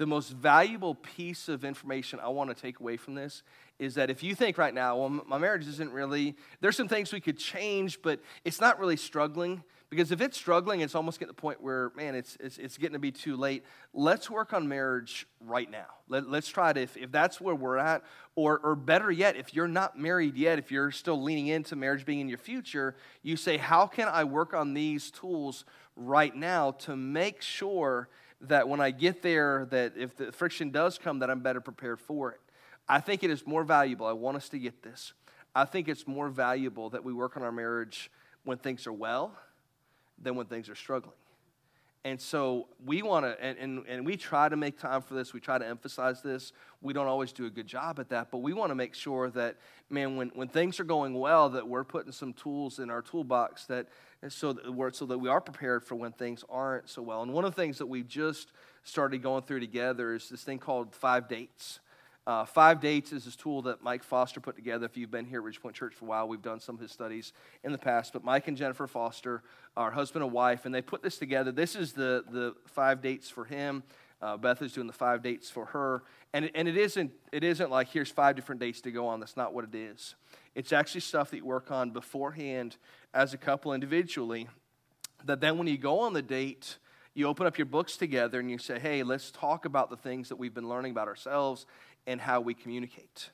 the 0.02 0.06
most 0.06 0.30
valuable 0.30 0.96
piece 0.96 1.48
of 1.48 1.64
information 1.64 2.18
I 2.20 2.28
want 2.28 2.50
to 2.50 2.60
take 2.60 2.80
away 2.80 2.96
from 2.96 3.14
this 3.14 3.44
is 3.82 3.96
that 3.96 4.10
if 4.10 4.22
you 4.22 4.34
think 4.34 4.58
right 4.58 4.72
now, 4.72 4.96
well, 4.96 5.08
my 5.08 5.38
marriage 5.38 5.66
isn't 5.66 5.92
really, 5.92 6.36
there's 6.60 6.76
some 6.76 6.88
things 6.88 7.12
we 7.12 7.20
could 7.20 7.36
change, 7.36 8.00
but 8.00 8.20
it's 8.44 8.60
not 8.60 8.78
really 8.78 8.96
struggling. 8.96 9.62
Because 9.90 10.10
if 10.10 10.22
it's 10.22 10.38
struggling, 10.38 10.80
it's 10.80 10.94
almost 10.94 11.18
getting 11.18 11.34
to 11.34 11.36
the 11.36 11.40
point 11.42 11.60
where, 11.60 11.92
man, 11.94 12.14
it's, 12.14 12.38
it's, 12.40 12.56
it's 12.56 12.78
getting 12.78 12.94
to 12.94 12.98
be 12.98 13.10
too 13.10 13.36
late. 13.36 13.62
Let's 13.92 14.30
work 14.30 14.54
on 14.54 14.66
marriage 14.66 15.26
right 15.40 15.70
now. 15.70 15.84
Let, 16.08 16.24
us 16.28 16.48
try 16.48 16.72
to, 16.72 16.80
if, 16.80 16.96
if 16.96 17.12
that's 17.12 17.42
where 17.42 17.54
we're 17.54 17.76
at, 17.76 18.02
or, 18.34 18.58
or 18.60 18.74
better 18.74 19.10
yet, 19.10 19.36
if 19.36 19.52
you're 19.52 19.68
not 19.68 19.98
married 19.98 20.36
yet, 20.36 20.58
if 20.58 20.70
you're 20.70 20.92
still 20.92 21.20
leaning 21.20 21.48
into 21.48 21.76
marriage 21.76 22.06
being 22.06 22.20
in 22.20 22.28
your 22.28 22.38
future, 22.38 22.94
you 23.22 23.36
say, 23.36 23.58
how 23.58 23.86
can 23.86 24.08
I 24.08 24.24
work 24.24 24.54
on 24.54 24.72
these 24.72 25.10
tools 25.10 25.66
right 25.94 26.34
now 26.34 26.70
to 26.70 26.96
make 26.96 27.42
sure 27.42 28.08
that 28.42 28.68
when 28.68 28.80
I 28.80 28.92
get 28.92 29.20
there, 29.20 29.66
that 29.70 29.92
if 29.96 30.16
the 30.16 30.32
friction 30.32 30.70
does 30.70 30.98
come, 30.98 31.18
that 31.18 31.28
I'm 31.28 31.40
better 31.40 31.60
prepared 31.60 32.00
for 32.00 32.32
it. 32.32 32.40
I 32.88 33.00
think 33.00 33.22
it 33.22 33.30
is 33.30 33.46
more 33.46 33.64
valuable. 33.64 34.06
I 34.06 34.12
want 34.12 34.36
us 34.36 34.48
to 34.50 34.58
get 34.58 34.82
this. 34.82 35.12
I 35.54 35.64
think 35.64 35.88
it's 35.88 36.06
more 36.06 36.28
valuable 36.28 36.90
that 36.90 37.04
we 37.04 37.12
work 37.12 37.36
on 37.36 37.42
our 37.42 37.52
marriage 37.52 38.10
when 38.44 38.58
things 38.58 38.86
are 38.86 38.92
well 38.92 39.36
than 40.20 40.36
when 40.36 40.46
things 40.46 40.68
are 40.68 40.74
struggling. 40.74 41.14
And 42.04 42.20
so 42.20 42.66
we 42.84 43.02
want 43.02 43.24
to, 43.24 43.40
and, 43.40 43.56
and, 43.58 43.86
and 43.86 44.04
we 44.04 44.16
try 44.16 44.48
to 44.48 44.56
make 44.56 44.76
time 44.76 45.02
for 45.02 45.14
this. 45.14 45.32
We 45.32 45.38
try 45.38 45.58
to 45.58 45.66
emphasize 45.66 46.20
this. 46.20 46.52
We 46.80 46.92
don't 46.92 47.06
always 47.06 47.32
do 47.32 47.46
a 47.46 47.50
good 47.50 47.68
job 47.68 48.00
at 48.00 48.08
that, 48.08 48.32
but 48.32 48.38
we 48.38 48.52
want 48.52 48.70
to 48.70 48.74
make 48.74 48.94
sure 48.94 49.30
that, 49.30 49.56
man, 49.88 50.16
when, 50.16 50.30
when 50.34 50.48
things 50.48 50.80
are 50.80 50.84
going 50.84 51.14
well, 51.14 51.50
that 51.50 51.68
we're 51.68 51.84
putting 51.84 52.10
some 52.10 52.32
tools 52.32 52.80
in 52.80 52.90
our 52.90 53.02
toolbox 53.02 53.66
that, 53.66 53.86
so 54.28 54.52
that, 54.52 54.72
we're, 54.72 54.92
so 54.92 55.06
that 55.06 55.18
we 55.18 55.28
are 55.28 55.40
prepared 55.40 55.84
for 55.84 55.94
when 55.94 56.10
things 56.10 56.44
aren't 56.50 56.88
so 56.88 57.02
well. 57.02 57.22
And 57.22 57.32
one 57.32 57.44
of 57.44 57.54
the 57.54 57.62
things 57.62 57.78
that 57.78 57.86
we 57.86 58.02
just 58.02 58.50
started 58.82 59.22
going 59.22 59.44
through 59.44 59.60
together 59.60 60.12
is 60.12 60.28
this 60.28 60.42
thing 60.42 60.58
called 60.58 60.96
five 60.96 61.28
dates. 61.28 61.78
Uh, 62.24 62.44
five 62.44 62.80
dates 62.80 63.12
is 63.12 63.24
this 63.24 63.34
tool 63.34 63.62
that 63.62 63.82
Mike 63.82 64.04
Foster 64.04 64.38
put 64.40 64.54
together. 64.54 64.86
If 64.86 64.96
you've 64.96 65.10
been 65.10 65.24
here 65.24 65.40
at 65.40 65.52
Ridgepoint 65.52 65.72
Church 65.72 65.94
for 65.94 66.04
a 66.04 66.08
while, 66.08 66.28
we've 66.28 66.42
done 66.42 66.60
some 66.60 66.76
of 66.76 66.80
his 66.80 66.92
studies 66.92 67.32
in 67.64 67.72
the 67.72 67.78
past. 67.78 68.12
But 68.12 68.22
Mike 68.22 68.46
and 68.46 68.56
Jennifer 68.56 68.86
Foster 68.86 69.42
are 69.76 69.90
husband 69.90 70.22
and 70.22 70.32
wife, 70.32 70.64
and 70.64 70.72
they 70.72 70.82
put 70.82 71.02
this 71.02 71.18
together. 71.18 71.50
This 71.50 71.74
is 71.74 71.92
the, 71.92 72.24
the 72.30 72.54
five 72.66 73.02
dates 73.02 73.28
for 73.28 73.44
him. 73.44 73.82
Uh, 74.20 74.36
Beth 74.36 74.62
is 74.62 74.72
doing 74.72 74.86
the 74.86 74.92
five 74.92 75.20
dates 75.20 75.50
for 75.50 75.66
her. 75.66 76.04
And, 76.32 76.48
and 76.54 76.68
it, 76.68 76.76
isn't, 76.76 77.10
it 77.32 77.42
isn't 77.42 77.70
like 77.70 77.88
here's 77.88 78.10
five 78.10 78.36
different 78.36 78.60
dates 78.60 78.80
to 78.82 78.92
go 78.92 79.08
on. 79.08 79.18
That's 79.18 79.36
not 79.36 79.52
what 79.52 79.64
it 79.64 79.74
is. 79.74 80.14
It's 80.54 80.72
actually 80.72 81.00
stuff 81.00 81.30
that 81.30 81.38
you 81.38 81.44
work 81.44 81.72
on 81.72 81.90
beforehand 81.90 82.76
as 83.12 83.34
a 83.34 83.38
couple 83.38 83.72
individually. 83.72 84.48
That 85.24 85.40
then 85.40 85.58
when 85.58 85.66
you 85.66 85.76
go 85.76 85.98
on 86.00 86.12
the 86.12 86.22
date, 86.22 86.78
you 87.14 87.26
open 87.26 87.46
up 87.46 87.58
your 87.58 87.66
books 87.66 87.96
together 87.96 88.38
and 88.38 88.50
you 88.50 88.58
say, 88.58 88.78
hey, 88.78 89.02
let's 89.02 89.30
talk 89.30 89.64
about 89.64 89.90
the 89.90 89.96
things 89.96 90.28
that 90.28 90.36
we've 90.36 90.54
been 90.54 90.68
learning 90.68 90.92
about 90.92 91.08
ourselves 91.08 91.66
and 92.06 92.20
how 92.20 92.40
we 92.40 92.54
communicate. 92.54 93.30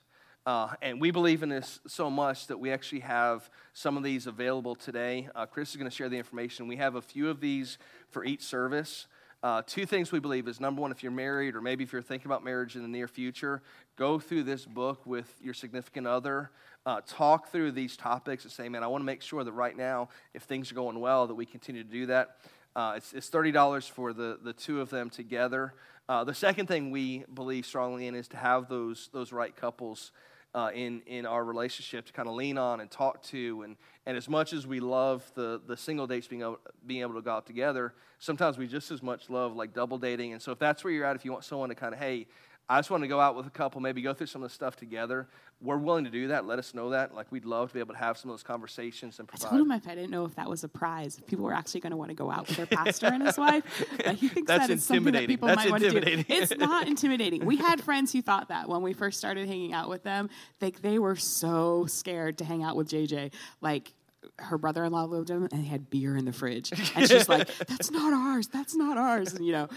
Uh, 0.47 0.75
and 0.81 1.01
we 1.01 1.11
believe 1.11 1.43
in 1.43 1.51
this 1.51 1.79
so 1.87 2.11
much 2.11 2.47
that 2.47 2.59
we 2.59 2.73
actually 2.73 3.01
have 3.01 3.51
some 3.75 3.97
of 3.99 4.03
these 4.03 4.27
available 4.27 4.75
today. 4.75 5.29
Uh, 5.35 5.45
Chris 5.45 5.71
is 5.71 5.77
going 5.77 5.91
to 5.91 5.95
share 5.95 6.09
the 6.09 6.17
information. 6.17 6.67
We 6.67 6.77
have 6.77 6.95
a 6.95 7.03
few 7.03 7.29
of 7.29 7.41
these 7.41 7.77
for 8.09 8.25
each 8.25 8.43
service. 8.43 9.09
Uh, 9.43 9.63
two 9.67 9.87
things 9.87 10.11
we 10.11 10.19
believe 10.19 10.49
is 10.49 10.59
number 10.59 10.81
one, 10.81 10.91
if 10.91 11.03
you're 11.03 11.13
married 11.13 11.55
or 11.55 11.61
maybe 11.61 11.85
if 11.85 11.93
you're 11.93 12.03
thinking 12.03 12.27
about 12.27 12.43
marriage 12.43 12.77
in 12.77 12.83
the 12.83 12.89
near 12.89 13.07
future, 13.07 13.63
go 13.97 14.19
through 14.19 14.43
this 14.43 14.65
book 14.65 15.05
with 15.07 15.33
your 15.41 15.55
significant 15.55 16.07
other. 16.07 16.51
Uh, 16.87 17.03
talk 17.07 17.51
through 17.53 17.71
these 17.71 17.97
topics 17.97 18.45
and 18.45 18.53
say, 18.53 18.69
man, 18.69 18.83
I 18.83 18.87
want 18.87 19.03
to 19.03 19.07
make 19.07 19.21
sure 19.21 19.45
that 19.45 19.53
right 19.53 19.77
now, 19.77 20.09
if 20.33 20.45
things 20.45 20.73
are 20.73 20.75
going 20.75 20.99
well, 20.99 21.27
that 21.27 21.35
we 21.35 21.45
continue 21.45 21.85
to 21.85 21.91
do 21.91 22.07
that. 22.07 22.39
Uh, 22.77 22.95
it's, 22.97 23.13
it's, 23.13 23.31
$30 23.31 23.91
for 23.91 24.13
the, 24.13 24.39
the 24.43 24.53
two 24.53 24.81
of 24.81 24.91
them 24.91 25.11
together. 25.11 25.75
Uh, 26.09 26.25
the 26.25 26.35
second 26.35 26.67
thing 26.67 26.91
we 26.91 27.25
believe 27.35 27.67
strongly 27.67 28.07
in 28.07 28.15
is 28.15 28.29
to 28.29 28.37
have 28.37 28.69
those, 28.69 29.11
those 29.13 29.33
right 29.33 29.55
couples 29.55 30.13
uh, 30.55 30.71
in, 30.75 31.03
in 31.07 31.27
our 31.27 31.45
relationship 31.45 32.07
to 32.07 32.13
kind 32.13 32.29
of 32.29 32.35
lean 32.35 32.57
on 32.57 32.81
and 32.81 32.91
talk 32.91 33.23
to. 33.23 33.63
And, 33.63 33.77
and 34.07 34.17
as 34.17 34.29
much 34.29 34.53
as 34.53 34.67
we 34.67 34.81
love 34.81 35.31
the, 35.35 35.61
the 35.67 35.77
single 35.77 36.07
dates 36.07 36.27
being 36.27 36.43
able, 36.43 36.59
being 36.87 37.03
able 37.03 37.15
to 37.15 37.21
go 37.21 37.33
out 37.33 37.47
together, 37.47 37.95
sometimes 38.19 38.57
we 38.57 38.67
just 38.67 38.91
as 38.91 39.03
much 39.03 39.29
love 39.29 39.55
like 39.55 39.75
double 39.75 39.99
dating. 39.99 40.33
And 40.33 40.41
so 40.41 40.53
if 40.53 40.59
that's 40.59 40.83
where 40.83 40.93
you're 40.93 41.05
at, 41.05 41.17
if 41.17 41.25
you 41.25 41.33
want 41.33 41.45
someone 41.45 41.69
to 41.69 41.75
kind 41.75 41.93
of, 41.93 42.01
hey, 42.01 42.27
I 42.71 42.79
just 42.79 42.91
want 42.91 43.03
to 43.03 43.09
go 43.09 43.19
out 43.19 43.35
with 43.35 43.47
a 43.47 43.51
couple, 43.51 43.81
maybe 43.81 44.03
go 44.03 44.13
through 44.13 44.27
some 44.27 44.43
of 44.43 44.49
the 44.51 44.55
stuff 44.55 44.77
together. 44.77 45.27
We're 45.61 45.79
willing 45.79 46.05
to 46.05 46.11
do 46.11 46.29
that. 46.29 46.47
Let 46.47 46.59
us 46.59 46.75
know 46.75 46.91
that. 46.91 47.15
Like, 47.15 47.33
we'd 47.33 47.47
love 47.47 47.69
to 47.69 47.75
be 47.75 47.81
able 47.81 47.95
to 47.95 47.99
have 47.99 48.19
some 48.19 48.31
of 48.31 48.35
those 48.35 48.43
conversations 48.43 49.19
and 49.19 49.27
provide. 49.27 49.47
I 49.47 49.51
told 49.51 49.63
him 49.63 49.73
if 49.73 49.89
I 49.89 49.95
didn't 49.95 50.11
know 50.11 50.27
if 50.27 50.35
that 50.37 50.51
was 50.51 50.65
a 50.65 50.69
prize, 50.69 51.19
if 51.19 51.27
people 51.27 51.47
were 51.47 51.55
actually 51.55 51.81
going 51.81 51.93
to 51.93 51.97
want 51.97 52.11
to 52.11 52.15
go 52.15 52.31
out 52.31 52.47
with 52.47 52.59
their 52.59 52.67
pastor 52.67 53.07
and 53.07 53.27
his 53.27 53.39
wife. 53.39 53.65
But 54.05 54.17
he 54.17 54.29
thinks 54.29 54.49
That's 54.49 54.69
that 54.69 54.75
is 54.75 54.85
something 54.85 55.13
that 55.15 55.27
people 55.27 55.49
That's 55.49 55.65
might 55.65 55.71
want 55.71 55.83
to 55.83 56.01
do. 56.01 56.25
It's 56.29 56.57
not 56.57 56.87
intimidating. 56.87 57.45
We 57.45 57.57
had 57.57 57.83
friends 57.83 58.13
who 58.13 58.21
thought 58.23 58.49
that 58.49 58.69
when 58.69 58.83
we 58.83 58.93
first 58.93 59.19
started 59.19 59.49
hanging 59.49 59.73
out 59.73 59.89
with 59.89 60.03
them. 60.03 60.29
Like, 60.61 60.83
they 60.83 60.99
were 60.99 61.17
so 61.17 61.87
scared 61.87 62.39
to 62.39 62.45
hang 62.45 62.63
out 62.63 62.77
with 62.77 62.89
JJ. 62.89 63.33
Like, 63.63 63.93
her 64.39 64.59
brother-in-law 64.59 65.05
lived 65.05 65.31
with 65.31 65.39
him 65.39 65.49
and 65.51 65.65
they 65.65 65.69
had 65.69 65.91
beer 65.91 66.17
in 66.17 66.25
the 66.25 66.33
fridge 66.33 66.73
and 66.73 67.09
she's 67.09 67.29
like 67.29 67.49
that's 67.59 67.91
not 67.91 68.13
ours 68.13 68.47
that's 68.49 68.75
not 68.75 68.97
ours 68.99 69.33
and 69.33 69.45
you 69.45 69.53
know 69.53 69.69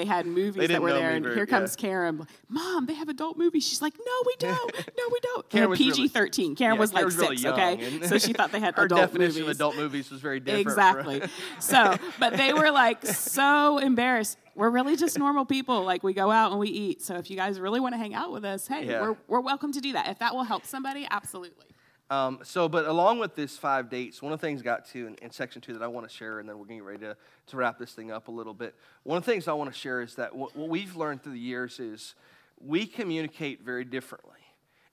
they 0.00 0.06
had 0.06 0.26
movies 0.26 0.68
that 0.68 0.80
were 0.82 0.92
there 0.92 1.10
and 1.10 1.24
very- 1.24 1.36
here 1.36 1.46
comes 1.46 1.76
yeah. 1.78 1.82
karen 1.88 2.26
mom 2.48 2.86
they 2.86 2.94
have 2.94 3.08
adult 3.08 3.36
movies 3.36 3.66
she's 3.68 3.82
like 3.82 3.94
no 3.98 4.12
we 4.26 4.34
don't 4.38 4.74
no 4.96 5.04
we 5.12 5.20
don't 5.20 5.48
Karen 5.50 5.62
they're 5.62 5.68
was 5.68 5.78
really- 5.78 6.08
pg-13 6.08 6.56
karen 6.56 6.74
Yeah, 6.74 6.80
was 6.80 6.92
like 6.92 7.02
Karen's 7.02 7.16
really 7.18 7.36
six 7.36 7.52
okay 7.52 8.00
so 8.06 8.18
she 8.18 8.32
thought 8.32 8.50
they 8.52 8.60
had 8.60 8.74
Her 8.80 8.84
adult 8.84 9.00
definition 9.02 9.42
movies 9.42 9.42
of 9.42 9.48
adult 9.56 9.76
movies 9.76 10.10
was 10.10 10.20
very 10.20 10.40
different. 10.40 10.66
Exactly. 10.66 11.22
so, 11.58 11.96
but 12.18 12.36
they 12.36 12.52
were 12.52 12.70
like 12.70 13.04
so 13.06 13.78
embarrassed. 13.78 14.38
We're 14.54 14.70
really 14.70 14.96
just 14.96 15.18
normal 15.18 15.44
people. 15.44 15.82
Like 15.84 16.02
we 16.02 16.12
go 16.14 16.30
out 16.30 16.50
and 16.52 16.60
we 16.60 16.68
eat. 16.68 17.02
So 17.02 17.16
if 17.16 17.30
you 17.30 17.36
guys 17.36 17.60
really 17.60 17.80
want 17.80 17.94
to 17.94 17.98
hang 17.98 18.14
out 18.14 18.32
with 18.32 18.44
us, 18.44 18.66
hey, 18.66 18.86
Yeah. 18.86 19.02
we're, 19.02 19.16
we're 19.28 19.40
welcome 19.40 19.72
to 19.72 19.80
do 19.80 19.92
that. 19.92 20.08
If 20.08 20.18
that 20.20 20.34
will 20.34 20.44
help 20.44 20.64
somebody, 20.64 21.06
absolutely. 21.10 21.66
Um, 22.10 22.40
so, 22.42 22.68
but 22.68 22.86
along 22.86 23.20
with 23.20 23.36
this 23.36 23.56
five 23.56 23.88
dates, 23.88 24.20
one 24.20 24.32
of 24.32 24.40
the 24.40 24.46
things 24.46 24.62
got 24.62 24.84
to 24.88 25.06
in, 25.06 25.14
in 25.22 25.30
section 25.30 25.62
two 25.62 25.72
that 25.74 25.82
I 25.82 25.86
want 25.86 26.08
to 26.08 26.14
share, 26.14 26.40
and 26.40 26.48
then 26.48 26.58
we're 26.58 26.64
getting 26.64 26.82
ready 26.82 26.98
to, 26.98 27.16
to 27.46 27.56
wrap 27.56 27.78
this 27.78 27.92
thing 27.92 28.10
up 28.10 28.26
a 28.26 28.32
little 28.32 28.52
bit. 28.52 28.74
One 29.04 29.16
of 29.16 29.24
the 29.24 29.30
things 29.30 29.46
I 29.46 29.52
want 29.52 29.72
to 29.72 29.78
share 29.78 30.00
is 30.00 30.16
that 30.16 30.34
what, 30.34 30.56
what 30.56 30.68
we've 30.68 30.96
learned 30.96 31.22
through 31.22 31.34
the 31.34 31.38
years 31.38 31.78
is 31.78 32.16
we 32.60 32.84
communicate 32.84 33.62
very 33.62 33.84
differently. 33.84 34.34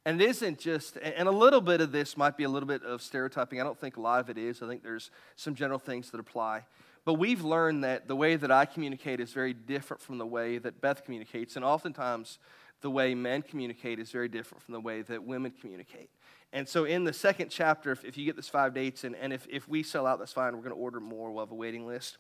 And 0.06 0.22
it 0.22 0.30
isn't 0.30 0.60
just, 0.60 0.96
and 0.98 1.28
a 1.28 1.32
little 1.32 1.60
bit 1.60 1.82
of 1.82 1.92
this 1.92 2.16
might 2.16 2.38
be 2.38 2.46
a 2.46 2.50
little 2.50 2.68
bit 2.68 2.84
of 2.84 3.02
stereotyping. 3.02 3.60
I 3.60 3.64
don't 3.64 3.78
think 3.78 3.98
a 3.98 4.02
lot 4.02 4.22
of 4.22 4.30
it 4.30 4.38
is. 4.38 4.62
I 4.62 4.68
think 4.68 4.84
there's 4.84 5.12
some 5.36 5.54
general 5.54 5.80
things 5.80 6.12
that 6.12 6.20
apply. 6.20 6.66
But 7.04 7.16
we've 7.16 7.44
learned 7.44 7.84
that 7.84 8.08
the 8.08 8.16
way 8.16 8.36
that 8.36 8.52
I 8.52 8.66
communicate 8.66 9.20
is 9.20 9.34
very 9.34 9.54
different 9.54 10.02
from 10.02 10.18
the 10.18 10.26
way 10.26 10.60
that 10.60 10.82
Beth 10.82 11.04
communicates. 11.04 11.56
And 11.56 11.66
oftentimes, 11.66 12.38
the 12.82 12.92
way 12.92 13.16
men 13.16 13.42
communicate 13.42 14.00
is 14.00 14.12
very 14.12 14.28
different 14.28 14.64
from 14.64 14.74
the 14.74 14.80
way 14.80 15.02
that 15.02 15.24
women 15.24 15.52
communicate. 15.60 16.10
And 16.54 16.68
so, 16.68 16.86
in 16.86 17.04
the 17.04 17.14
second 17.14 17.50
chapter, 17.50 17.92
if, 17.92 18.06
if 18.06 18.18
you 18.18 18.26
get 18.26 18.36
this 18.36 18.48
five 18.48 18.74
dates, 18.74 19.04
and, 19.04 19.16
and 19.16 19.34
if, 19.34 19.46
if 19.50 19.68
we 19.68 19.84
sell 19.84 20.08
out, 20.08 20.20
that's 20.20 20.32
fine. 20.32 20.56
We're 20.56 20.64
going 20.64 20.76
to 20.76 20.82
order 20.82 21.00
more. 21.00 21.32
We'll 21.32 21.44
have 21.44 21.52
a 21.52 21.56
waiting 21.56 21.86
list. 21.86 22.18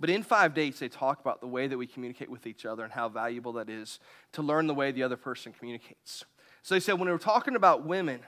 But 0.00 0.10
in 0.10 0.22
five 0.22 0.54
dates, 0.54 0.80
they 0.80 0.88
talk 0.88 1.20
about 1.20 1.40
the 1.40 1.46
way 1.46 1.66
that 1.66 1.78
we 1.78 1.86
communicate 1.86 2.30
with 2.30 2.46
each 2.46 2.64
other 2.64 2.84
and 2.84 2.92
how 2.92 3.08
valuable 3.08 3.52
that 3.54 3.68
is 3.68 4.00
to 4.32 4.42
learn 4.42 4.66
the 4.66 4.74
way 4.74 4.90
the 4.90 5.02
other 5.02 5.16
person 5.16 5.52
communicates. 5.52 6.24
So, 6.62 6.74
they 6.74 6.80
said 6.80 6.94
when 6.94 7.06
we 7.06 7.12
were 7.12 7.18
talking 7.18 7.54
about 7.54 7.86
women, 7.86 8.20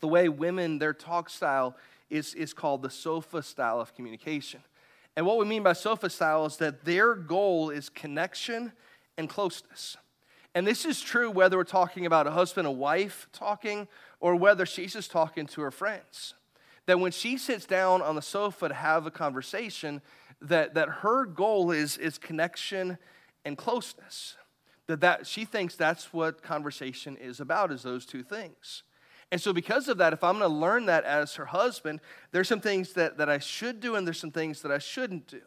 the 0.00 0.08
way 0.08 0.28
women, 0.28 0.78
their 0.78 0.92
talk 0.92 1.30
style 1.30 1.76
is, 2.10 2.34
is 2.34 2.52
called 2.52 2.82
the 2.82 2.90
sofa 2.90 3.42
style 3.42 3.80
of 3.80 3.94
communication. 3.94 4.60
And 5.16 5.24
what 5.24 5.38
we 5.38 5.46
mean 5.46 5.62
by 5.62 5.72
sofa 5.72 6.10
style 6.10 6.44
is 6.44 6.58
that 6.58 6.84
their 6.84 7.14
goal 7.14 7.70
is 7.70 7.88
connection 7.88 8.72
and 9.16 9.28
closeness. 9.28 9.96
And 10.56 10.66
this 10.66 10.86
is 10.86 11.02
true 11.02 11.30
whether 11.30 11.58
we're 11.58 11.64
talking 11.64 12.06
about 12.06 12.26
a 12.26 12.30
husband 12.30 12.66
and 12.66 12.78
wife 12.78 13.28
talking 13.30 13.88
or 14.20 14.34
whether 14.36 14.64
she's 14.64 14.94
just 14.94 15.10
talking 15.10 15.44
to 15.48 15.60
her 15.60 15.70
friends. 15.70 16.32
That 16.86 16.98
when 16.98 17.12
she 17.12 17.36
sits 17.36 17.66
down 17.66 18.00
on 18.00 18.14
the 18.14 18.22
sofa 18.22 18.68
to 18.68 18.74
have 18.74 19.04
a 19.04 19.10
conversation, 19.10 20.00
that, 20.40 20.72
that 20.72 20.88
her 20.88 21.26
goal 21.26 21.72
is, 21.72 21.98
is 21.98 22.16
connection 22.16 22.96
and 23.44 23.58
closeness. 23.58 24.38
That, 24.86 25.02
that 25.02 25.26
she 25.26 25.44
thinks 25.44 25.76
that's 25.76 26.14
what 26.14 26.42
conversation 26.42 27.18
is 27.18 27.38
about, 27.38 27.70
is 27.70 27.82
those 27.82 28.06
two 28.06 28.22
things. 28.22 28.82
And 29.30 29.38
so, 29.38 29.52
because 29.52 29.88
of 29.88 29.98
that, 29.98 30.14
if 30.14 30.24
I'm 30.24 30.38
going 30.38 30.50
to 30.50 30.56
learn 30.56 30.86
that 30.86 31.04
as 31.04 31.34
her 31.34 31.46
husband, 31.46 32.00
there's 32.32 32.48
some 32.48 32.60
things 32.60 32.94
that, 32.94 33.18
that 33.18 33.28
I 33.28 33.40
should 33.40 33.78
do 33.78 33.94
and 33.94 34.06
there's 34.06 34.20
some 34.20 34.30
things 34.30 34.62
that 34.62 34.72
I 34.72 34.78
shouldn't 34.78 35.26
do. 35.26 35.42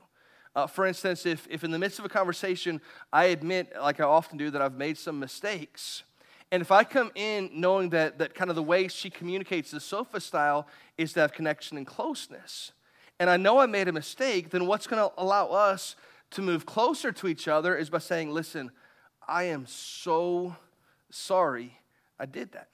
Uh, 0.55 0.67
for 0.67 0.85
instance, 0.85 1.25
if, 1.25 1.47
if 1.49 1.63
in 1.63 1.71
the 1.71 1.79
midst 1.79 1.99
of 1.99 2.05
a 2.05 2.09
conversation, 2.09 2.81
I 3.13 3.25
admit, 3.25 3.73
like 3.79 3.99
I 3.99 4.03
often 4.03 4.37
do, 4.37 4.49
that 4.49 4.61
I've 4.61 4.75
made 4.75 4.97
some 4.97 5.19
mistakes, 5.19 6.03
and 6.51 6.61
if 6.61 6.71
I 6.71 6.83
come 6.83 7.11
in 7.13 7.51
knowing 7.53 7.89
that, 7.91 8.17
that 8.17 8.33
kind 8.33 8.49
of 8.49 8.55
the 8.55 8.63
way 8.63 8.87
she 8.87 9.09
communicates 9.09 9.69
the 9.71 9.79
sofa 9.79 10.19
style 10.19 10.67
is 10.97 11.13
to 11.13 11.19
have 11.19 11.31
connection 11.31 11.77
and 11.77 11.85
closeness, 11.85 12.71
and 13.19 13.29
I 13.29 13.37
know 13.37 13.59
I 13.59 13.67
made 13.67 13.87
a 13.87 13.91
mistake, 13.91 14.49
then 14.49 14.65
what's 14.65 14.87
going 14.87 15.07
to 15.07 15.13
allow 15.17 15.47
us 15.47 15.95
to 16.31 16.41
move 16.41 16.65
closer 16.65 17.11
to 17.11 17.27
each 17.27 17.47
other 17.47 17.75
is 17.75 17.89
by 17.89 17.99
saying, 17.99 18.31
listen, 18.31 18.71
I 19.27 19.43
am 19.43 19.65
so 19.67 20.55
sorry 21.11 21.77
I 22.19 22.25
did 22.25 22.53
that. 22.53 22.69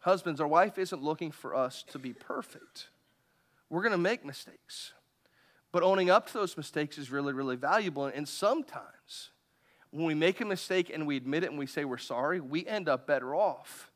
Husbands, 0.00 0.40
our 0.40 0.48
wife 0.48 0.78
isn't 0.78 1.02
looking 1.02 1.30
for 1.30 1.54
us 1.54 1.82
to 1.88 1.98
be 1.98 2.12
perfect. 2.12 2.88
We're 3.68 3.82
going 3.82 3.92
to 3.92 3.98
make 3.98 4.24
mistakes. 4.24 4.92
But 5.72 5.82
owning 5.82 6.10
up 6.10 6.26
to 6.28 6.32
those 6.34 6.56
mistakes 6.56 6.98
is 6.98 7.10
really, 7.10 7.32
really 7.32 7.56
valuable. 7.56 8.06
And 8.06 8.28
sometimes 8.28 9.30
when 9.90 10.04
we 10.04 10.14
make 10.14 10.40
a 10.40 10.44
mistake 10.44 10.90
and 10.92 11.06
we 11.06 11.16
admit 11.16 11.44
it 11.44 11.50
and 11.50 11.58
we 11.58 11.66
say 11.66 11.84
we're 11.84 11.98
sorry, 11.98 12.40
we 12.40 12.66
end 12.66 12.88
up 12.88 13.06
better 13.06 13.34
off 13.34 13.90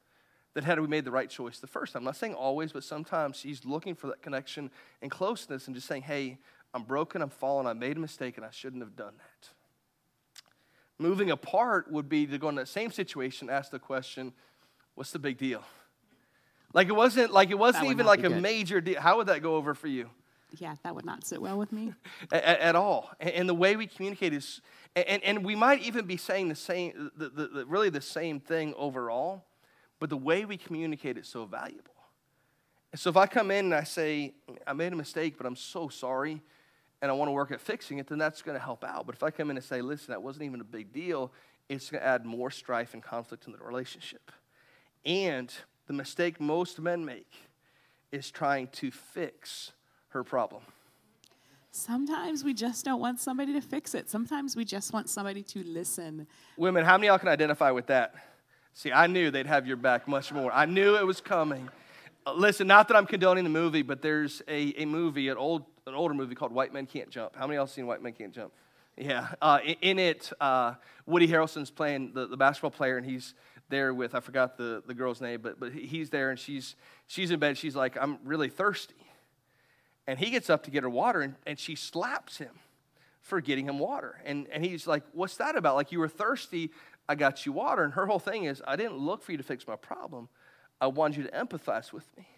than 0.54 0.64
had 0.64 0.78
we 0.80 0.86
made 0.86 1.04
the 1.04 1.10
right 1.10 1.28
choice 1.28 1.58
the 1.58 1.66
first 1.66 1.92
time. 1.92 2.00
I'm 2.00 2.04
not 2.04 2.16
saying 2.16 2.34
always, 2.34 2.72
but 2.72 2.84
sometimes 2.84 3.36
she's 3.36 3.64
looking 3.64 3.94
for 3.94 4.06
that 4.08 4.22
connection 4.22 4.70
and 5.02 5.10
closeness 5.10 5.66
and 5.66 5.74
just 5.74 5.88
saying, 5.88 6.02
hey, 6.02 6.38
I'm 6.72 6.84
broken, 6.84 7.22
I'm 7.22 7.30
fallen, 7.30 7.66
I 7.66 7.72
made 7.72 7.96
a 7.96 8.00
mistake, 8.00 8.36
and 8.36 8.44
I 8.44 8.50
shouldn't 8.50 8.82
have 8.82 8.96
done 8.96 9.14
that. 9.16 9.48
Moving 10.98 11.30
apart 11.30 11.90
would 11.90 12.08
be 12.08 12.26
to 12.26 12.38
go 12.38 12.48
in 12.48 12.54
that 12.54 12.68
same 12.68 12.92
situation, 12.92 13.50
ask 13.50 13.70
the 13.70 13.80
question, 13.80 14.32
what's 14.94 15.10
the 15.10 15.18
big 15.18 15.38
deal? 15.38 15.62
Like 16.72 16.88
it 16.88 16.96
wasn't 16.96 17.32
like 17.32 17.50
it 17.50 17.58
wasn't 17.58 17.86
even 17.86 18.06
like 18.06 18.20
a 18.20 18.28
good. 18.28 18.42
major 18.42 18.80
deal. 18.80 19.00
How 19.00 19.18
would 19.18 19.28
that 19.28 19.42
go 19.42 19.54
over 19.54 19.74
for 19.74 19.86
you? 19.86 20.10
Yeah, 20.58 20.76
that 20.82 20.94
would 20.94 21.04
not 21.04 21.24
sit 21.24 21.40
well 21.40 21.58
with 21.58 21.72
me. 21.72 21.92
at, 22.32 22.44
at 22.44 22.76
all. 22.76 23.10
And, 23.20 23.48
the 23.48 23.54
way 23.54 23.76
we 23.76 23.86
communicate 23.86 24.32
is, 24.32 24.60
and, 24.94 25.22
and 25.22 25.44
we 25.44 25.54
might 25.54 25.82
even 25.82 26.06
be 26.06 26.16
saying 26.16 26.48
the 26.48 26.54
same, 26.54 27.10
the, 27.16 27.28
the, 27.28 27.46
the, 27.48 27.66
really 27.66 27.90
the 27.90 28.00
same 28.00 28.40
thing 28.40 28.74
overall, 28.76 29.44
but 30.00 30.10
the 30.10 30.16
way 30.16 30.44
we 30.44 30.56
communicate 30.56 31.18
is 31.18 31.28
so 31.28 31.44
valuable. 31.44 31.94
And 32.92 33.00
so 33.00 33.10
if 33.10 33.16
I 33.16 33.26
come 33.26 33.50
in 33.50 33.66
and 33.66 33.74
I 33.74 33.84
say, 33.84 34.34
I 34.66 34.72
made 34.72 34.92
a 34.92 34.96
mistake, 34.96 35.36
but 35.36 35.46
I'm 35.46 35.56
so 35.56 35.88
sorry, 35.88 36.42
and 37.02 37.10
I 37.10 37.14
want 37.14 37.28
to 37.28 37.32
work 37.32 37.50
at 37.50 37.60
fixing 37.60 37.98
it, 37.98 38.06
then 38.06 38.18
that's 38.18 38.40
going 38.42 38.56
to 38.56 38.64
help 38.64 38.84
out. 38.84 39.06
But 39.06 39.14
if 39.14 39.22
I 39.22 39.30
come 39.30 39.50
in 39.50 39.56
and 39.56 39.64
say, 39.64 39.82
listen, 39.82 40.12
that 40.12 40.22
wasn't 40.22 40.44
even 40.44 40.60
a 40.60 40.64
big 40.64 40.92
deal, 40.92 41.32
it's 41.68 41.90
going 41.90 42.00
to 42.00 42.06
add 42.06 42.24
more 42.24 42.50
strife 42.50 42.94
and 42.94 43.02
conflict 43.02 43.46
in 43.46 43.52
the 43.52 43.58
relationship. 43.58 44.30
And 45.04 45.52
the 45.86 45.92
mistake 45.92 46.40
most 46.40 46.80
men 46.80 47.04
make 47.04 47.32
is 48.12 48.30
trying 48.30 48.68
to 48.68 48.90
fix 48.90 49.72
her 50.14 50.24
problem. 50.24 50.62
Sometimes 51.72 52.44
we 52.44 52.54
just 52.54 52.84
don't 52.84 53.00
want 53.00 53.20
somebody 53.20 53.52
to 53.52 53.60
fix 53.60 53.94
it. 53.94 54.08
Sometimes 54.08 54.54
we 54.54 54.64
just 54.64 54.92
want 54.92 55.10
somebody 55.10 55.42
to 55.42 55.64
listen. 55.64 56.26
Women, 56.56 56.84
how 56.84 56.96
many 56.96 57.08
of 57.08 57.12
y'all 57.12 57.18
can 57.18 57.28
identify 57.28 57.72
with 57.72 57.88
that? 57.88 58.14
See, 58.72 58.92
I 58.92 59.08
knew 59.08 59.32
they'd 59.32 59.46
have 59.46 59.66
your 59.66 59.76
back 59.76 60.06
much 60.06 60.32
more. 60.32 60.52
I 60.52 60.66
knew 60.66 60.96
it 60.96 61.04
was 61.04 61.20
coming. 61.20 61.68
Uh, 62.24 62.32
listen, 62.34 62.68
not 62.68 62.86
that 62.88 62.96
I'm 62.96 63.06
condoning 63.06 63.42
the 63.42 63.50
movie, 63.50 63.82
but 63.82 64.02
there's 64.02 64.40
a, 64.46 64.72
a 64.82 64.84
movie, 64.84 65.28
an, 65.28 65.36
old, 65.36 65.64
an 65.86 65.94
older 65.94 66.14
movie 66.14 66.36
called 66.36 66.52
White 66.52 66.72
Men 66.72 66.86
Can't 66.86 67.10
Jump. 67.10 67.34
How 67.34 67.46
many 67.46 67.56
of 67.56 67.62
y'all 67.62 67.66
seen 67.66 67.86
White 67.88 68.02
Men 68.02 68.12
Can't 68.12 68.32
Jump? 68.32 68.52
Yeah. 68.96 69.28
Uh, 69.42 69.58
in, 69.64 69.74
in 69.80 69.98
it, 69.98 70.32
uh, 70.40 70.74
Woody 71.06 71.26
Harrelson's 71.26 71.70
playing 71.70 72.12
the, 72.14 72.28
the 72.28 72.36
basketball 72.36 72.70
player, 72.70 72.96
and 72.96 73.04
he's 73.04 73.34
there 73.68 73.92
with, 73.92 74.14
I 74.14 74.20
forgot 74.20 74.56
the, 74.56 74.80
the 74.86 74.94
girl's 74.94 75.20
name, 75.20 75.40
but, 75.42 75.58
but 75.58 75.72
he's 75.72 76.10
there, 76.10 76.30
and 76.30 76.38
she's, 76.38 76.76
she's 77.08 77.32
in 77.32 77.40
bed. 77.40 77.58
She's 77.58 77.74
like, 77.74 77.96
I'm 78.00 78.18
really 78.24 78.48
thirsty. 78.48 78.94
And 80.06 80.18
he 80.18 80.30
gets 80.30 80.50
up 80.50 80.64
to 80.64 80.70
get 80.70 80.82
her 80.82 80.90
water, 80.90 81.20
and, 81.20 81.34
and 81.46 81.58
she 81.58 81.74
slaps 81.74 82.38
him 82.38 82.50
for 83.22 83.40
getting 83.40 83.66
him 83.66 83.78
water. 83.78 84.20
And, 84.24 84.46
and 84.52 84.64
he's 84.64 84.86
like, 84.86 85.02
What's 85.12 85.36
that 85.38 85.56
about? 85.56 85.76
Like, 85.76 85.92
you 85.92 85.98
were 85.98 86.08
thirsty, 86.08 86.70
I 87.08 87.14
got 87.14 87.46
you 87.46 87.52
water. 87.52 87.82
And 87.84 87.94
her 87.94 88.06
whole 88.06 88.18
thing 88.18 88.44
is, 88.44 88.62
I 88.66 88.76
didn't 88.76 88.98
look 88.98 89.22
for 89.22 89.32
you 89.32 89.38
to 89.38 89.44
fix 89.44 89.66
my 89.66 89.76
problem, 89.76 90.28
I 90.80 90.88
wanted 90.88 91.16
you 91.18 91.22
to 91.24 91.30
empathize 91.30 91.92
with 91.92 92.06
me. 92.16 92.28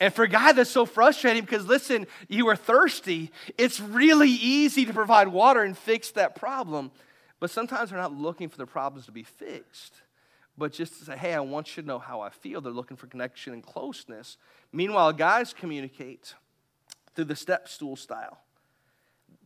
And 0.00 0.12
for 0.12 0.24
a 0.24 0.28
guy 0.28 0.50
that's 0.50 0.68
so 0.68 0.84
frustrating, 0.84 1.44
because 1.44 1.64
listen, 1.66 2.08
you 2.28 2.46
were 2.46 2.56
thirsty, 2.56 3.30
it's 3.56 3.78
really 3.78 4.30
easy 4.30 4.84
to 4.84 4.92
provide 4.92 5.28
water 5.28 5.62
and 5.62 5.78
fix 5.78 6.10
that 6.12 6.34
problem. 6.34 6.90
But 7.38 7.50
sometimes 7.50 7.90
they're 7.90 8.00
not 8.00 8.12
looking 8.12 8.48
for 8.48 8.56
the 8.56 8.66
problems 8.66 9.06
to 9.06 9.12
be 9.12 9.22
fixed, 9.22 9.94
but 10.58 10.72
just 10.72 10.98
to 10.98 11.04
say, 11.04 11.16
hey, 11.16 11.34
I 11.34 11.40
want 11.40 11.76
you 11.76 11.84
to 11.84 11.86
know 11.86 12.00
how 12.00 12.20
I 12.20 12.30
feel. 12.30 12.60
They're 12.60 12.72
looking 12.72 12.96
for 12.96 13.06
connection 13.06 13.52
and 13.52 13.62
closeness. 13.62 14.38
Meanwhile, 14.72 15.12
guys 15.12 15.52
communicate 15.52 16.34
through 17.14 17.26
the 17.26 17.36
step 17.36 17.68
stool 17.68 17.96
style. 17.96 18.38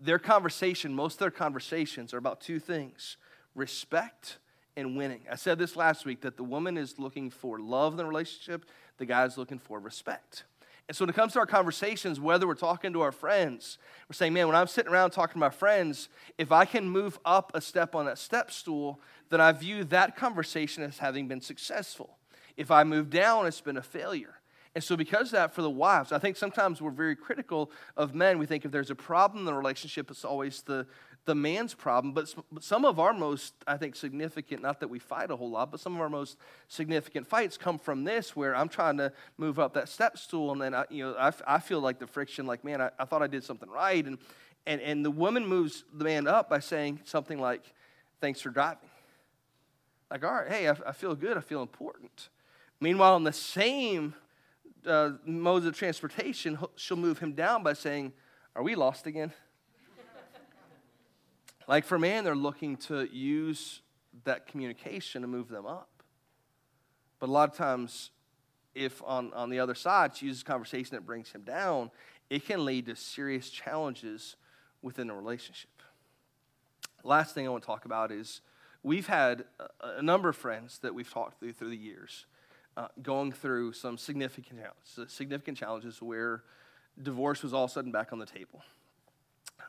Their 0.00 0.18
conversation, 0.18 0.94
most 0.94 1.14
of 1.14 1.18
their 1.20 1.30
conversations 1.30 2.12
are 2.12 2.18
about 2.18 2.40
two 2.40 2.58
things 2.58 3.16
respect 3.54 4.38
and 4.76 4.96
winning. 4.96 5.22
I 5.30 5.36
said 5.36 5.58
this 5.58 5.76
last 5.76 6.04
week 6.04 6.20
that 6.20 6.36
the 6.36 6.44
woman 6.44 6.76
is 6.76 6.98
looking 6.98 7.30
for 7.30 7.58
love 7.58 7.94
in 7.94 7.96
the 7.96 8.04
relationship, 8.04 8.66
the 8.98 9.06
guy 9.06 9.24
is 9.24 9.38
looking 9.38 9.58
for 9.58 9.80
respect. 9.80 10.44
And 10.88 10.96
so 10.96 11.04
when 11.04 11.10
it 11.10 11.16
comes 11.16 11.32
to 11.32 11.40
our 11.40 11.46
conversations, 11.46 12.20
whether 12.20 12.46
we're 12.46 12.54
talking 12.54 12.92
to 12.92 13.00
our 13.00 13.10
friends, 13.10 13.78
we're 14.08 14.14
saying, 14.14 14.32
man, 14.32 14.46
when 14.46 14.54
I'm 14.54 14.68
sitting 14.68 14.92
around 14.92 15.10
talking 15.10 15.32
to 15.32 15.38
my 15.38 15.50
friends, 15.50 16.08
if 16.38 16.52
I 16.52 16.64
can 16.64 16.88
move 16.88 17.18
up 17.24 17.50
a 17.54 17.60
step 17.60 17.96
on 17.96 18.06
that 18.06 18.18
step 18.18 18.52
stool, 18.52 19.00
then 19.30 19.40
I 19.40 19.50
view 19.50 19.82
that 19.84 20.14
conversation 20.14 20.84
as 20.84 20.98
having 20.98 21.26
been 21.26 21.40
successful. 21.40 22.18
If 22.56 22.70
I 22.70 22.84
move 22.84 23.10
down, 23.10 23.46
it's 23.46 23.60
been 23.60 23.76
a 23.76 23.82
failure. 23.82 24.36
And 24.76 24.84
so, 24.84 24.94
because 24.94 25.28
of 25.28 25.32
that, 25.32 25.54
for 25.54 25.62
the 25.62 25.70
wives, 25.70 26.12
I 26.12 26.18
think 26.18 26.36
sometimes 26.36 26.82
we're 26.82 26.90
very 26.90 27.16
critical 27.16 27.70
of 27.96 28.14
men. 28.14 28.38
We 28.38 28.44
think 28.44 28.66
if 28.66 28.70
there's 28.70 28.90
a 28.90 28.94
problem 28.94 29.38
in 29.38 29.44
the 29.46 29.54
relationship, 29.54 30.10
it's 30.10 30.22
always 30.22 30.60
the, 30.60 30.86
the 31.24 31.34
man's 31.34 31.72
problem. 31.72 32.12
But 32.12 32.34
some 32.60 32.84
of 32.84 33.00
our 33.00 33.14
most, 33.14 33.54
I 33.66 33.78
think, 33.78 33.96
significant, 33.96 34.60
not 34.60 34.80
that 34.80 34.88
we 34.88 34.98
fight 34.98 35.30
a 35.30 35.36
whole 35.36 35.48
lot, 35.48 35.70
but 35.70 35.80
some 35.80 35.94
of 35.94 36.02
our 36.02 36.10
most 36.10 36.36
significant 36.68 37.26
fights 37.26 37.56
come 37.56 37.78
from 37.78 38.04
this, 38.04 38.36
where 38.36 38.54
I'm 38.54 38.68
trying 38.68 38.98
to 38.98 39.14
move 39.38 39.58
up 39.58 39.72
that 39.72 39.88
step 39.88 40.18
stool, 40.18 40.52
and 40.52 40.60
then 40.60 40.74
I, 40.74 40.84
you 40.90 41.04
know, 41.04 41.16
I, 41.18 41.32
I 41.46 41.58
feel 41.58 41.80
like 41.80 41.98
the 41.98 42.06
friction, 42.06 42.44
like, 42.44 42.62
man, 42.62 42.82
I, 42.82 42.90
I 42.98 43.06
thought 43.06 43.22
I 43.22 43.28
did 43.28 43.44
something 43.44 43.70
right. 43.70 44.04
And, 44.04 44.18
and, 44.66 44.82
and 44.82 45.02
the 45.02 45.10
woman 45.10 45.46
moves 45.46 45.84
the 45.94 46.04
man 46.04 46.26
up 46.26 46.50
by 46.50 46.58
saying 46.58 47.00
something 47.04 47.40
like, 47.40 47.62
thanks 48.20 48.42
for 48.42 48.50
driving. 48.50 48.90
Like, 50.10 50.22
all 50.22 50.34
right, 50.34 50.52
hey, 50.52 50.68
I, 50.68 50.76
I 50.86 50.92
feel 50.92 51.14
good, 51.14 51.38
I 51.38 51.40
feel 51.40 51.62
important. 51.62 52.28
Meanwhile, 52.78 53.16
in 53.16 53.24
the 53.24 53.32
same 53.32 54.12
uh, 54.86 55.12
modes 55.24 55.66
of 55.66 55.76
transportation, 55.76 56.58
she'll 56.76 56.96
move 56.96 57.18
him 57.18 57.32
down 57.32 57.62
by 57.62 57.72
saying, 57.72 58.12
Are 58.54 58.62
we 58.62 58.74
lost 58.74 59.06
again? 59.06 59.32
like 61.68 61.84
for 61.84 61.98
man, 61.98 62.24
they're 62.24 62.34
looking 62.34 62.76
to 62.76 63.08
use 63.12 63.82
that 64.24 64.46
communication 64.46 65.22
to 65.22 65.28
move 65.28 65.48
them 65.48 65.66
up. 65.66 65.88
But 67.18 67.28
a 67.28 67.32
lot 67.32 67.50
of 67.50 67.56
times, 67.56 68.10
if 68.74 69.02
on, 69.04 69.32
on 69.32 69.50
the 69.50 69.58
other 69.58 69.74
side 69.74 70.16
she 70.16 70.26
uses 70.26 70.42
conversation 70.42 70.94
that 70.96 71.06
brings 71.06 71.30
him 71.30 71.42
down, 71.42 71.90
it 72.28 72.44
can 72.44 72.64
lead 72.64 72.86
to 72.86 72.96
serious 72.96 73.50
challenges 73.50 74.36
within 74.82 75.10
a 75.10 75.14
relationship. 75.14 75.70
Last 77.02 77.34
thing 77.34 77.46
I 77.46 77.50
want 77.50 77.62
to 77.62 77.66
talk 77.66 77.84
about 77.84 78.10
is 78.10 78.40
we've 78.82 79.06
had 79.06 79.44
a, 79.58 79.98
a 79.98 80.02
number 80.02 80.28
of 80.28 80.36
friends 80.36 80.78
that 80.80 80.94
we've 80.94 81.10
talked 81.10 81.38
through 81.38 81.52
through 81.52 81.70
the 81.70 81.76
years 81.76 82.26
uh, 82.76 82.88
going 83.02 83.32
through 83.32 83.72
some 83.72 83.96
significant, 83.96 84.60
significant 85.06 85.58
challenges 85.58 86.02
where 86.02 86.42
divorce 87.02 87.42
was 87.42 87.52
all 87.52 87.64
of 87.64 87.70
a 87.70 87.72
sudden 87.72 87.92
back 87.92 88.12
on 88.12 88.18
the 88.18 88.26
table. 88.26 88.62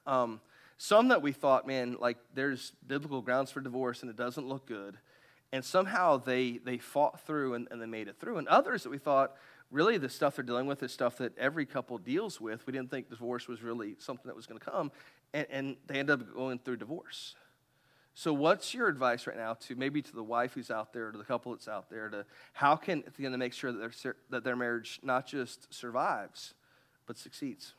Um, 0.06 0.42
some 0.78 1.08
that 1.08 1.22
we 1.22 1.32
thought, 1.32 1.66
man, 1.66 1.98
like 2.00 2.18
there's 2.34 2.74
biblical 2.86 3.22
grounds 3.22 3.52
for 3.52 3.62
divorce 3.62 4.02
and 4.02 4.10
it 4.12 4.16
doesn't 4.16 4.48
look 4.48 4.68
good. 4.68 4.98
And 5.52 5.64
somehow 5.64 6.18
they, 6.18 6.60
they 6.64 6.78
fought 6.78 7.22
through 7.22 7.54
and, 7.54 7.68
and 7.72 7.82
they 7.82 7.86
made 7.86 8.08
it 8.08 8.20
through. 8.20 8.38
And 8.38 8.48
others 8.48 8.84
that 8.84 8.90
we 8.90 8.98
thought, 8.98 9.36
really 9.72 9.98
the 9.98 10.10
stuff 10.10 10.36
they're 10.36 10.46
dealing 10.46 10.68
with 10.68 10.84
is 10.84 10.92
stuff 10.92 11.18
that 11.18 11.38
every 11.38 11.66
couple 11.66 11.98
deals 11.98 12.40
with. 12.40 12.66
We 12.68 12.74
didn't 12.74 12.92
think 12.92 13.10
divorce 13.10 13.48
was 13.48 13.64
really 13.64 13.96
something 14.00 14.28
that 14.28 14.36
was 14.36 14.46
going 14.46 14.60
to 14.60 14.66
come. 14.66 14.92
And, 15.34 15.48
and 15.50 15.78
they 15.88 16.00
end 16.00 16.10
up 16.10 16.34
going 16.34 16.60
through 16.60 16.78
divorce. 16.78 17.36
So, 18.20 18.34
what's 18.34 18.74
your 18.74 18.88
advice 18.88 19.28
right 19.28 19.38
now 19.38 19.54
to 19.68 19.76
maybe 19.76 20.02
to 20.02 20.16
the 20.16 20.24
wife 20.24 20.56
who's 20.56 20.72
out 20.72 20.92
there, 20.92 21.12
to 21.12 21.18
the 21.20 21.24
couple 21.24 21.52
that's 21.52 21.68
out 21.68 21.88
there, 21.88 22.10
to 22.10 22.26
how 22.52 22.76
can 22.76 23.04
they 23.20 23.28
make 23.30 23.54
sure 23.54 23.72
that 23.72 23.78
their, 24.02 24.16
that 24.32 24.44
their 24.44 24.56
marriage 24.56 25.00
not 25.04 25.28
just 25.28 25.72
survives, 25.72 26.56
but 27.06 27.16
succeeds? 27.16 27.76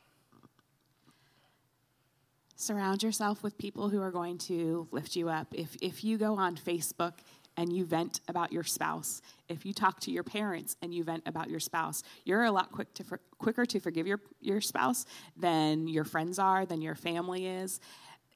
Surround 2.55 3.03
yourself 3.03 3.43
with 3.43 3.59
people 3.59 3.89
who 3.89 4.01
are 4.01 4.13
going 4.13 4.39
to 4.39 4.87
lift 4.93 5.17
you 5.17 5.29
up. 5.29 5.49
If, 5.53 5.77
if 5.83 6.05
you 6.05 6.17
go 6.17 6.37
on 6.37 6.57
Facebook 6.57 7.15
and 7.57 7.73
you 7.73 7.85
vent 7.85 8.21
about 8.29 8.53
your 8.53 8.63
spouse, 8.63 9.21
if 9.49 9.67
you 9.67 9.73
talk 9.73 9.99
to 10.03 10.13
your 10.13 10.23
parents 10.23 10.77
and 10.83 10.95
you 10.95 11.03
vent 11.03 11.25
about 11.27 11.51
your 11.51 11.59
spouse, 11.59 12.05
you're 12.25 12.45
a 12.45 12.53
lot 12.53 12.71
quick 12.71 12.95
to 12.95 13.03
for, 13.03 13.19
quicker 13.39 13.67
to 13.67 13.81
forgive 13.81 14.07
your, 14.07 14.21
your 14.41 14.61
spouse 14.61 15.05
than 15.37 15.89
your 15.89 16.05
friends 16.05 16.39
are, 16.39 16.65
than 16.65 16.81
your 16.81 16.95
family 16.95 17.49
is 17.49 17.81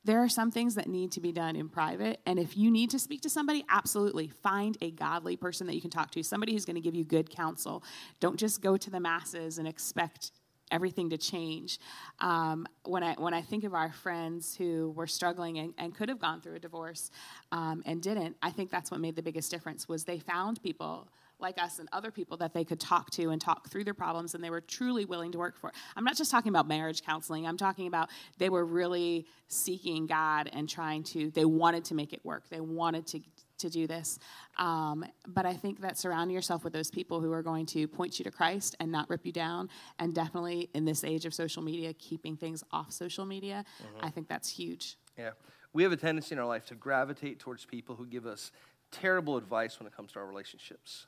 there 0.04 0.22
are 0.22 0.28
some 0.28 0.50
things 0.50 0.74
that 0.74 0.88
need 0.88 1.12
to 1.12 1.20
be 1.20 1.32
done 1.32 1.54
in 1.54 1.68
private. 1.68 2.20
And 2.26 2.38
if 2.38 2.56
you 2.56 2.70
need 2.70 2.90
to 2.90 2.98
speak 2.98 3.20
to 3.22 3.30
somebody, 3.30 3.64
absolutely 3.68 4.28
find 4.28 4.76
a 4.80 4.90
godly 4.90 5.36
person 5.36 5.66
that 5.68 5.74
you 5.74 5.80
can 5.80 5.90
talk 5.90 6.10
to, 6.12 6.22
somebody 6.22 6.52
who's 6.52 6.64
going 6.64 6.74
to 6.76 6.80
give 6.80 6.94
you 6.94 7.04
good 7.04 7.30
counsel. 7.30 7.84
Don't 8.20 8.36
just 8.36 8.60
go 8.60 8.76
to 8.76 8.90
the 8.90 9.00
masses 9.00 9.58
and 9.58 9.68
expect 9.68 10.32
everything 10.72 11.10
to 11.10 11.18
change. 11.18 11.78
Um, 12.18 12.66
when 12.84 13.02
I 13.02 13.14
when 13.14 13.34
I 13.34 13.42
think 13.42 13.62
of 13.62 13.74
our 13.74 13.92
friends 13.92 14.56
who 14.56 14.92
were 14.96 15.06
struggling 15.06 15.58
and, 15.58 15.74
and 15.78 15.94
could 15.94 16.08
have 16.08 16.18
gone 16.18 16.40
through 16.40 16.54
a 16.54 16.58
divorce 16.58 17.10
um, 17.52 17.82
and 17.86 18.02
didn't, 18.02 18.36
I 18.42 18.50
think 18.50 18.70
that's 18.70 18.90
what 18.90 18.98
made 18.98 19.14
the 19.14 19.22
biggest 19.22 19.50
difference 19.50 19.86
was 19.86 20.04
they 20.04 20.18
found 20.18 20.62
people 20.62 21.08
like 21.42 21.60
us 21.62 21.78
and 21.78 21.88
other 21.92 22.10
people 22.10 22.36
that 22.38 22.54
they 22.54 22.64
could 22.64 22.80
talk 22.80 23.10
to 23.10 23.30
and 23.30 23.40
talk 23.40 23.68
through 23.68 23.84
their 23.84 23.94
problems 23.94 24.34
and 24.34 24.42
they 24.42 24.50
were 24.50 24.60
truly 24.60 25.04
willing 25.04 25.32
to 25.32 25.38
work 25.38 25.58
for. 25.58 25.72
I'm 25.96 26.04
not 26.04 26.16
just 26.16 26.30
talking 26.30 26.50
about 26.50 26.66
marriage 26.68 27.02
counseling. 27.02 27.46
I'm 27.46 27.56
talking 27.56 27.86
about 27.86 28.08
they 28.38 28.48
were 28.48 28.64
really 28.64 29.26
seeking 29.48 30.06
God 30.06 30.48
and 30.52 30.68
trying 30.68 31.02
to 31.04 31.30
they 31.30 31.44
wanted 31.44 31.84
to 31.86 31.94
make 31.94 32.12
it 32.12 32.24
work. 32.24 32.48
They 32.48 32.60
wanted 32.60 33.06
to 33.08 33.20
to 33.58 33.70
do 33.70 33.86
this. 33.86 34.18
Um, 34.58 35.04
but 35.26 35.46
I 35.46 35.54
think 35.54 35.80
that 35.80 35.96
surrounding 35.96 36.34
yourself 36.34 36.64
with 36.64 36.72
those 36.72 36.90
people 36.90 37.20
who 37.20 37.32
are 37.32 37.42
going 37.42 37.66
to 37.66 37.86
point 37.86 38.18
you 38.18 38.24
to 38.24 38.30
Christ 38.30 38.76
and 38.80 38.90
not 38.90 39.08
rip 39.08 39.24
you 39.24 39.32
down, 39.32 39.68
and 39.98 40.14
definitely 40.14 40.68
in 40.74 40.84
this 40.84 41.04
age 41.04 41.24
of 41.26 41.32
social 41.32 41.62
media, 41.62 41.92
keeping 41.94 42.36
things 42.36 42.64
off 42.72 42.92
social 42.92 43.24
media, 43.24 43.64
mm-hmm. 43.80 44.04
I 44.04 44.10
think 44.10 44.28
that's 44.28 44.48
huge. 44.48 44.96
Yeah. 45.16 45.30
We 45.72 45.82
have 45.84 45.92
a 45.92 45.96
tendency 45.96 46.34
in 46.34 46.38
our 46.38 46.46
life 46.46 46.66
to 46.66 46.74
gravitate 46.74 47.38
towards 47.38 47.64
people 47.64 47.94
who 47.96 48.06
give 48.06 48.26
us 48.26 48.52
terrible 48.90 49.38
advice 49.38 49.78
when 49.78 49.86
it 49.86 49.96
comes 49.96 50.12
to 50.12 50.18
our 50.18 50.26
relationships 50.26 51.06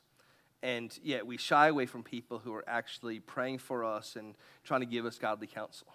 and 0.65 0.97
yet 1.03 1.27
we 1.27 1.37
shy 1.37 1.67
away 1.67 1.85
from 1.85 2.01
people 2.01 2.39
who 2.39 2.51
are 2.51 2.67
actually 2.67 3.19
praying 3.19 3.59
for 3.59 3.85
us 3.85 4.15
and 4.15 4.33
trying 4.63 4.79
to 4.79 4.87
give 4.87 5.05
us 5.05 5.19
godly 5.19 5.45
counsel. 5.45 5.85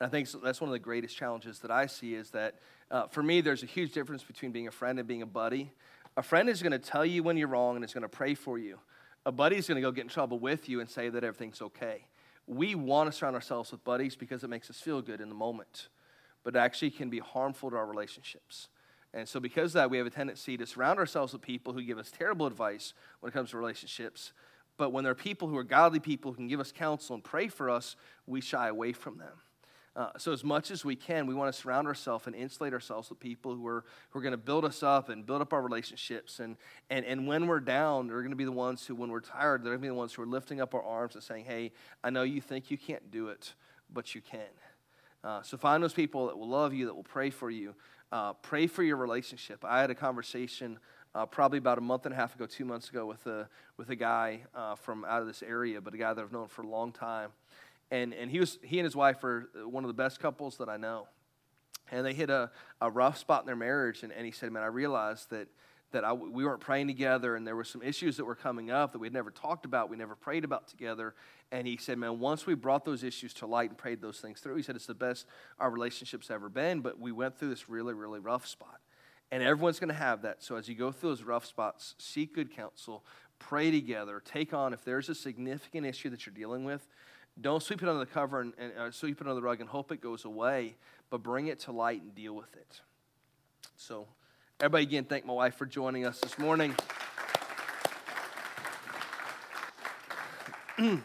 And 0.00 0.08
I 0.08 0.10
think 0.10 0.28
that's 0.42 0.60
one 0.60 0.68
of 0.68 0.72
the 0.72 0.80
greatest 0.80 1.16
challenges 1.16 1.60
that 1.60 1.70
I 1.70 1.86
see 1.86 2.14
is 2.14 2.30
that 2.30 2.56
uh, 2.90 3.06
for 3.06 3.22
me, 3.22 3.40
there's 3.40 3.62
a 3.62 3.66
huge 3.66 3.92
difference 3.92 4.24
between 4.24 4.50
being 4.50 4.66
a 4.66 4.72
friend 4.72 4.98
and 4.98 5.06
being 5.06 5.22
a 5.22 5.26
buddy. 5.26 5.70
A 6.16 6.22
friend 6.24 6.48
is 6.48 6.62
going 6.62 6.72
to 6.72 6.80
tell 6.80 7.06
you 7.06 7.22
when 7.22 7.36
you're 7.36 7.46
wrong 7.46 7.76
and 7.76 7.84
is 7.84 7.94
going 7.94 8.02
to 8.02 8.08
pray 8.08 8.34
for 8.34 8.58
you. 8.58 8.80
A 9.24 9.30
buddy 9.30 9.54
is 9.54 9.68
going 9.68 9.76
to 9.76 9.82
go 9.82 9.92
get 9.92 10.02
in 10.02 10.08
trouble 10.08 10.40
with 10.40 10.68
you 10.68 10.80
and 10.80 10.90
say 10.90 11.08
that 11.10 11.22
everything's 11.22 11.62
okay. 11.62 12.08
We 12.48 12.74
want 12.74 13.12
to 13.12 13.16
surround 13.16 13.36
ourselves 13.36 13.70
with 13.70 13.84
buddies 13.84 14.16
because 14.16 14.42
it 14.42 14.50
makes 14.50 14.68
us 14.68 14.80
feel 14.80 15.00
good 15.00 15.20
in 15.20 15.28
the 15.28 15.36
moment, 15.36 15.90
but 16.42 16.56
it 16.56 16.58
actually 16.58 16.90
can 16.90 17.08
be 17.08 17.20
harmful 17.20 17.70
to 17.70 17.76
our 17.76 17.86
relationships. 17.86 18.68
And 19.14 19.28
so, 19.28 19.40
because 19.40 19.70
of 19.70 19.74
that, 19.74 19.90
we 19.90 19.98
have 19.98 20.06
a 20.06 20.10
tendency 20.10 20.56
to 20.56 20.66
surround 20.66 20.98
ourselves 20.98 21.32
with 21.32 21.42
people 21.42 21.72
who 21.72 21.82
give 21.82 21.98
us 21.98 22.10
terrible 22.10 22.46
advice 22.46 22.92
when 23.20 23.30
it 23.30 23.32
comes 23.32 23.50
to 23.50 23.58
relationships. 23.58 24.32
But 24.76 24.92
when 24.92 25.02
there 25.02 25.10
are 25.10 25.16
people 25.16 25.48
who 25.48 25.56
are 25.56 25.64
godly 25.64 25.98
people 25.98 26.30
who 26.32 26.36
can 26.36 26.48
give 26.48 26.60
us 26.60 26.72
counsel 26.72 27.14
and 27.14 27.24
pray 27.24 27.48
for 27.48 27.68
us, 27.68 27.96
we 28.26 28.40
shy 28.40 28.68
away 28.68 28.92
from 28.92 29.18
them. 29.18 29.32
Uh, 29.98 30.10
so, 30.16 30.30
as 30.30 30.44
much 30.44 30.70
as 30.70 30.84
we 30.84 30.94
can, 30.94 31.26
we 31.26 31.34
want 31.34 31.52
to 31.52 31.60
surround 31.60 31.88
ourselves 31.88 32.28
and 32.28 32.36
insulate 32.36 32.72
ourselves 32.72 33.10
with 33.10 33.18
people 33.18 33.56
who 33.56 33.66
are, 33.66 33.84
who 34.10 34.20
are 34.20 34.22
going 34.22 34.30
to 34.30 34.36
build 34.36 34.64
us 34.64 34.84
up 34.84 35.08
and 35.08 35.26
build 35.26 35.42
up 35.42 35.52
our 35.52 35.60
relationships. 35.60 36.38
And, 36.38 36.56
and, 36.88 37.04
and 37.04 37.26
when 37.26 37.48
we're 37.48 37.58
down, 37.58 38.06
they're 38.06 38.20
going 38.20 38.30
to 38.30 38.36
be 38.36 38.44
the 38.44 38.52
ones 38.52 38.86
who, 38.86 38.94
when 38.94 39.10
we're 39.10 39.18
tired, 39.18 39.64
they're 39.64 39.72
going 39.72 39.80
to 39.80 39.82
be 39.82 39.88
the 39.88 39.94
ones 39.94 40.12
who 40.12 40.22
are 40.22 40.26
lifting 40.26 40.60
up 40.60 40.72
our 40.72 40.82
arms 40.84 41.16
and 41.16 41.24
saying, 41.24 41.46
Hey, 41.46 41.72
I 42.04 42.10
know 42.10 42.22
you 42.22 42.40
think 42.40 42.70
you 42.70 42.78
can't 42.78 43.10
do 43.10 43.28
it, 43.28 43.54
but 43.92 44.14
you 44.14 44.20
can. 44.20 44.40
Uh, 45.24 45.42
so, 45.42 45.56
find 45.56 45.82
those 45.82 45.94
people 45.94 46.28
that 46.28 46.38
will 46.38 46.48
love 46.48 46.72
you, 46.72 46.86
that 46.86 46.94
will 46.94 47.02
pray 47.02 47.30
for 47.30 47.50
you, 47.50 47.74
uh, 48.12 48.32
pray 48.34 48.66
for 48.66 48.82
your 48.82 48.96
relationship. 48.96 49.64
I 49.64 49.80
had 49.80 49.90
a 49.90 49.94
conversation 49.94 50.78
uh, 51.14 51.26
probably 51.26 51.58
about 51.58 51.78
a 51.78 51.80
month 51.80 52.06
and 52.06 52.12
a 52.12 52.16
half 52.16 52.34
ago, 52.34 52.46
two 52.46 52.64
months 52.64 52.88
ago, 52.88 53.06
with 53.06 53.26
a, 53.26 53.48
with 53.76 53.90
a 53.90 53.96
guy 53.96 54.42
uh, 54.54 54.74
from 54.74 55.04
out 55.04 55.20
of 55.20 55.26
this 55.26 55.42
area, 55.42 55.80
but 55.80 55.94
a 55.94 55.98
guy 55.98 56.12
that 56.12 56.20
I've 56.20 56.32
known 56.32 56.48
for 56.48 56.62
a 56.62 56.66
long 56.66 56.92
time. 56.92 57.30
And, 57.90 58.12
and 58.12 58.30
he, 58.30 58.38
was, 58.38 58.58
he 58.62 58.78
and 58.78 58.84
his 58.84 58.94
wife 58.94 59.24
are 59.24 59.48
one 59.64 59.84
of 59.84 59.88
the 59.88 59.94
best 59.94 60.20
couples 60.20 60.58
that 60.58 60.68
I 60.68 60.76
know. 60.76 61.08
And 61.90 62.04
they 62.04 62.12
hit 62.12 62.28
a, 62.28 62.50
a 62.80 62.90
rough 62.90 63.16
spot 63.16 63.42
in 63.42 63.46
their 63.46 63.56
marriage. 63.56 64.02
And, 64.02 64.12
and 64.12 64.26
he 64.26 64.32
said, 64.32 64.52
Man, 64.52 64.62
I 64.62 64.66
realized 64.66 65.30
that 65.30 65.48
that 65.90 66.04
I, 66.04 66.12
we 66.12 66.44
weren't 66.44 66.60
praying 66.60 66.86
together 66.86 67.34
and 67.34 67.46
there 67.46 67.56
were 67.56 67.64
some 67.64 67.82
issues 67.82 68.16
that 68.18 68.24
were 68.24 68.34
coming 68.34 68.70
up 68.70 68.92
that 68.92 68.98
we'd 68.98 69.12
never 69.12 69.30
talked 69.30 69.64
about, 69.64 69.88
we 69.88 69.96
never 69.96 70.14
prayed 70.14 70.44
about 70.44 70.68
together. 70.68 71.14
And 71.50 71.66
he 71.66 71.76
said, 71.78 71.98
Man, 71.98 72.18
once 72.18 72.46
we 72.46 72.54
brought 72.54 72.84
those 72.84 73.02
issues 73.02 73.32
to 73.34 73.46
light 73.46 73.70
and 73.70 73.78
prayed 73.78 74.02
those 74.02 74.20
things 74.20 74.40
through, 74.40 74.56
he 74.56 74.62
said, 74.62 74.76
It's 74.76 74.86
the 74.86 74.94
best 74.94 75.26
our 75.58 75.70
relationship's 75.70 76.30
ever 76.30 76.48
been, 76.48 76.80
but 76.80 77.00
we 77.00 77.12
went 77.12 77.38
through 77.38 77.48
this 77.48 77.68
really, 77.68 77.94
really 77.94 78.20
rough 78.20 78.46
spot. 78.46 78.80
And 79.30 79.42
everyone's 79.42 79.78
going 79.78 79.88
to 79.88 79.94
have 79.94 80.22
that. 80.22 80.42
So 80.42 80.56
as 80.56 80.68
you 80.68 80.74
go 80.74 80.90
through 80.90 81.10
those 81.10 81.22
rough 81.22 81.44
spots, 81.44 81.94
seek 81.98 82.34
good 82.34 82.54
counsel, 82.54 83.04
pray 83.38 83.70
together, 83.70 84.22
take 84.24 84.52
on, 84.54 84.72
if 84.72 84.84
there's 84.84 85.08
a 85.08 85.14
significant 85.14 85.86
issue 85.86 86.10
that 86.10 86.26
you're 86.26 86.34
dealing 86.34 86.64
with, 86.64 86.86
don't 87.40 87.62
sweep 87.62 87.82
it 87.82 87.88
under 87.88 88.00
the 88.00 88.10
cover 88.10 88.40
and, 88.40 88.52
and 88.58 88.72
uh, 88.76 88.90
sweep 88.90 89.20
it 89.20 89.26
under 89.26 89.34
the 89.34 89.42
rug 89.42 89.60
and 89.60 89.68
hope 89.68 89.92
it 89.92 90.00
goes 90.00 90.24
away, 90.24 90.76
but 91.10 91.22
bring 91.22 91.46
it 91.46 91.60
to 91.60 91.72
light 91.72 92.02
and 92.02 92.14
deal 92.14 92.34
with 92.34 92.54
it. 92.56 92.80
So 93.76 94.08
Everybody, 94.60 94.82
again, 94.82 95.04
thank 95.04 95.24
my 95.24 95.32
wife 95.32 95.54
for 95.54 95.66
joining 95.66 96.04
us 96.04 96.18
this 96.18 96.36
morning. 96.36 96.74
now, 100.80 101.00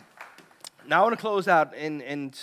I 0.90 1.02
want 1.02 1.14
to 1.14 1.22
close 1.22 1.48
out, 1.48 1.72
and, 1.78 2.02
and 2.02 2.36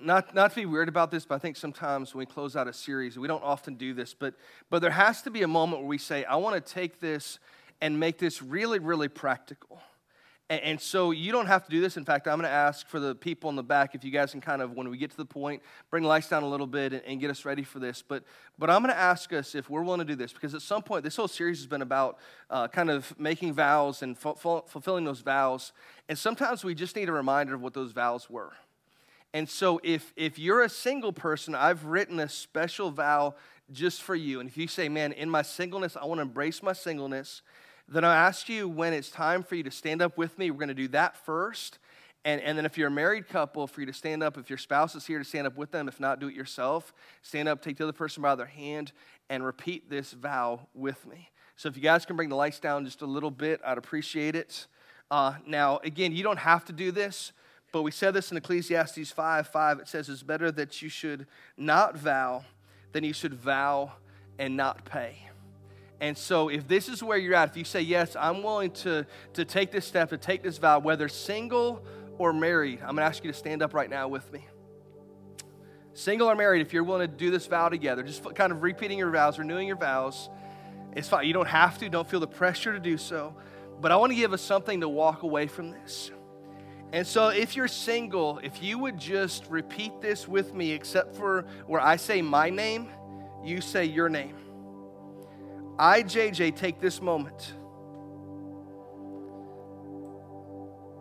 not, 0.00 0.34
not 0.34 0.52
to 0.52 0.56
be 0.56 0.64
weird 0.64 0.88
about 0.88 1.10
this, 1.10 1.26
but 1.26 1.34
I 1.34 1.38
think 1.40 1.58
sometimes 1.58 2.14
when 2.14 2.20
we 2.20 2.24
close 2.24 2.56
out 2.56 2.68
a 2.68 2.72
series, 2.72 3.18
we 3.18 3.28
don't 3.28 3.44
often 3.44 3.74
do 3.74 3.92
this, 3.92 4.14
but, 4.14 4.32
but 4.70 4.80
there 4.80 4.92
has 4.92 5.20
to 5.22 5.30
be 5.30 5.42
a 5.42 5.46
moment 5.46 5.82
where 5.82 5.88
we 5.90 5.98
say, 5.98 6.24
I 6.24 6.36
want 6.36 6.54
to 6.54 6.72
take 6.72 7.00
this 7.00 7.38
and 7.82 8.00
make 8.00 8.16
this 8.16 8.40
really, 8.40 8.78
really 8.78 9.08
practical. 9.08 9.82
And, 10.48 10.80
so 10.80 11.10
you 11.10 11.32
don't 11.32 11.46
have 11.46 11.64
to 11.64 11.70
do 11.70 11.80
this. 11.80 11.96
In 11.96 12.04
fact, 12.04 12.28
I'm 12.28 12.38
going 12.38 12.48
to 12.48 12.54
ask 12.54 12.86
for 12.86 13.00
the 13.00 13.16
people 13.16 13.50
in 13.50 13.56
the 13.56 13.64
back 13.64 13.96
if 13.96 14.04
you 14.04 14.12
guys 14.12 14.30
can 14.30 14.40
kind 14.40 14.62
of, 14.62 14.74
when 14.74 14.88
we 14.88 14.96
get 14.96 15.10
to 15.10 15.16
the 15.16 15.24
point, 15.24 15.60
bring 15.90 16.04
lights 16.04 16.28
down 16.28 16.44
a 16.44 16.48
little 16.48 16.68
bit 16.68 16.92
and, 16.92 17.02
and 17.04 17.20
get 17.20 17.30
us 17.30 17.44
ready 17.44 17.64
for 17.64 17.80
this. 17.80 18.00
But, 18.06 18.22
but 18.56 18.70
I'm 18.70 18.80
going 18.80 18.94
to 18.94 19.00
ask 19.00 19.32
us 19.32 19.56
if 19.56 19.68
we're 19.68 19.82
willing 19.82 19.98
to 19.98 20.04
do 20.04 20.14
this 20.14 20.32
because 20.32 20.54
at 20.54 20.62
some 20.62 20.82
point, 20.82 21.02
this 21.02 21.16
whole 21.16 21.26
series 21.26 21.58
has 21.58 21.66
been 21.66 21.82
about 21.82 22.18
uh, 22.48 22.68
kind 22.68 22.90
of 22.90 23.12
making 23.18 23.54
vows 23.54 24.02
and 24.02 24.16
fulfilling 24.16 25.04
those 25.04 25.20
vows. 25.20 25.72
And 26.08 26.16
sometimes 26.16 26.62
we 26.62 26.76
just 26.76 26.94
need 26.94 27.08
a 27.08 27.12
reminder 27.12 27.54
of 27.56 27.60
what 27.60 27.74
those 27.74 27.90
vows 27.90 28.30
were. 28.30 28.52
And 29.34 29.48
so 29.48 29.80
if, 29.82 30.12
if 30.16 30.38
you're 30.38 30.62
a 30.62 30.68
single 30.68 31.12
person, 31.12 31.56
I've 31.56 31.86
written 31.86 32.20
a 32.20 32.28
special 32.28 32.92
vow 32.92 33.34
just 33.72 34.02
for 34.02 34.14
you. 34.14 34.38
And 34.38 34.48
if 34.48 34.56
you 34.56 34.68
say, 34.68 34.88
man, 34.88 35.12
in 35.12 35.28
my 35.28 35.42
singleness, 35.42 35.96
I 35.96 36.04
want 36.04 36.18
to 36.18 36.22
embrace 36.22 36.62
my 36.62 36.72
singleness, 36.72 37.42
then 37.88 38.04
I 38.04 38.14
ask 38.16 38.48
you 38.48 38.68
when 38.68 38.92
it's 38.92 39.10
time 39.10 39.42
for 39.42 39.54
you 39.54 39.62
to 39.62 39.70
stand 39.70 40.02
up 40.02 40.18
with 40.18 40.38
me. 40.38 40.50
We're 40.50 40.58
going 40.58 40.68
to 40.68 40.74
do 40.74 40.88
that 40.88 41.16
first. 41.24 41.78
And, 42.24 42.40
and 42.40 42.58
then 42.58 42.66
if 42.66 42.76
you're 42.76 42.88
a 42.88 42.90
married 42.90 43.28
couple, 43.28 43.68
for 43.68 43.80
you 43.80 43.86
to 43.86 43.92
stand 43.92 44.22
up. 44.22 44.36
If 44.36 44.50
your 44.50 44.58
spouse 44.58 44.96
is 44.96 45.06
here, 45.06 45.20
to 45.20 45.24
stand 45.24 45.46
up 45.46 45.56
with 45.56 45.70
them. 45.70 45.86
If 45.86 46.00
not, 46.00 46.18
do 46.18 46.26
it 46.26 46.34
yourself. 46.34 46.92
Stand 47.22 47.48
up, 47.48 47.62
take 47.62 47.76
the 47.76 47.84
other 47.84 47.92
person 47.92 48.22
by 48.22 48.34
their 48.34 48.46
hand, 48.46 48.90
and 49.30 49.44
repeat 49.44 49.88
this 49.88 50.12
vow 50.12 50.66
with 50.74 51.06
me. 51.06 51.30
So 51.54 51.68
if 51.68 51.76
you 51.76 51.82
guys 51.82 52.04
can 52.04 52.16
bring 52.16 52.28
the 52.28 52.36
lights 52.36 52.58
down 52.58 52.84
just 52.84 53.02
a 53.02 53.06
little 53.06 53.30
bit, 53.30 53.60
I'd 53.64 53.78
appreciate 53.78 54.34
it. 54.34 54.66
Uh, 55.08 55.34
now, 55.46 55.78
again, 55.84 56.12
you 56.12 56.24
don't 56.24 56.38
have 56.38 56.64
to 56.64 56.72
do 56.72 56.90
this. 56.90 57.32
But 57.72 57.82
we 57.82 57.90
said 57.90 58.14
this 58.14 58.30
in 58.30 58.36
Ecclesiastes 58.36 59.10
5 59.12 59.48
5. 59.48 59.78
It 59.80 59.88
says, 59.88 60.08
It's 60.08 60.22
better 60.22 60.50
that 60.52 60.82
you 60.82 60.88
should 60.88 61.26
not 61.56 61.96
vow 61.96 62.44
than 62.92 63.04
you 63.04 63.12
should 63.12 63.34
vow 63.34 63.92
and 64.38 64.56
not 64.56 64.84
pay. 64.84 65.18
And 66.00 66.16
so, 66.16 66.48
if 66.48 66.68
this 66.68 66.88
is 66.88 67.02
where 67.02 67.16
you're 67.16 67.34
at, 67.34 67.50
if 67.50 67.56
you 67.56 67.64
say, 67.64 67.80
Yes, 67.80 68.16
I'm 68.16 68.42
willing 68.42 68.70
to, 68.72 69.06
to 69.34 69.44
take 69.44 69.70
this 69.70 69.86
step, 69.86 70.10
to 70.10 70.18
take 70.18 70.42
this 70.42 70.58
vow, 70.58 70.78
whether 70.78 71.08
single 71.08 71.82
or 72.18 72.32
married, 72.32 72.80
I'm 72.80 72.88
going 72.88 72.96
to 72.96 73.02
ask 73.04 73.24
you 73.24 73.32
to 73.32 73.36
stand 73.36 73.62
up 73.62 73.72
right 73.72 73.88
now 73.88 74.08
with 74.08 74.30
me. 74.32 74.46
Single 75.94 76.28
or 76.28 76.34
married, 76.34 76.60
if 76.60 76.74
you're 76.74 76.84
willing 76.84 77.08
to 77.08 77.16
do 77.16 77.30
this 77.30 77.46
vow 77.46 77.70
together, 77.70 78.02
just 78.02 78.22
kind 78.34 78.52
of 78.52 78.62
repeating 78.62 78.98
your 78.98 79.10
vows, 79.10 79.38
renewing 79.38 79.66
your 79.66 79.76
vows, 79.76 80.28
it's 80.94 81.08
fine. 81.08 81.26
You 81.26 81.32
don't 81.32 81.48
have 81.48 81.78
to, 81.78 81.88
don't 81.88 82.08
feel 82.08 82.20
the 82.20 82.26
pressure 82.26 82.72
to 82.72 82.80
do 82.80 82.98
so. 82.98 83.34
But 83.80 83.92
I 83.92 83.96
want 83.96 84.12
to 84.12 84.16
give 84.16 84.32
us 84.32 84.42
something 84.42 84.80
to 84.80 84.88
walk 84.88 85.22
away 85.22 85.46
from 85.46 85.70
this. 85.70 86.10
And 86.92 87.06
so, 87.06 87.28
if 87.28 87.56
you're 87.56 87.68
single, 87.68 88.40
if 88.42 88.62
you 88.62 88.78
would 88.78 88.98
just 88.98 89.46
repeat 89.48 90.00
this 90.00 90.28
with 90.28 90.54
me, 90.54 90.72
except 90.72 91.16
for 91.16 91.46
where 91.66 91.80
I 91.80 91.96
say 91.96 92.22
my 92.22 92.48
name, 92.48 92.88
you 93.44 93.60
say 93.60 93.84
your 93.84 94.08
name. 94.08 94.34
I, 95.78 96.02
JJ, 96.02 96.56
take 96.56 96.80
this 96.80 97.02
moment 97.02 97.54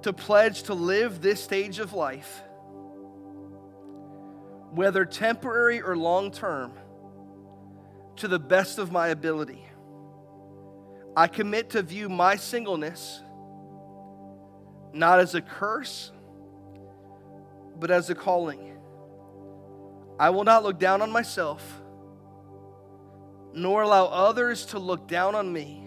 to 0.02 0.14
pledge 0.14 0.64
to 0.64 0.74
live 0.74 1.22
this 1.22 1.44
stage 1.44 1.80
of 1.80 1.94
life, 1.94 2.44
whether 4.72 5.06
temporary 5.06 5.82
or 5.82 5.98
long 5.98 6.32
term, 6.32 6.74
to 8.18 8.28
the 8.28 8.38
best 8.38 8.78
of 8.78 8.92
my 8.92 9.08
ability. 9.08 9.66
I 11.18 11.28
commit 11.28 11.72
to 11.72 11.82
view 11.82 12.10
my 12.10 12.36
singleness 12.36 13.22
not 14.96 15.20
as 15.20 15.36
a 15.36 15.42
curse, 15.42 16.12
but 17.78 17.92
as 17.92 18.10
a 18.10 18.16
calling. 18.16 18.78
I 20.18 20.30
will 20.30 20.46
not 20.46 20.64
look 20.64 20.80
down 20.80 21.02
on 21.02 21.12
myself, 21.12 21.82
nor 23.56 23.82
allow 23.82 24.06
others 24.06 24.66
to 24.68 24.80
look 24.80 25.08
down 25.08 25.34
on 25.34 25.52
me. 25.52 25.82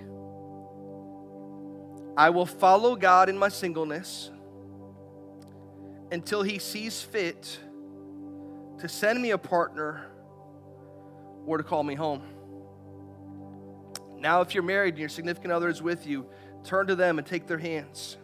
I 2.17 2.31
will 2.31 2.47
follow 2.47 2.97
God 2.97 3.29
in 3.29 3.39
my 3.39 3.49
singleness 3.49 4.31
until 6.11 6.43
He 6.43 6.59
sees 6.59 7.01
fit 7.01 7.61
to 8.79 8.89
send 8.89 9.21
me 9.21 9.31
a 9.31 9.39
partner 9.39 10.07
or 11.47 11.59
to 11.59 11.65
call 11.65 11.83
me 11.83 11.95
home. 11.95 12.23
Now, 14.19 14.41
if 14.41 14.55
you're 14.55 14.65
married 14.65 14.95
and 14.95 15.01
your 15.01 15.09
significant 15.09 15.53
other 15.53 15.69
is 15.69 15.81
with 15.81 16.07
you, 16.07 16.27
turn 16.65 16.89
to 16.89 16.97
them 16.97 17.19
and 17.19 17.27
take 17.27 17.47
their 17.47 17.59
hands 17.59 18.17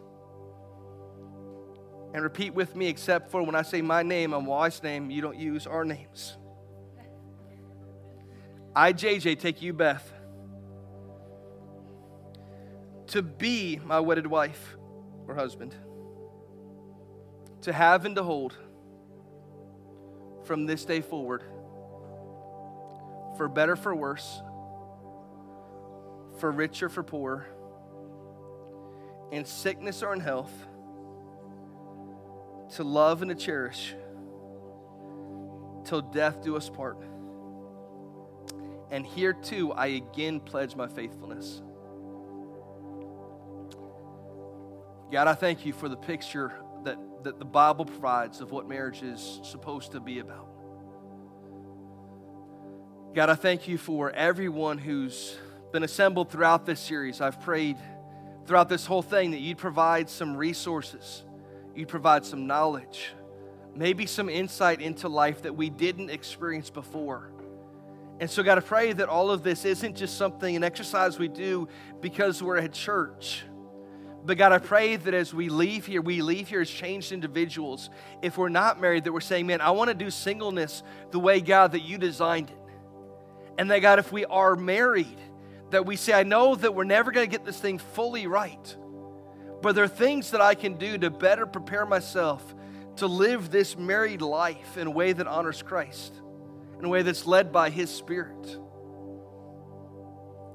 and 2.12 2.22
repeat 2.22 2.55
with 2.55 2.74
me, 2.76 2.86
except 2.86 3.30
for 3.30 3.42
when 3.42 3.57
I 3.57 3.62
say 3.62 3.82
my 3.82 4.03
name 4.03 4.32
and 4.34 4.47
wife's 4.47 4.82
name, 4.82 5.11
you 5.11 5.20
don't 5.20 5.38
use 5.38 5.66
our 5.66 5.84
names. 5.84 6.36
I, 8.77 8.93
JJ, 8.93 9.39
take 9.39 9.62
you, 9.62 9.72
Beth, 9.72 10.12
to 13.09 13.22
be 13.22 13.79
my 13.85 14.01
wedded 14.01 14.27
wife 14.27 14.77
or 15.29 15.37
husband, 15.37 15.75
to 17.62 17.72
have 17.72 18.05
and 18.05 18.16
to 18.16 18.25
hold 18.25 18.57
from 20.45 20.66
this 20.66 20.85
day 20.85 21.01
forward, 21.01 21.43
for 23.37 23.49
better, 23.49 23.77
for 23.77 23.95
worse, 23.95 24.43
for 26.41 26.51
richer, 26.51 26.89
for 26.89 27.05
poor, 27.05 27.47
in 29.31 29.45
sickness 29.45 30.03
or 30.03 30.12
in 30.12 30.20
health 30.20 30.53
to 32.75 32.83
love 32.83 33.22
and 33.22 33.29
to 33.29 33.37
cherish 33.37 33.95
till 35.85 36.01
death 36.01 36.43
do 36.43 36.57
us 36.57 36.68
part. 36.68 37.14
And 38.91 39.05
here 39.05 39.32
too, 39.32 39.72
I 39.72 39.87
again 39.87 40.41
pledge 40.41 40.76
my 40.76 40.87
faithfulness. 40.87 41.62
God, 45.12 45.28
I 45.28 45.35
thank 45.35 45.64
you 45.64 45.72
for 45.72 45.89
the 45.89 45.97
picture 45.97 46.53
that, 46.85 46.99
that 47.22 47.39
the 47.39 47.45
Bible 47.45 47.85
provides 47.85 48.41
of 48.41 48.51
what 48.51 48.68
marriage 48.68 49.03
is 49.03 49.41
supposed 49.43 49.93
to 49.93 50.01
be 50.01 50.18
about. 50.18 50.49
God, 53.14 53.30
I 53.30 53.35
thank 53.35 53.68
you 53.68 53.78
for 53.78 54.11
everyone 54.11 54.78
who's 54.78 55.37
been 55.72 55.85
assembled 55.85 56.30
throughout 56.30 56.66
this 56.66 56.80
series. 56.80 57.20
I've 57.20 57.41
prayed 57.41 57.76
throughout 58.47 58.68
this 58.68 58.87
whole 58.87 59.03
thing 59.03 59.30
that 59.30 59.41
you'd 59.41 59.59
provide 59.59 60.11
some 60.11 60.37
resources 60.37 61.24
you'd 61.74 61.89
provide 61.89 62.24
some 62.24 62.47
knowledge, 62.47 63.12
maybe 63.74 64.07
some 64.07 64.28
insight 64.28 64.80
into 64.80 65.09
life 65.09 65.43
that 65.43 65.57
we 65.57 65.70
didn't 65.70 66.11
experience 66.11 66.70
before. 66.70 67.30
And 68.21 68.31
so, 68.31 68.43
God, 68.43 68.59
I 68.59 68.61
pray 68.61 68.93
that 68.93 69.09
all 69.09 69.31
of 69.31 69.43
this 69.43 69.65
isn't 69.65 69.97
just 69.97 70.17
something, 70.17 70.55
an 70.55 70.62
exercise 70.62 71.19
we 71.19 71.29
do 71.29 71.69
because 72.01 72.43
we're 72.43 72.59
at 72.59 72.73
church. 72.73 73.45
But 74.25 74.39
God, 74.39 74.53
I 74.53 74.59
pray 74.59 74.97
that 74.97 75.12
as 75.12 75.35
we 75.35 75.49
leave 75.49 75.85
here, 75.85 76.01
we 76.01 76.23
leave 76.23 76.49
here 76.49 76.62
as 76.62 76.71
changed 76.71 77.12
individuals. 77.12 77.91
If 78.23 78.39
we're 78.39 78.49
not 78.49 78.81
married, 78.81 79.05
that 79.05 79.12
we're 79.12 79.21
saying, 79.21 79.47
man, 79.47 79.61
I 79.61 79.73
want 79.73 79.89
to 79.89 79.95
do 79.95 80.11
singleness 80.11 80.83
the 81.11 81.19
way, 81.19 81.41
God, 81.41 81.73
that 81.73 81.83
you 81.83 81.99
designed 81.99 82.51
it. 82.51 82.59
And 83.59 83.71
that, 83.71 83.81
God, 83.81 83.99
if 83.99 84.11
we 84.12 84.25
are 84.25 84.57
married, 84.57 85.21
that 85.71 85.85
we 85.85 85.97
say, 85.97 86.12
I 86.15 86.23
know 86.23 86.55
that 86.55 86.75
we're 86.75 86.85
never 86.85 87.12
going 87.12 87.29
to 87.29 87.31
get 87.31 87.45
this 87.45 87.61
thing 87.61 87.79
fully 87.79 88.27
right. 88.27 88.77
But 89.61 89.75
there 89.75 89.85
are 89.85 89.89
things 89.89 90.31
that 90.31 90.41
I 90.41 90.55
can 90.55 90.75
do 90.79 90.97
to 90.99 91.11
better 91.11 91.47
prepare 91.47 91.85
myself 91.85 92.55
to 92.97 93.07
live 93.07 93.51
this 93.51 93.77
married 93.77 94.23
life 94.23 94.77
in 94.77 94.87
a 94.87 94.91
way 94.91 95.12
that 95.12 95.27
honors 95.27 95.62
Christ, 95.62 96.15
in 96.85 96.89
a 96.89 96.91
way 96.91 97.01
that's 97.01 97.26
led 97.26 97.51
by 97.51 97.70
His 97.70 97.89
Spirit. 97.89 98.59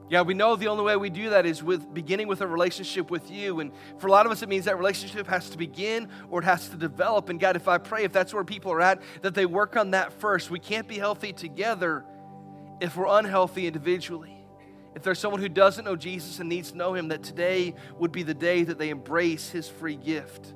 Yeah, 0.09 0.21
we 0.21 0.35
know 0.35 0.55
the 0.55 0.67
only 0.67 0.83
way 0.83 0.95
we 0.95 1.09
do 1.09 1.31
that 1.31 1.47
is 1.47 1.63
with 1.63 1.91
beginning 1.91 2.27
with 2.27 2.41
a 2.41 2.47
relationship 2.47 3.09
with 3.09 3.31
you. 3.31 3.61
And 3.61 3.71
for 3.97 4.07
a 4.07 4.11
lot 4.11 4.27
of 4.27 4.31
us, 4.31 4.43
it 4.43 4.49
means 4.49 4.65
that 4.65 4.77
relationship 4.77 5.25
has 5.25 5.49
to 5.49 5.57
begin 5.57 6.07
or 6.29 6.41
it 6.41 6.45
has 6.45 6.69
to 6.69 6.77
develop. 6.77 7.29
And 7.29 7.39
God, 7.39 7.55
if 7.55 7.67
I 7.67 7.79
pray, 7.79 8.03
if 8.03 8.11
that's 8.11 8.31
where 8.31 8.43
people 8.43 8.71
are 8.71 8.81
at, 8.81 9.01
that 9.23 9.33
they 9.33 9.47
work 9.47 9.75
on 9.75 9.91
that 9.91 10.13
first. 10.13 10.51
We 10.51 10.59
can't 10.59 10.87
be 10.87 10.99
healthy 10.99 11.33
together 11.33 12.05
if 12.79 12.95
we're 12.95 13.07
unhealthy 13.07 13.65
individually. 13.65 14.35
If 14.95 15.01
there's 15.01 15.19
someone 15.19 15.41
who 15.41 15.49
doesn't 15.49 15.85
know 15.85 15.95
Jesus 15.95 16.39
and 16.39 16.47
needs 16.47 16.71
to 16.71 16.77
know 16.77 16.93
him, 16.93 17.07
that 17.07 17.23
today 17.23 17.73
would 17.97 18.11
be 18.11 18.21
the 18.21 18.35
day 18.35 18.63
that 18.63 18.77
they 18.77 18.89
embrace 18.89 19.49
his 19.49 19.67
free 19.67 19.95
gift. 19.95 20.53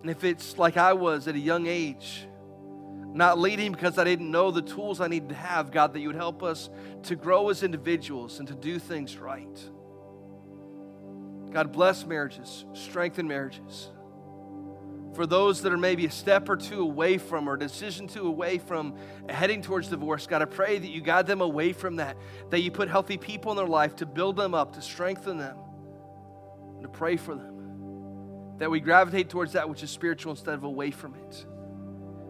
And 0.00 0.10
if 0.10 0.24
it's 0.24 0.56
like 0.56 0.78
I 0.78 0.94
was 0.94 1.28
at 1.28 1.34
a 1.34 1.38
young 1.38 1.66
age, 1.66 2.26
not 3.16 3.38
leading 3.38 3.72
because 3.72 3.98
I 3.98 4.04
didn't 4.04 4.30
know 4.30 4.50
the 4.50 4.62
tools 4.62 5.00
I 5.00 5.08
needed 5.08 5.30
to 5.30 5.34
have, 5.34 5.70
God, 5.70 5.94
that 5.94 6.00
you 6.00 6.08
would 6.08 6.16
help 6.16 6.42
us 6.42 6.68
to 7.04 7.16
grow 7.16 7.48
as 7.48 7.62
individuals 7.62 8.38
and 8.38 8.48
to 8.48 8.54
do 8.54 8.78
things 8.78 9.16
right. 9.16 9.58
God, 11.50 11.72
bless 11.72 12.04
marriages, 12.04 12.64
strengthen 12.74 13.26
marriages 13.26 13.90
for 15.16 15.26
those 15.26 15.62
that 15.62 15.72
are 15.72 15.78
maybe 15.78 16.04
a 16.04 16.10
step 16.10 16.48
or 16.48 16.56
two 16.56 16.82
away 16.82 17.16
from 17.16 17.48
or 17.48 17.54
a 17.54 17.58
decision 17.58 18.06
two 18.06 18.28
away 18.28 18.58
from 18.58 18.94
heading 19.30 19.62
towards 19.62 19.88
divorce, 19.88 20.26
God, 20.26 20.42
I 20.42 20.44
pray 20.44 20.78
that 20.78 20.88
you 20.88 21.00
guide 21.00 21.26
them 21.26 21.40
away 21.40 21.72
from 21.72 21.96
that, 21.96 22.18
that 22.50 22.60
you 22.60 22.70
put 22.70 22.90
healthy 22.90 23.16
people 23.16 23.50
in 23.50 23.56
their 23.56 23.66
life 23.66 23.96
to 23.96 24.06
build 24.06 24.36
them 24.36 24.52
up, 24.54 24.74
to 24.74 24.82
strengthen 24.82 25.38
them, 25.38 25.56
and 26.74 26.82
to 26.82 26.88
pray 26.88 27.16
for 27.16 27.34
them. 27.34 28.58
That 28.58 28.70
we 28.70 28.78
gravitate 28.78 29.30
towards 29.30 29.54
that 29.54 29.68
which 29.70 29.82
is 29.82 29.90
spiritual 29.90 30.32
instead 30.32 30.54
of 30.54 30.64
away 30.64 30.90
from 30.90 31.14
it. 31.14 31.46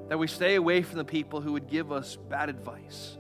That 0.09 0.19
we 0.19 0.27
stay 0.27 0.55
away 0.55 0.83
from 0.83 0.99
the 0.99 1.05
people 1.05 1.41
who 1.41 1.53
would 1.53 1.69
give 1.69 1.91
us 1.91 2.17
bad 2.29 2.49
advice. 2.49 3.17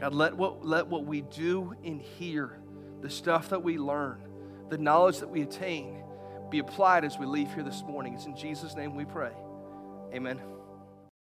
God, 0.00 0.14
let 0.14 0.36
what, 0.36 0.64
let 0.64 0.86
what 0.86 1.04
we 1.04 1.22
do 1.22 1.74
in 1.82 1.98
here, 1.98 2.58
the 3.00 3.10
stuff 3.10 3.50
that 3.50 3.62
we 3.62 3.78
learn, 3.78 4.20
the 4.68 4.78
knowledge 4.78 5.18
that 5.18 5.28
we 5.28 5.42
attain, 5.42 6.02
be 6.50 6.60
applied 6.60 7.04
as 7.04 7.18
we 7.18 7.26
leave 7.26 7.52
here 7.54 7.62
this 7.62 7.82
morning. 7.82 8.14
It's 8.14 8.26
in 8.26 8.36
Jesus' 8.36 8.74
name 8.74 8.94
we 8.94 9.04
pray. 9.04 9.32
Amen. 10.14 10.40